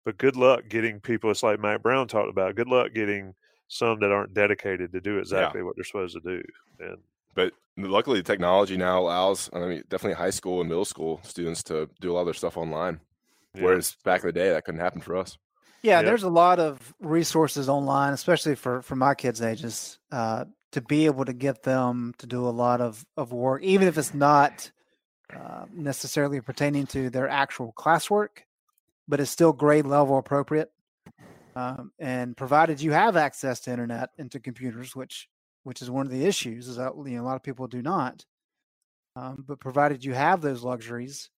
but 0.04 0.18
good 0.18 0.36
luck 0.36 0.70
getting 0.70 1.00
people. 1.00 1.32
It's 1.32 1.44
like 1.44 1.60
Mack 1.60 1.82
Brown 1.82 2.08
talked 2.08 2.30
about. 2.30 2.56
Good 2.56 2.68
luck 2.68 2.94
getting 2.94 3.34
some 3.68 4.00
that 4.02 4.12
aren't 4.12 4.34
dedicated 4.34 4.92
to 4.92 5.02
do 5.02 5.18
exactly 5.18 5.62
yeah. 5.62 5.66
what 5.66 5.76
they're 5.76 5.84
supposed 5.84 6.16
to 6.16 6.22
do. 6.22 6.44
And 6.80 6.98
but 7.34 7.54
luckily, 7.78 8.20
the 8.20 8.24
technology 8.24 8.78
now 8.78 9.00
allows. 9.00 9.50
I 9.52 9.60
mean, 9.60 9.84
definitely 9.90 10.14
high 10.14 10.30
school 10.30 10.62
and 10.62 10.70
middle 10.70 10.86
school 10.86 11.20
students 11.24 11.64
to 11.64 11.90
do 12.00 12.12
a 12.12 12.14
lot 12.14 12.22
of 12.22 12.28
their 12.28 12.34
stuff 12.34 12.56
online. 12.56 13.00
Yeah. 13.56 13.64
Whereas 13.64 13.96
back 14.04 14.22
in 14.22 14.28
the 14.28 14.34
day, 14.34 14.50
that 14.52 14.64
couldn't 14.66 14.82
happen 14.82 15.02
for 15.02 15.18
us. 15.18 15.38
Yeah, 15.82 16.02
there's 16.02 16.24
a 16.24 16.30
lot 16.30 16.60
of 16.60 16.96
resources 17.00 17.70
online, 17.70 18.14
especially 18.14 18.56
for 18.56 18.82
for 18.82 18.96
my 18.96 19.14
kids' 19.14 19.42
ages, 19.42 20.00
uh, 20.12 20.46
to 20.72 20.82
be 20.82 21.06
able 21.06 21.26
to 21.26 21.34
get 21.34 21.64
them 21.64 22.14
to 22.18 22.28
do 22.28 22.48
a 22.48 22.50
lot 22.50 22.82
of 22.82 23.06
of 23.18 23.32
work, 23.32 23.62
even 23.64 23.88
if 23.88 23.98
it's 23.98 24.14
not 24.14 24.72
uh, 25.34 25.66
necessarily 25.74 26.42
pertaining 26.42 26.86
to 26.88 27.10
their 27.10 27.30
actual 27.30 27.74
classwork, 27.78 28.44
but 29.08 29.20
it's 29.20 29.32
still 29.32 29.54
grade 29.54 29.86
level 29.86 30.18
appropriate. 30.18 30.72
Um, 31.56 31.92
and 32.00 32.36
provided 32.36 32.82
you 32.82 32.92
have 32.92 33.16
access 33.16 33.62
to 33.62 33.72
internet 33.72 34.10
and 34.18 34.30
to 34.32 34.40
computers, 34.42 34.96
which 34.96 35.30
which 35.64 35.82
is 35.82 35.90
one 35.90 36.06
of 36.06 36.12
the 36.12 36.26
issues, 36.26 36.68
is 36.68 36.76
that 36.76 36.94
you 36.98 37.16
know 37.16 37.24
a 37.24 37.26
lot 37.26 37.38
of 37.38 37.44
people 37.44 37.68
do 37.68 37.82
not. 37.82 38.26
Um, 39.16 39.46
but 39.48 39.62
provided 39.62 40.04
you 40.04 40.14
have 40.14 40.42
those 40.42 40.64
luxuries, 40.64 41.30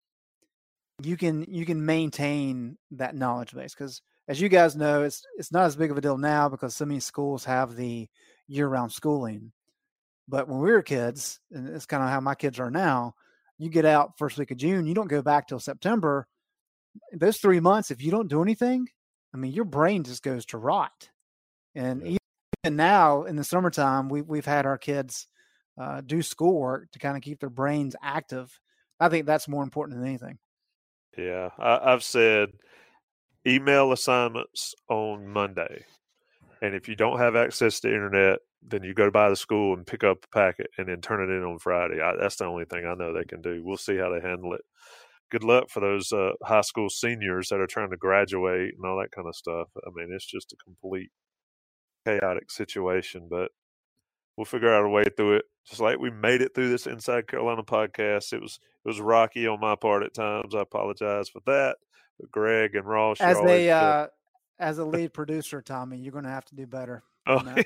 you 1.03 1.16
can 1.16 1.45
you 1.49 1.66
can 1.66 1.84
maintain 1.84 2.78
that 2.93 3.14
knowledge 3.14 3.55
base 3.55 3.74
because 3.74 4.01
as 4.28 4.41
you 4.41 4.49
guys 4.49 4.74
know, 4.74 5.03
it's 5.03 5.24
it's 5.37 5.53
not 5.53 5.66
as 5.66 5.76
big 5.76 5.91
of 5.91 5.99
a 5.99 6.01
deal 6.01 6.18
now 6.18 6.49
because 6.49 6.74
so 6.74 6.84
many 6.84 7.01
schools 7.01 7.45
have 7.45 7.76
the 7.76 8.09
year-round 8.49 8.93
schooling. 8.93 9.53
But 10.28 10.49
when 10.49 10.59
we 10.59 10.72
were 10.72 10.82
kids, 10.82 11.39
and 11.53 11.68
it's 11.68 11.87
kind 11.87 12.03
of 12.03 12.09
how 12.09 12.20
my 12.20 12.34
kids 12.34 12.59
are 12.59 12.70
now, 12.70 13.14
you 13.59 13.70
get 13.70 13.84
out 13.84 14.18
first 14.18 14.38
week 14.38 14.50
of 14.50 14.57
June, 14.59 14.86
you 14.86 14.94
don't 14.94 15.09
go 15.09 15.22
back 15.22 15.48
till 15.48 15.61
September. 15.61 16.26
Those 17.12 17.38
three 17.38 17.61
months, 17.61 17.90
if 17.90 18.02
you 18.02 18.11
don't 18.11 18.28
do 18.28 18.42
anything, 18.42 18.88
I 19.34 19.38
mean, 19.38 19.52
your 19.52 19.64
brain 19.64 20.04
just 20.04 20.22
goes 20.22 20.46
to 20.46 20.59
rot. 20.59 21.11
And 21.74 22.02
yeah. 22.02 22.16
even 22.64 22.76
now 22.76 23.24
in 23.24 23.36
the 23.36 23.44
summertime, 23.44 24.09
we, 24.09 24.22
we've 24.22 24.46
had 24.46 24.66
our 24.66 24.78
kids 24.78 25.26
uh, 25.80 26.00
do 26.00 26.22
schoolwork 26.22 26.90
to 26.92 26.98
kind 26.98 27.16
of 27.16 27.22
keep 27.22 27.40
their 27.40 27.50
brains 27.50 27.96
active. 28.02 28.59
I 28.98 29.09
think 29.09 29.26
that's 29.26 29.48
more 29.48 29.62
important 29.62 29.98
than 29.98 30.09
anything. 30.09 30.38
Yeah, 31.18 31.50
I, 31.59 31.92
I've 31.92 32.02
said 32.02 32.50
email 33.46 33.92
assignments 33.92 34.74
on 34.88 35.28
Monday. 35.28 35.84
And 36.67 36.75
if 36.75 36.89
you 36.89 36.97
don't 36.97 37.21
have 37.21 37.37
access 37.37 37.79
to 37.81 37.89
internet, 37.89 38.41
then 38.61 38.83
you 38.83 38.93
go 38.93 39.09
by 39.09 39.29
the 39.29 39.37
school 39.37 39.75
and 39.75 39.87
pick 39.87 40.03
up 40.03 40.19
a 40.25 40.29
packet 40.37 40.67
and 40.77 40.89
then 40.89 41.01
turn 41.01 41.23
it 41.23 41.33
in 41.33 41.45
on 41.45 41.61
Friday. 41.61 42.01
I, 42.01 42.14
that's 42.21 42.35
the 42.37 42.47
only 42.47 42.64
thing 42.64 42.85
I 42.85 42.95
know 42.95 43.12
they 43.12 43.25
can 43.25 43.41
do. 43.41 43.62
We'll 43.64 43.77
see 43.77 43.97
how 43.97 44.11
they 44.11 44.21
handle 44.21 44.53
it. 44.53 44.62
Good 45.31 45.45
luck 45.45 45.71
for 45.71 45.79
those 45.79 46.12
uh, 46.12 46.33
high 46.43 46.62
school 46.62 46.91
seniors 46.91 47.51
that 47.51 47.61
are 47.61 47.69
trying 47.69 47.91
to 47.91 47.97
graduate 47.97 48.75
and 48.77 48.85
all 48.85 48.99
that 48.99 49.12
kind 49.12 49.29
of 49.29 49.37
stuff. 49.37 49.69
I 49.77 49.91
mean, 49.95 50.09
it's 50.12 50.27
just 50.27 50.53
a 50.53 50.57
complete 50.57 51.11
chaotic 52.05 52.51
situation, 52.51 53.29
but 53.31 53.53
we'll 54.37 54.45
figure 54.45 54.75
out 54.75 54.85
a 54.85 54.89
way 54.89 55.05
through 55.17 55.37
it. 55.37 55.45
Just 55.69 55.81
like 55.81 55.99
we 56.01 56.11
made 56.11 56.43
it 56.43 56.53
through 56.55 56.71
this 56.71 56.89
Inside 56.89 57.29
Carolina 57.29 57.62
podcast. 57.62 58.33
It 58.33 58.43
was 58.43 58.59
it 58.85 58.89
was 58.89 59.01
rocky 59.01 59.47
on 59.47 59.61
my 59.61 59.77
part 59.77 60.03
at 60.03 60.14
times. 60.14 60.55
I 60.55 60.62
apologize 60.62 61.29
for 61.29 61.41
that. 61.47 61.77
But 62.19 62.33
Greg 62.33 62.75
and 62.75 62.87
Ross, 62.87 63.21
as 63.21 63.39
a 63.41 63.71
uh, 63.71 64.07
as 64.59 64.78
a 64.78 64.84
lead 64.84 65.12
producer, 65.12 65.62
Tommy, 65.62 65.98
you're 65.98 66.12
going 66.12 66.24
to 66.24 66.30
have 66.30 66.44
to 66.46 66.54
do 66.54 66.66
better. 66.66 67.02
Oh, 67.26 67.42
yeah. 67.44 67.62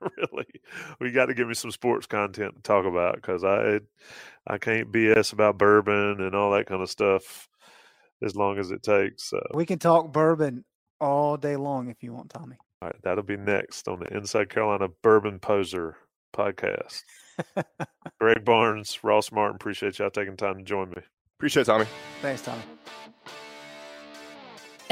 really? 0.18 0.46
We 1.00 1.10
got 1.10 1.26
to 1.26 1.34
give 1.34 1.48
me 1.48 1.54
some 1.54 1.70
sports 1.70 2.06
content 2.06 2.56
to 2.56 2.62
talk 2.62 2.86
about 2.86 3.16
because 3.16 3.44
I 3.44 3.80
I 4.46 4.58
can't 4.58 4.92
BS 4.92 5.32
about 5.32 5.58
bourbon 5.58 6.20
and 6.20 6.34
all 6.34 6.52
that 6.52 6.66
kind 6.66 6.82
of 6.82 6.90
stuff 6.90 7.48
as 8.22 8.36
long 8.36 8.58
as 8.58 8.70
it 8.70 8.82
takes. 8.82 9.24
So. 9.24 9.40
We 9.54 9.66
can 9.66 9.78
talk 9.78 10.12
bourbon 10.12 10.64
all 11.00 11.36
day 11.36 11.56
long 11.56 11.88
if 11.88 12.02
you 12.02 12.12
want, 12.12 12.30
Tommy. 12.30 12.56
All 12.80 12.88
right, 12.88 13.02
that'll 13.02 13.24
be 13.24 13.36
next 13.36 13.86
on 13.88 14.00
the 14.00 14.16
Inside 14.16 14.50
Carolina 14.50 14.88
Bourbon 15.02 15.38
Poser 15.38 15.96
podcast. 16.34 17.02
Greg 18.20 18.44
Barnes, 18.44 18.98
Ross 19.02 19.30
Martin, 19.30 19.56
appreciate 19.56 19.98
y'all 19.98 20.10
taking 20.10 20.36
time 20.36 20.58
to 20.58 20.64
join 20.64 20.90
me. 20.90 21.02
Appreciate 21.38 21.62
it, 21.62 21.66
Tommy. 21.66 21.86
Thanks, 22.20 22.42
Tommy. 22.42 22.62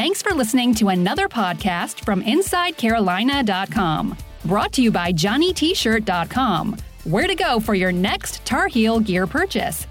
Thanks 0.01 0.23
for 0.23 0.33
listening 0.33 0.73
to 0.77 0.89
another 0.89 1.29
podcast 1.29 2.07
from 2.07 2.23
InsideCarolina.com. 2.23 4.17
Brought 4.47 4.73
to 4.73 4.83
you 4.83 4.91
by 4.91 5.13
JohnnyT-shirt.com. 5.13 6.79
Where 7.05 7.27
to 7.27 7.35
go 7.35 7.61
for 7.61 7.75
your 7.75 7.93
next 7.93 8.43
Tar 8.47 8.69
Heel 8.69 9.01
gear 9.01 9.27
purchase. 9.27 9.87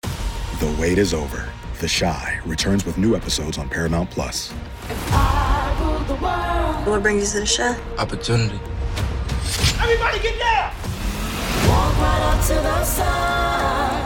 The 0.00 0.74
wait 0.80 0.96
is 0.96 1.12
over. 1.12 1.46
The 1.82 1.86
Chi 1.86 2.40
returns 2.46 2.86
with 2.86 2.96
new 2.96 3.14
episodes 3.14 3.58
on 3.58 3.68
Paramount 3.68 4.10
Plus. 4.10 4.52
What 6.86 7.02
brings 7.02 7.24
you 7.24 7.28
to 7.32 7.40
the 7.40 7.46
show? 7.46 7.76
Opportunity. 7.98 8.58
Everybody 9.82 10.18
get 10.20 10.38
down! 10.38 10.72
Walk 11.68 11.98
right 11.98 12.32
up 12.32 12.46
to 12.46 12.54
the 12.54 12.84
side. 12.84 14.05